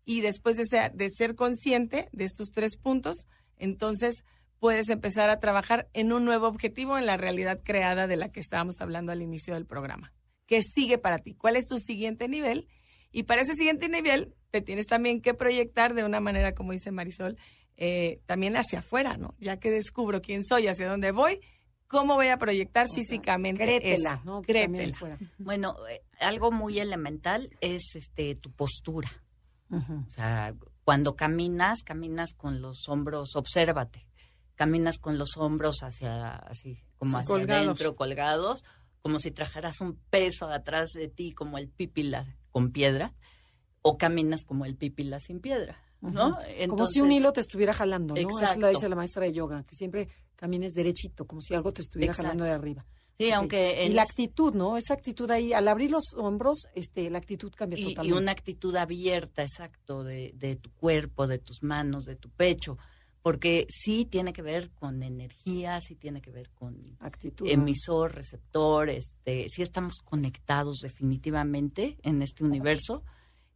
y 0.06 0.22
después 0.22 0.56
de 0.56 0.68
ser, 0.68 0.94
de 0.94 1.10
ser 1.10 1.34
consciente 1.34 2.10
de 2.12 2.26
estos 2.26 2.52
tres 2.52 2.78
puntos, 2.78 3.26
entonces 3.58 4.24
puedes 4.60 4.90
empezar 4.90 5.32
a 5.32 5.40
trabajar 5.40 5.90
en 5.94 6.14
un 6.14 6.26
nuevo 6.26 6.48
objetivo 6.48 6.96
en 6.98 7.08
la 7.08 7.18
realidad 7.18 7.62
creada 7.64 8.06
de 8.06 8.18
la 8.18 8.32
que 8.32 8.40
estábamos 8.40 8.82
hablando 8.82 9.12
al 9.12 9.24
inicio 9.24 9.56
del 9.56 9.66
programa. 9.66 10.14
¿Qué 10.46 10.62
sigue 10.62 11.00
para 11.00 11.18
ti? 11.18 11.34
¿Cuál 11.34 11.56
es 11.56 11.66
tu 11.66 11.80
siguiente 11.80 12.28
nivel? 12.28 12.68
Y 13.12 13.24
para 13.24 13.42
ese 13.42 13.56
siguiente 13.56 13.90
nivel, 13.90 14.36
te 14.52 14.62
tienes 14.62 14.86
también 14.86 15.22
que 15.22 15.34
proyectar 15.34 15.96
de 15.96 16.04
una 16.04 16.20
manera, 16.20 16.54
como 16.54 16.72
dice 16.72 16.92
Marisol, 16.92 17.38
eh, 17.78 18.22
también 18.28 18.56
hacia 18.56 18.80
afuera, 18.80 19.18
¿no? 19.18 19.34
Ya 19.40 19.58
que 19.58 19.72
descubro 19.72 20.22
quién 20.22 20.44
soy, 20.44 20.68
hacia 20.68 20.88
dónde 20.88 21.12
voy, 21.12 21.40
¿cómo 21.94 22.16
voy 22.16 22.28
a 22.28 22.38
proyectar 22.38 22.88
físicamente 22.94 23.64
Créetela, 23.64 24.16
eso? 24.16 24.22
¿no? 24.26 24.42
Que 24.42 24.54
también 24.64 24.92
Créetela. 24.92 24.98
fuera. 25.18 25.32
Bueno, 25.38 25.78
eh, 25.88 26.02
algo 26.20 26.52
muy 26.52 26.80
elemental 26.80 27.50
es 27.62 27.96
este 27.96 28.36
tu 28.36 28.52
postura. 28.52 29.10
O 29.70 30.10
sea, 30.10 30.54
cuando 30.84 31.16
caminas, 31.16 31.82
caminas 31.84 32.34
con 32.34 32.62
los 32.62 32.90
hombros, 32.90 33.36
obsérvate. 33.36 34.06
Caminas 34.56 35.00
con 35.00 35.18
los 35.18 35.38
hombros 35.38 35.82
hacia, 35.82 36.36
así, 36.36 36.84
como 36.98 37.18
hacia 37.18 37.28
colgados. 37.28 37.64
adentro, 37.66 37.96
colgados, 37.96 38.64
como 39.02 39.18
si 39.18 39.32
trajeras 39.32 39.82
un 39.82 39.96
peso 40.12 40.48
atrás 40.50 40.92
de 40.92 41.08
ti, 41.08 41.32
como 41.32 41.58
el 41.58 41.70
pípila 41.70 42.26
con 42.52 42.72
piedra, 42.72 43.14
o 43.82 43.98
caminas 43.98 44.44
como 44.44 44.66
el 44.66 44.76
pípila 44.76 45.20
sin 45.20 45.40
piedra, 45.40 45.82
¿no? 46.12 46.38
como 46.68 46.86
si 46.86 47.02
un 47.02 47.12
hilo 47.12 47.32
te 47.32 47.42
estuviera 47.42 47.74
jalando, 47.74 48.14
¿no? 48.16 48.20
Eso 48.20 48.30
lo 48.30 48.40
Exacto. 48.40 48.68
dice 48.70 48.90
la 48.90 48.96
maestra 48.96 49.24
de 49.26 49.34
yoga, 49.34 49.64
que 49.64 49.76
siempre 49.76 50.10
camines 50.36 50.74
derechito, 50.74 51.26
como 51.26 51.42
si 51.42 51.54
algo 51.54 51.72
te 51.72 51.82
estuviera 51.82 52.12
Exacto. 52.12 52.28
jalando 52.28 52.44
de 52.46 52.52
arriba. 52.52 52.86
Sí, 53.18 53.30
aunque 53.32 53.86
Y 53.86 53.94
la 53.94 54.02
es- 54.04 54.10
actitud, 54.10 54.54
¿no? 54.56 54.76
Esa 54.76 54.96
actitud 54.96 55.30
ahí, 55.30 55.54
al 55.54 55.68
abrir 55.68 55.92
los 55.92 56.14
hombros, 56.18 56.68
este, 56.74 57.10
la 57.12 57.20
actitud 57.20 57.52
cambia 57.56 57.78
y, 57.78 57.82
y 57.84 57.86
totalmente. 57.90 58.20
una 58.22 58.32
actitud 58.32 58.76
abierta, 58.76 59.44
exacto, 59.44 60.04
de, 60.04 60.32
de 60.36 60.56
tu 60.56 60.72
cuerpo, 60.72 61.28
de 61.28 61.38
tus 61.38 61.62
manos, 61.62 62.06
de 62.06 62.16
tu 62.16 62.30
pecho, 62.32 62.78
porque 63.22 63.68
sí 63.70 64.04
tiene 64.06 64.34
que 64.34 64.42
ver 64.42 64.72
con 64.72 65.04
energía, 65.04 65.80
sí 65.80 65.96
tiene 65.96 66.22
que 66.22 66.32
ver 66.32 66.50
con 66.50 66.98
emisor, 67.46 68.16
receptor, 68.16 68.90
este, 68.90 69.48
sí 69.48 69.62
estamos 69.62 70.00
conectados 70.04 70.80
definitivamente 70.82 71.98
en 72.04 72.22
este 72.22 72.44
universo 72.44 73.04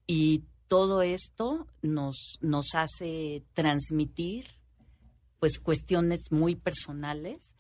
y 0.06 0.44
todo 0.68 1.02
esto 1.02 1.68
nos, 1.82 2.38
nos 2.42 2.76
hace 2.76 3.44
transmitir 3.54 4.46
pues 5.40 5.60
cuestiones 5.60 6.32
muy 6.32 6.56
personales 6.56 7.54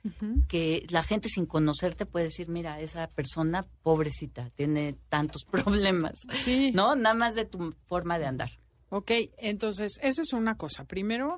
que 0.48 0.88
la 0.90 1.04
gente 1.04 1.30
sin 1.30 1.46
conocerte 1.46 2.08
puede 2.08 2.26
decir, 2.26 2.48
mira, 2.50 2.80
esa 2.80 3.08
persona 3.08 3.68
pobrecita 3.84 4.50
tiene 4.50 4.96
tantos 5.10 5.44
problemas, 5.52 6.22
Sí. 6.34 6.72
¿no? 6.74 6.96
Nada 6.96 7.14
más 7.16 7.36
de 7.36 7.46
tu 7.46 7.76
forma 7.86 8.18
de 8.18 8.26
andar. 8.26 8.50
Ok, 8.90 9.12
entonces, 9.38 10.00
esa 10.02 10.22
es 10.24 10.34
una 10.34 10.56
cosa. 10.58 10.86
Primero, 10.86 11.38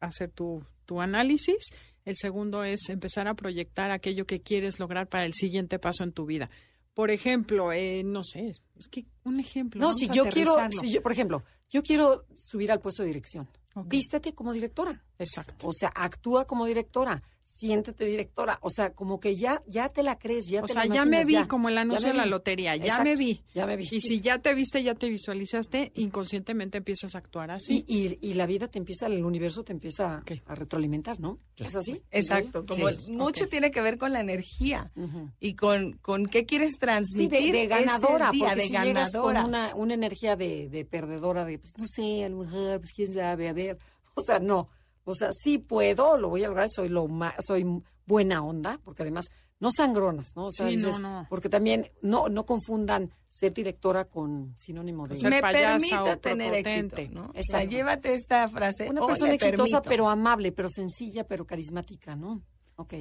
hacer 0.00 0.30
tu, 0.30 0.64
tu 0.84 1.00
análisis. 1.00 1.68
El 2.04 2.16
segundo 2.16 2.64
es 2.64 2.88
empezar 2.88 3.28
a 3.28 3.34
proyectar 3.34 3.90
aquello 3.92 4.26
que 4.26 4.40
quieres 4.40 4.80
lograr 4.80 5.06
para 5.08 5.26
el 5.26 5.34
siguiente 5.34 5.78
paso 5.78 6.02
en 6.02 6.12
tu 6.12 6.24
vida. 6.26 6.50
Por 6.94 7.10
ejemplo, 7.12 7.72
eh, 7.72 8.02
no 8.04 8.24
sé, 8.24 8.50
es 8.78 8.88
que 8.88 9.06
un 9.24 9.40
ejemplo. 9.40 9.80
No, 9.80 9.92
si 9.92 10.08
yo 10.08 10.24
quiero, 10.26 10.56
si 10.70 10.90
yo, 10.90 11.02
por 11.02 11.12
ejemplo, 11.12 11.44
yo 11.68 11.82
quiero 11.82 12.24
subir 12.34 12.72
al 12.72 12.80
puesto 12.80 13.02
de 13.02 13.08
dirección. 13.08 13.48
Vístete 13.84 14.34
como 14.34 14.52
directora. 14.52 15.04
Exacto. 15.18 15.68
O 15.68 15.72
sea, 15.72 15.92
actúa 15.94 16.46
como 16.46 16.66
directora. 16.66 17.22
Siéntete 17.50 18.04
directora. 18.04 18.58
O 18.62 18.70
sea, 18.70 18.92
como 18.94 19.18
que 19.18 19.34
ya, 19.34 19.62
ya 19.66 19.88
te 19.88 20.02
la 20.04 20.16
crees, 20.18 20.46
ya 20.48 20.62
O 20.62 20.66
te 20.66 20.74
sea, 20.74 20.84
la 20.84 20.94
ya 20.94 21.04
me 21.04 21.16
imaginas, 21.22 21.42
vi 21.44 21.48
como 21.48 21.68
el 21.68 21.78
anuncio 21.78 22.06
de 22.08 22.14
la 22.14 22.26
lotería, 22.26 22.76
ya 22.76 22.84
Exacto, 22.84 23.04
me 23.04 23.16
vi. 23.16 23.42
Ya 23.52 23.66
me 23.66 23.76
vi. 23.76 23.88
Y 23.90 24.00
si 24.00 24.20
ya 24.20 24.38
te 24.38 24.54
viste, 24.54 24.82
ya 24.84 24.94
te 24.94 25.08
visualizaste, 25.08 25.90
inconscientemente 25.96 26.78
empiezas 26.78 27.14
a 27.16 27.18
actuar 27.18 27.50
así. 27.50 27.84
Y, 27.88 28.06
y, 28.06 28.18
y 28.30 28.34
la 28.34 28.46
vida 28.46 28.68
te 28.68 28.78
empieza, 28.78 29.06
el 29.06 29.24
universo 29.24 29.64
te 29.64 29.72
empieza 29.72 30.22
a 30.46 30.54
retroalimentar, 30.54 31.18
¿no? 31.18 31.38
¿Es 31.56 31.74
así? 31.74 32.00
Exacto, 32.12 32.64
como 32.64 32.88
Sí, 32.90 33.10
mucho 33.12 33.48
tiene 33.48 33.70
que 33.72 33.80
ver 33.80 33.98
con 33.98 34.12
la 34.12 34.20
energía 34.20 34.92
y 35.40 35.54
con, 35.54 35.94
con 35.94 36.26
qué 36.26 36.44
quieres 36.46 36.72
Sí, 36.72 36.78
transmitir 36.78 37.52
de, 37.52 37.58
de 37.60 37.66
ganadora, 37.66 38.26
ese 38.26 38.36
día, 38.36 38.48
porque 38.50 38.60
de 38.62 38.68
si 38.68 38.72
llegas 38.78 39.12
con 39.12 39.34
ganadora. 39.34 39.44
una, 39.46 39.74
una 39.74 39.94
energía 39.94 40.36
de, 40.36 40.68
de 40.68 40.84
perdedora, 40.84 41.44
de 41.44 41.58
pues 41.58 41.72
no 41.76 41.86
sé, 41.86 42.24
a 42.24 42.28
lo 42.28 42.38
mejor, 42.44 42.78
pues 42.80 42.92
quién 42.92 43.12
sabe, 43.12 43.48
a 43.48 43.52
ver. 43.52 43.78
O 44.14 44.20
sea, 44.20 44.38
no. 44.38 44.68
O 45.10 45.14
sea, 45.14 45.30
sí 45.32 45.58
puedo, 45.58 46.16
lo 46.18 46.28
voy 46.28 46.44
a 46.44 46.48
lograr, 46.48 46.68
soy 46.68 46.88
lo 46.88 47.08
ma- 47.08 47.34
soy 47.40 47.64
buena 48.06 48.42
onda, 48.42 48.78
porque 48.84 49.02
además 49.02 49.26
no 49.60 49.70
sangronas, 49.72 50.36
¿no? 50.36 50.46
O 50.46 50.50
sea, 50.52 50.68
Sí, 50.68 50.76
no, 50.76 50.88
dices- 50.88 51.00
no. 51.00 51.26
Porque 51.28 51.48
también 51.48 51.90
no, 52.02 52.28
no 52.28 52.44
confundan 52.46 53.10
ser 53.28 53.52
directora 53.52 54.04
con 54.04 54.54
sinónimo 54.56 55.06
de 55.08 55.16
me 55.28 55.40
permite 55.40 56.16
tener 56.18 56.54
éxito, 56.54 56.96
¿no? 57.12 57.30
O 57.34 57.42
sea, 57.42 57.64
llévate 57.64 58.14
esta 58.14 58.46
frase. 58.48 58.88
una 58.88 59.00
"Hoy 59.00 59.08
persona 59.08 59.32
exitosa, 59.34 59.56
permito". 59.80 59.88
pero 59.88 60.08
amable, 60.08 60.52
pero 60.52 60.68
sencilla, 60.68 61.24
pero 61.26 61.46
carismática, 61.46 62.14
¿no? 62.16 62.42
Ok. 62.76 62.94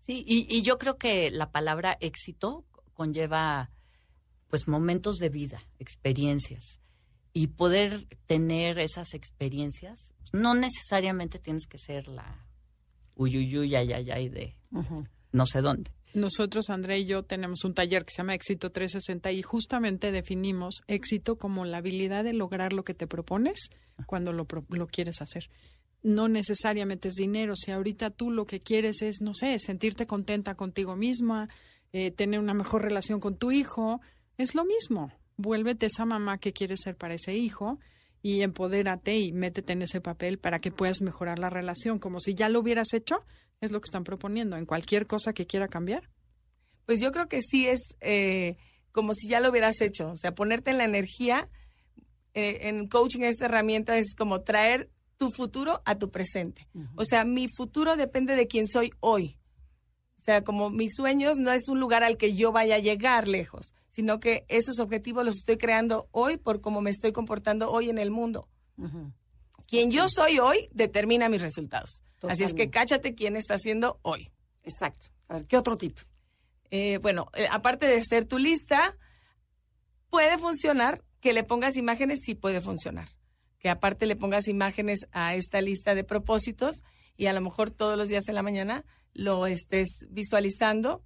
Sí, 0.00 0.22
y, 0.26 0.46
y 0.54 0.62
yo 0.62 0.76
creo 0.78 0.98
que 0.98 1.30
la 1.30 1.50
palabra 1.52 1.96
éxito 2.00 2.64
conlleva 2.92 3.70
pues 4.48 4.68
momentos 4.68 5.16
de 5.16 5.28
vida, 5.30 5.60
experiencias. 5.78 6.80
Y 7.34 7.48
poder 7.48 8.06
tener 8.26 8.78
esas 8.78 9.12
experiencias, 9.12 10.14
no 10.32 10.54
necesariamente 10.54 11.38
tienes 11.38 11.66
que 11.66 11.76
ser 11.78 12.08
la 12.08 12.46
uyuyuy, 13.16 13.74
ay, 13.74 13.92
ay, 13.92 14.10
ay 14.10 14.28
de 14.28 14.56
no 15.32 15.44
sé 15.46 15.60
dónde. 15.60 15.90
Nosotros, 16.14 16.70
André 16.70 17.00
y 17.00 17.06
yo, 17.06 17.24
tenemos 17.24 17.64
un 17.64 17.74
taller 17.74 18.04
que 18.04 18.12
se 18.12 18.18
llama 18.18 18.34
Éxito 18.36 18.70
360 18.70 19.32
y 19.32 19.42
justamente 19.42 20.12
definimos 20.12 20.82
éxito 20.86 21.36
como 21.38 21.64
la 21.64 21.78
habilidad 21.78 22.22
de 22.22 22.32
lograr 22.34 22.72
lo 22.72 22.84
que 22.84 22.94
te 22.94 23.08
propones 23.08 23.68
cuando 24.06 24.32
lo, 24.32 24.44
pro- 24.44 24.64
lo 24.68 24.86
quieres 24.86 25.20
hacer. 25.20 25.50
No 26.04 26.28
necesariamente 26.28 27.08
es 27.08 27.14
dinero. 27.14 27.56
Si 27.56 27.72
ahorita 27.72 28.10
tú 28.10 28.30
lo 28.30 28.46
que 28.46 28.60
quieres 28.60 29.02
es, 29.02 29.22
no 29.22 29.34
sé, 29.34 29.58
sentirte 29.58 30.06
contenta 30.06 30.54
contigo 30.54 30.94
misma, 30.94 31.48
eh, 31.92 32.12
tener 32.12 32.38
una 32.38 32.54
mejor 32.54 32.82
relación 32.82 33.18
con 33.18 33.36
tu 33.36 33.50
hijo, 33.50 34.00
es 34.38 34.54
lo 34.54 34.64
mismo. 34.64 35.10
Vuélvete 35.36 35.86
esa 35.86 36.04
mamá 36.04 36.38
que 36.38 36.52
quieres 36.52 36.80
ser 36.82 36.96
para 36.96 37.14
ese 37.14 37.34
hijo 37.34 37.78
y 38.22 38.42
empodérate 38.42 39.18
y 39.18 39.32
métete 39.32 39.72
en 39.72 39.82
ese 39.82 40.00
papel 40.00 40.38
para 40.38 40.60
que 40.60 40.70
puedas 40.70 41.02
mejorar 41.02 41.38
la 41.38 41.50
relación, 41.50 41.98
como 41.98 42.20
si 42.20 42.34
ya 42.34 42.48
lo 42.48 42.60
hubieras 42.60 42.94
hecho, 42.94 43.24
es 43.60 43.70
lo 43.70 43.80
que 43.80 43.86
están 43.86 44.04
proponiendo, 44.04 44.56
en 44.56 44.66
cualquier 44.66 45.06
cosa 45.06 45.32
que 45.32 45.46
quiera 45.46 45.68
cambiar. 45.68 46.10
Pues 46.86 47.00
yo 47.00 47.12
creo 47.12 47.28
que 47.28 47.40
sí 47.40 47.66
es 47.66 47.94
eh, 48.00 48.56
como 48.92 49.12
si 49.14 49.28
ya 49.28 49.40
lo 49.40 49.50
hubieras 49.50 49.80
hecho. 49.80 50.10
O 50.10 50.16
sea, 50.16 50.34
ponerte 50.34 50.70
en 50.70 50.78
la 50.78 50.84
energía. 50.84 51.48
eh, 52.34 52.68
en 52.68 52.88
coaching 52.88 53.20
esta 53.20 53.46
herramienta 53.46 53.96
es 53.96 54.14
como 54.14 54.40
traer 54.42 54.90
tu 55.16 55.30
futuro 55.30 55.82
a 55.84 55.96
tu 55.96 56.10
presente. 56.10 56.66
O 56.96 57.04
sea, 57.04 57.24
mi 57.24 57.48
futuro 57.48 57.96
depende 57.96 58.34
de 58.36 58.46
quién 58.46 58.66
soy 58.66 58.90
hoy. 59.00 59.38
O 60.18 60.22
sea, 60.24 60.42
como 60.42 60.70
mis 60.70 60.94
sueños 60.94 61.38
no 61.38 61.52
es 61.52 61.68
un 61.68 61.78
lugar 61.78 62.02
al 62.02 62.16
que 62.16 62.34
yo 62.34 62.50
vaya 62.50 62.76
a 62.76 62.80
llegar 62.80 63.28
lejos, 63.28 63.74
sino 63.94 64.18
que 64.18 64.44
esos 64.48 64.80
objetivos 64.80 65.24
los 65.24 65.36
estoy 65.36 65.56
creando 65.56 66.08
hoy 66.10 66.36
por 66.36 66.60
cómo 66.60 66.80
me 66.80 66.90
estoy 66.90 67.12
comportando 67.12 67.70
hoy 67.70 67.90
en 67.90 67.98
el 67.98 68.10
mundo. 68.10 68.48
Quien 69.68 69.92
yo 69.92 70.08
soy 70.08 70.40
hoy 70.40 70.68
determina 70.72 71.28
mis 71.28 71.40
resultados. 71.40 72.02
Así 72.22 72.42
es 72.42 72.54
que 72.54 72.70
cáchate 72.70 73.14
quién 73.14 73.36
está 73.36 73.54
haciendo 73.54 74.00
hoy. 74.02 74.32
Exacto. 74.64 75.06
A 75.28 75.34
ver, 75.34 75.46
¿qué 75.46 75.56
otro 75.56 75.76
tip? 75.76 75.96
Eh, 76.70 76.98
bueno, 77.02 77.28
eh, 77.34 77.46
aparte 77.52 77.86
de 77.86 77.98
hacer 77.98 78.24
tu 78.24 78.38
lista, 78.38 78.96
puede 80.10 80.38
funcionar 80.38 81.04
que 81.20 81.32
le 81.32 81.44
pongas 81.44 81.76
imágenes, 81.76 82.20
sí 82.24 82.34
puede 82.34 82.60
funcionar. 82.60 83.10
Que 83.60 83.70
aparte 83.70 84.06
le 84.06 84.16
pongas 84.16 84.48
imágenes 84.48 85.06
a 85.12 85.36
esta 85.36 85.60
lista 85.60 85.94
de 85.94 86.02
propósitos 86.02 86.82
y 87.16 87.26
a 87.26 87.32
lo 87.32 87.40
mejor 87.40 87.70
todos 87.70 87.96
los 87.96 88.08
días 88.08 88.26
en 88.28 88.34
la 88.34 88.42
mañana 88.42 88.84
lo 89.12 89.46
estés 89.46 90.06
visualizando. 90.10 91.04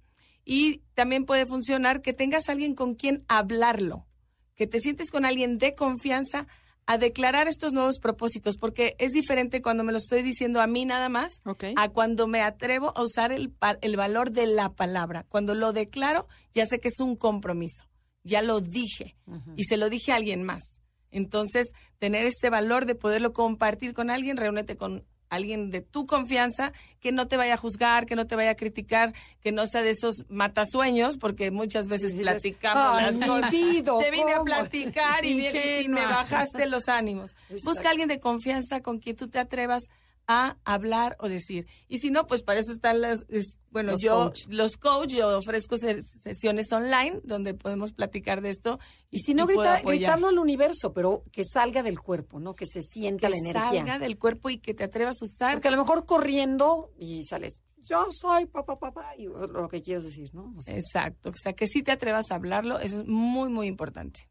Y 0.51 0.81
también 0.95 1.25
puede 1.25 1.45
funcionar 1.45 2.01
que 2.01 2.11
tengas 2.11 2.49
alguien 2.49 2.73
con 2.73 2.95
quien 2.95 3.23
hablarlo, 3.27 4.07
que 4.55 4.65
te 4.65 4.79
sientes 4.79 5.11
con 5.11 5.23
alguien 5.23 5.59
de 5.59 5.75
confianza 5.75 6.47
a 6.87 6.97
declarar 6.97 7.47
estos 7.47 7.71
nuevos 7.71 7.99
propósitos, 7.99 8.57
porque 8.57 8.95
es 8.97 9.11
diferente 9.11 9.61
cuando 9.61 9.83
me 9.83 9.91
lo 9.91 9.99
estoy 9.99 10.23
diciendo 10.23 10.59
a 10.59 10.65
mí 10.65 10.85
nada 10.85 11.07
más 11.07 11.43
a 11.75 11.89
cuando 11.89 12.25
me 12.25 12.41
atrevo 12.41 12.97
a 12.97 13.03
usar 13.03 13.31
el, 13.31 13.53
el 13.81 13.95
valor 13.95 14.31
de 14.31 14.47
la 14.47 14.73
palabra. 14.73 15.23
Cuando 15.29 15.53
lo 15.53 15.71
declaro, 15.71 16.27
ya 16.51 16.65
sé 16.65 16.79
que 16.79 16.87
es 16.87 16.99
un 16.99 17.15
compromiso. 17.15 17.83
Ya 18.23 18.41
lo 18.41 18.59
dije 18.59 19.15
y 19.55 19.65
se 19.65 19.77
lo 19.77 19.87
dije 19.87 20.13
a 20.13 20.15
alguien 20.15 20.41
más. 20.41 20.79
Entonces, 21.11 21.73
tener 21.99 22.25
este 22.25 22.49
valor 22.49 22.87
de 22.87 22.95
poderlo 22.95 23.33
compartir 23.33 23.93
con 23.93 24.09
alguien, 24.09 24.35
reúnete 24.35 24.77
con 24.77 25.05
alguien 25.29 25.69
de 25.69 25.81
tu 25.81 26.05
confianza 26.05 26.73
que 26.99 27.11
no 27.11 27.27
te 27.27 27.37
vaya 27.37 27.53
a 27.53 27.57
juzgar, 27.57 28.05
que 28.05 28.15
no 28.15 28.27
te 28.27 28.35
vaya 28.35 28.51
a 28.51 28.55
criticar, 28.55 29.13
que 29.41 29.51
no 29.51 29.67
sea 29.67 29.83
de 29.83 29.91
esos 29.91 30.25
matasueños, 30.29 31.17
porque 31.17 31.51
muchas 31.51 31.87
veces 31.87 32.11
Sí, 32.11 32.17
dices, 32.17 32.31
platicamos 32.33 32.97
"Ay, 32.99 33.05
las 33.05 33.27
cosas. 33.27 33.51
Te 33.51 34.11
vine 34.11 34.31
a 34.33 34.37
¿cómo?" 34.37 34.45
platicar 34.45 35.23
y, 35.25 35.35
viene- 35.35 35.81
y 35.81 35.87
me 35.87 36.05
bajaste 36.05 36.65
los 36.65 36.89
ánimos. 36.89 37.31
Exacto. 37.49 37.69
Busca 37.69 37.87
a 37.87 37.91
alguien 37.91 38.07
de 38.07 38.19
confianza 38.19 38.81
con 38.81 38.99
quien 38.99 39.15
tú 39.15 39.27
te 39.27 39.39
atrevas 39.39 39.83
a 40.31 40.57
hablar 40.63 41.17
o 41.19 41.27
decir. 41.27 41.65
Y 41.87 41.97
si 41.97 42.11
no, 42.11 42.27
pues 42.27 42.43
para 42.43 42.59
eso 42.59 42.71
están 42.71 43.01
las, 43.01 43.25
es- 43.29 43.55
bueno, 43.71 43.91
Los 43.93 44.01
yo, 44.01 44.13
coach. 44.25 44.45
los 44.47 44.77
coach, 44.77 45.09
yo 45.11 45.37
ofrezco 45.37 45.77
se- 45.77 46.01
sesiones 46.01 46.71
online 46.71 47.19
donde 47.23 47.55
podemos 47.55 47.91
platicar 47.93 48.41
de 48.41 48.51
esto. 48.51 48.79
Y 49.09 49.19
si 49.19 49.33
no, 49.33 49.45
puedo 49.45 49.59
grita- 49.59 49.77
apoyar. 49.79 49.97
gritarlo 49.97 50.27
al 50.27 50.37
universo, 50.37 50.93
pero 50.93 51.23
que 51.31 51.43
salga 51.43 51.81
del 51.83 51.99
cuerpo, 51.99 52.39
¿no? 52.39 52.53
Que 52.55 52.65
se 52.67 52.81
sienta 52.81 53.27
que 53.27 53.31
la 53.31 53.37
energía. 53.37 53.63
salga 53.79 53.99
del 53.99 54.17
cuerpo 54.19 54.49
y 54.51 54.59
que 54.59 54.73
te 54.75 54.83
atrevas 54.83 55.17
a 55.21 55.25
usar. 55.25 55.53
Porque 55.53 55.67
a 55.67 55.71
lo 55.71 55.77
mejor 55.77 56.05
corriendo 56.05 56.91
y 56.99 57.23
sales, 57.23 57.61
yo 57.83 58.05
soy 58.11 58.45
papá, 58.45 58.77
papá, 58.77 59.15
y 59.17 59.25
lo 59.25 59.67
que 59.67 59.81
quieres 59.81 60.03
decir, 60.03 60.29
¿no? 60.33 60.53
O 60.55 60.61
sea, 60.61 60.75
Exacto, 60.75 61.29
o 61.29 61.33
sea, 61.33 61.53
que 61.53 61.65
sí 61.65 61.81
te 61.81 61.91
atrevas 61.91 62.29
a 62.29 62.35
hablarlo, 62.35 62.77
eso 62.79 63.01
es 63.01 63.07
muy, 63.07 63.49
muy 63.49 63.65
importante. 63.65 64.27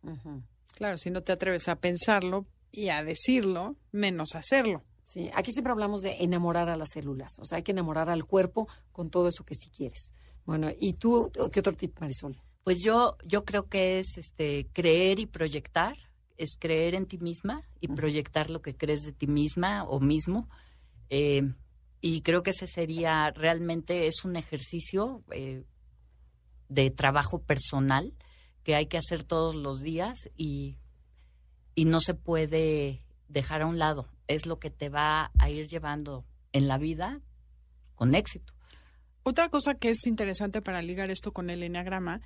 Claro, 0.74 0.96
si 0.96 1.10
no 1.10 1.22
te 1.24 1.32
atreves 1.32 1.66
a 1.68 1.76
pensarlo 1.76 2.46
y 2.70 2.90
a 2.90 3.02
decirlo, 3.02 3.74
menos 3.90 4.34
hacerlo. 4.36 4.84
Sí, 5.08 5.30
aquí 5.32 5.52
siempre 5.52 5.72
hablamos 5.72 6.02
de 6.02 6.22
enamorar 6.22 6.68
a 6.68 6.76
las 6.76 6.90
células, 6.90 7.38
o 7.38 7.46
sea, 7.46 7.56
hay 7.56 7.62
que 7.62 7.72
enamorar 7.72 8.10
al 8.10 8.26
cuerpo 8.26 8.68
con 8.92 9.08
todo 9.08 9.28
eso 9.28 9.42
que 9.42 9.54
sí 9.54 9.70
quieres. 9.70 10.12
Bueno, 10.44 10.68
¿y 10.78 10.92
tú 10.92 11.32
qué 11.50 11.60
otro 11.60 11.72
tip, 11.72 11.98
Marisol? 11.98 12.38
Pues 12.62 12.80
yo, 12.84 13.16
yo 13.24 13.46
creo 13.46 13.70
que 13.70 14.00
es 14.00 14.18
este 14.18 14.68
creer 14.74 15.18
y 15.18 15.24
proyectar, 15.24 15.96
es 16.36 16.58
creer 16.58 16.94
en 16.94 17.06
ti 17.06 17.16
misma 17.16 17.62
y 17.80 17.88
proyectar 17.88 18.50
lo 18.50 18.60
que 18.60 18.76
crees 18.76 19.00
de 19.00 19.12
ti 19.12 19.26
misma 19.26 19.84
o 19.84 19.98
mismo. 19.98 20.46
Eh, 21.08 21.54
y 22.02 22.20
creo 22.20 22.42
que 22.42 22.50
ese 22.50 22.66
sería 22.66 23.30
realmente 23.30 24.08
es 24.08 24.26
un 24.26 24.36
ejercicio 24.36 25.24
eh, 25.30 25.64
de 26.68 26.90
trabajo 26.90 27.40
personal 27.40 28.12
que 28.62 28.74
hay 28.74 28.88
que 28.88 28.98
hacer 28.98 29.24
todos 29.24 29.54
los 29.54 29.80
días 29.80 30.28
y, 30.36 30.76
y 31.74 31.86
no 31.86 31.98
se 31.98 32.12
puede 32.12 33.02
dejar 33.26 33.62
a 33.62 33.66
un 33.66 33.78
lado. 33.78 34.06
Es 34.28 34.46
lo 34.46 34.58
que 34.58 34.70
te 34.70 34.88
va 34.88 35.32
a 35.38 35.50
ir 35.50 35.66
llevando 35.66 36.24
en 36.52 36.68
la 36.68 36.78
vida 36.78 37.20
con 37.94 38.14
éxito. 38.14 38.54
Otra 39.24 39.48
cosa 39.48 39.74
que 39.74 39.90
es 39.90 40.06
interesante 40.06 40.62
para 40.62 40.80
ligar 40.80 41.10
esto 41.10 41.32
con 41.32 41.50
el 41.50 41.62
enneagrama 41.62 42.20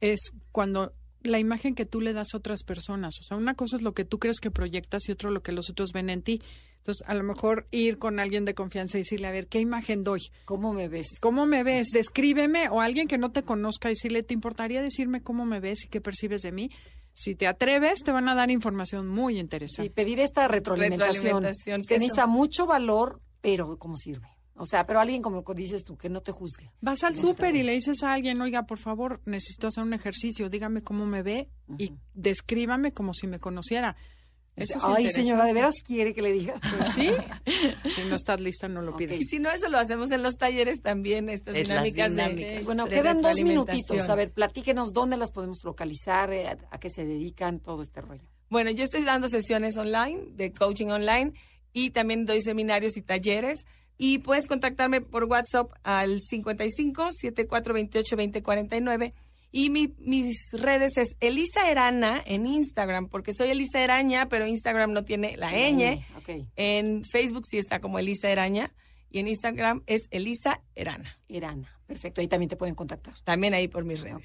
es 0.00 0.32
cuando 0.52 0.92
la 1.22 1.38
imagen 1.38 1.74
que 1.74 1.86
tú 1.86 2.00
le 2.00 2.12
das 2.12 2.34
a 2.34 2.36
otras 2.36 2.64
personas. 2.64 3.18
O 3.20 3.22
sea, 3.22 3.36
una 3.36 3.54
cosa 3.54 3.76
es 3.76 3.82
lo 3.82 3.94
que 3.94 4.04
tú 4.04 4.18
crees 4.18 4.40
que 4.40 4.50
proyectas 4.50 5.08
y 5.08 5.12
otro 5.12 5.30
lo 5.30 5.42
que 5.42 5.52
los 5.52 5.70
otros 5.70 5.92
ven 5.92 6.10
en 6.10 6.22
ti. 6.22 6.42
Entonces, 6.78 7.02
a 7.08 7.14
lo 7.14 7.24
mejor 7.24 7.66
ir 7.70 7.98
con 7.98 8.20
alguien 8.20 8.44
de 8.44 8.54
confianza 8.54 8.98
y 8.98 9.00
decirle, 9.00 9.28
a 9.28 9.30
ver, 9.30 9.46
¿qué 9.46 9.58
imagen 9.58 10.04
doy? 10.04 10.20
¿Cómo 10.44 10.74
me 10.74 10.88
ves? 10.88 11.18
¿Cómo 11.20 11.46
me 11.46 11.64
ves? 11.64 11.88
Descríbeme. 11.94 12.68
O 12.68 12.82
alguien 12.82 13.08
que 13.08 13.16
no 13.16 13.32
te 13.32 13.42
conozca 13.42 13.88
y 13.88 13.92
decirle, 13.92 14.22
¿te 14.22 14.34
importaría 14.34 14.82
decirme 14.82 15.22
cómo 15.22 15.46
me 15.46 15.60
ves 15.60 15.86
y 15.86 15.88
qué 15.88 16.02
percibes 16.02 16.42
de 16.42 16.52
mí? 16.52 16.70
Si 17.14 17.34
te 17.36 17.46
atreves, 17.46 18.02
te 18.02 18.10
van 18.12 18.28
a 18.28 18.34
dar 18.34 18.50
información 18.50 19.08
muy 19.08 19.38
interesante. 19.38 19.86
Y 19.86 19.88
pedir 19.88 20.20
esta 20.20 20.48
retroalimentación. 20.48 21.24
Retroalimentación, 21.42 21.80
que 21.82 21.86
que 21.86 21.94
eso- 21.94 22.02
necesita 22.02 22.26
mucho 22.26 22.66
valor, 22.66 23.20
pero 23.40 23.78
¿cómo 23.78 23.96
sirve? 23.96 24.28
O 24.56 24.66
sea, 24.66 24.86
pero 24.86 25.00
alguien 25.00 25.22
como 25.22 25.42
dices 25.54 25.84
tú, 25.84 25.96
que 25.96 26.08
no 26.08 26.20
te 26.20 26.30
juzgue. 26.32 26.70
Vas 26.80 27.02
al 27.02 27.16
súper 27.16 27.56
y 27.56 27.62
le 27.64 27.72
dices 27.72 28.02
a 28.04 28.12
alguien, 28.12 28.40
oiga, 28.40 28.66
por 28.66 28.78
favor, 28.78 29.20
necesito 29.26 29.66
hacer 29.68 29.82
un 29.82 29.94
ejercicio, 29.94 30.48
dígame 30.48 30.80
cómo 30.82 31.06
me 31.06 31.22
ve 31.22 31.48
y 31.78 31.92
descríbame 32.14 32.92
como 32.92 33.14
si 33.14 33.26
me 33.26 33.40
conociera. 33.40 33.96
Eso 34.56 34.78
es 34.78 34.84
Ay, 34.84 35.08
señora, 35.08 35.44
¿de 35.46 35.52
veras 35.52 35.74
quiere 35.84 36.14
que 36.14 36.22
le 36.22 36.32
diga? 36.32 36.54
Pues 36.76 36.88
sí. 36.94 37.10
si 37.90 38.04
no 38.04 38.14
estás 38.14 38.40
lista, 38.40 38.68
no 38.68 38.82
lo 38.82 38.94
pides. 38.94 39.20
Y 39.20 39.24
si 39.24 39.38
no, 39.40 39.50
eso 39.50 39.68
lo 39.68 39.78
hacemos 39.78 40.10
en 40.12 40.22
los 40.22 40.36
talleres 40.36 40.80
también, 40.80 41.28
estas 41.28 41.56
Es 41.56 41.68
dinámicas, 41.68 42.14
de- 42.14 42.22
dinámicas. 42.22 42.64
Bueno, 42.64 42.84
de 42.84 42.90
quedan 42.90 43.20
dos 43.20 43.40
minutitos. 43.40 44.08
A 44.08 44.14
ver, 44.14 44.30
platíquenos 44.32 44.92
dónde 44.92 45.16
las 45.16 45.32
podemos 45.32 45.58
localizar, 45.64 46.32
eh, 46.32 46.46
a, 46.48 46.56
a 46.70 46.78
qué 46.78 46.88
se 46.88 47.04
dedican, 47.04 47.58
todo 47.60 47.82
este 47.82 48.00
rollo. 48.00 48.22
Bueno, 48.48 48.70
yo 48.70 48.84
estoy 48.84 49.02
dando 49.02 49.28
sesiones 49.28 49.76
online, 49.76 50.20
de 50.34 50.52
coaching 50.52 50.86
online, 50.88 51.32
y 51.72 51.90
también 51.90 52.24
doy 52.24 52.40
seminarios 52.40 52.96
y 52.96 53.02
talleres. 53.02 53.64
Y 53.96 54.18
puedes 54.18 54.46
contactarme 54.46 55.00
por 55.00 55.24
WhatsApp 55.24 55.72
al 55.82 56.20
55 56.20 57.10
7428 57.12 58.16
2049. 58.16 59.14
Y 59.56 59.70
mi- 59.70 59.94
mis 59.98 60.50
redes 60.50 60.96
es 60.96 61.14
Elisa 61.20 61.70
Erana 61.70 62.20
en 62.26 62.44
Instagram, 62.44 63.08
porque 63.08 63.32
soy 63.32 63.50
Elisa 63.50 63.80
Eraña, 63.80 64.28
pero 64.28 64.46
Instagram 64.48 64.92
no 64.92 65.04
tiene 65.04 65.36
la 65.36 65.48
ñ. 65.52 66.02
En 66.56 67.04
Facebook 67.04 67.44
sí 67.48 67.58
está 67.58 67.78
como 67.78 68.00
Elisa 68.00 68.28
Eraña. 68.28 68.74
Y 69.10 69.20
en 69.20 69.28
Instagram 69.28 69.84
es 69.86 70.08
Elisa 70.10 70.60
Erana. 70.74 71.20
Irana. 71.28 71.70
Perfecto, 71.86 72.20
ahí 72.20 72.26
también 72.26 72.48
te 72.48 72.56
pueden 72.56 72.74
contactar. 72.74 73.14
También 73.22 73.54
ahí 73.54 73.68
por 73.68 73.84
mis 73.84 74.00
redes. 74.00 74.16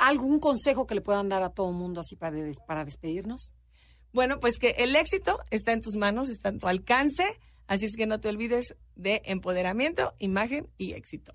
¿Algún 0.00 0.38
consejo 0.38 0.86
que 0.86 0.94
le 0.94 1.00
puedan 1.00 1.30
dar 1.30 1.42
a 1.42 1.48
todo 1.48 1.70
el 1.70 1.74
mundo 1.76 2.00
así 2.02 2.14
para, 2.14 2.36
des- 2.36 2.60
para 2.66 2.84
despedirnos? 2.84 3.54
Bueno, 4.12 4.38
pues 4.38 4.58
que 4.58 4.74
el 4.76 4.94
éxito 4.96 5.40
está 5.50 5.72
en 5.72 5.80
tus 5.80 5.96
manos, 5.96 6.28
está 6.28 6.50
en 6.50 6.58
tu 6.58 6.66
alcance, 6.68 7.24
así 7.68 7.86
es 7.86 7.96
que 7.96 8.04
no 8.04 8.20
te 8.20 8.28
olvides 8.28 8.76
de 8.96 9.22
empoderamiento, 9.24 10.12
imagen 10.18 10.68
y 10.76 10.92
éxito. 10.92 11.32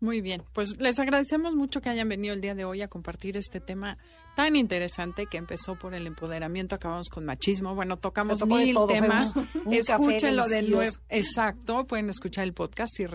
Muy 0.00 0.20
bien, 0.20 0.44
pues 0.52 0.80
les 0.80 0.98
agradecemos 0.98 1.54
mucho 1.54 1.80
que 1.80 1.88
hayan 1.88 2.08
venido 2.08 2.32
el 2.32 2.40
día 2.40 2.54
de 2.54 2.64
hoy 2.64 2.82
a 2.82 2.88
compartir 2.88 3.36
este 3.36 3.60
tema 3.60 3.98
tan 4.36 4.54
interesante 4.54 5.26
que 5.26 5.36
empezó 5.36 5.76
por 5.76 5.94
el 5.94 6.06
empoderamiento, 6.06 6.76
acabamos 6.76 7.08
con 7.08 7.24
machismo. 7.24 7.74
Bueno, 7.74 7.96
tocamos 7.96 8.46
mil 8.46 8.74
todo, 8.74 8.86
temas. 8.86 9.34
Escúchenlo 9.70 10.46
de 10.46 10.62
nuevo. 10.62 10.96
Exacto, 11.08 11.84
pueden 11.84 12.08
escuchar 12.08 12.44
el 12.44 12.52
podcast 12.52 13.00
y 13.00 13.06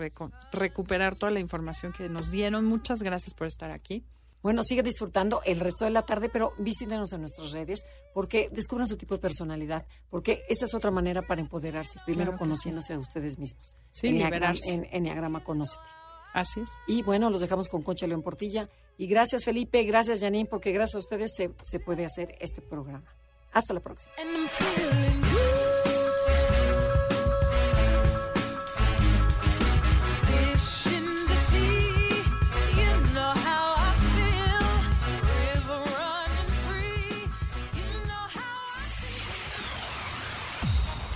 recuperar 0.52 1.16
toda 1.16 1.32
la 1.32 1.40
información 1.40 1.94
que 1.94 2.10
nos 2.10 2.30
dieron. 2.30 2.66
Muchas 2.66 3.02
gracias 3.02 3.32
por 3.32 3.46
estar 3.46 3.70
aquí. 3.70 4.04
Bueno, 4.42 4.62
sigue 4.62 4.82
disfrutando 4.82 5.40
el 5.46 5.60
resto 5.60 5.86
de 5.86 5.90
la 5.90 6.02
tarde, 6.02 6.28
pero 6.28 6.52
visítenos 6.58 7.10
en 7.14 7.22
nuestras 7.22 7.52
redes 7.52 7.86
porque 8.12 8.50
descubran 8.52 8.86
su 8.86 8.98
tipo 8.98 9.14
de 9.14 9.20
personalidad, 9.22 9.86
porque 10.10 10.42
esa 10.50 10.66
es 10.66 10.74
otra 10.74 10.90
manera 10.90 11.22
para 11.22 11.40
empoderarse, 11.40 11.98
primero 12.04 12.32
Claro 12.32 12.38
conociéndose 12.38 12.92
a 12.92 12.98
ustedes 12.98 13.38
mismos. 13.38 13.74
Sí, 13.90 14.12
liberarse. 14.12 14.74
En 14.74 14.86
Enneagrama 14.92 15.42
Conócete. 15.42 15.80
Así 16.34 16.60
es. 16.60 16.70
Y 16.86 17.02
bueno, 17.02 17.30
los 17.30 17.40
dejamos 17.40 17.68
con 17.68 17.82
Concha 17.82 18.06
León 18.06 18.22
Portilla. 18.22 18.68
Y 18.98 19.06
gracias 19.06 19.44
Felipe, 19.44 19.82
gracias 19.84 20.20
Janine, 20.20 20.48
porque 20.48 20.72
gracias 20.72 20.96
a 20.96 20.98
ustedes 20.98 21.32
se, 21.34 21.52
se 21.62 21.78
puede 21.80 22.04
hacer 22.04 22.36
este 22.40 22.60
programa. 22.60 23.14
Hasta 23.52 23.72
la 23.72 23.80
próxima. 23.80 24.12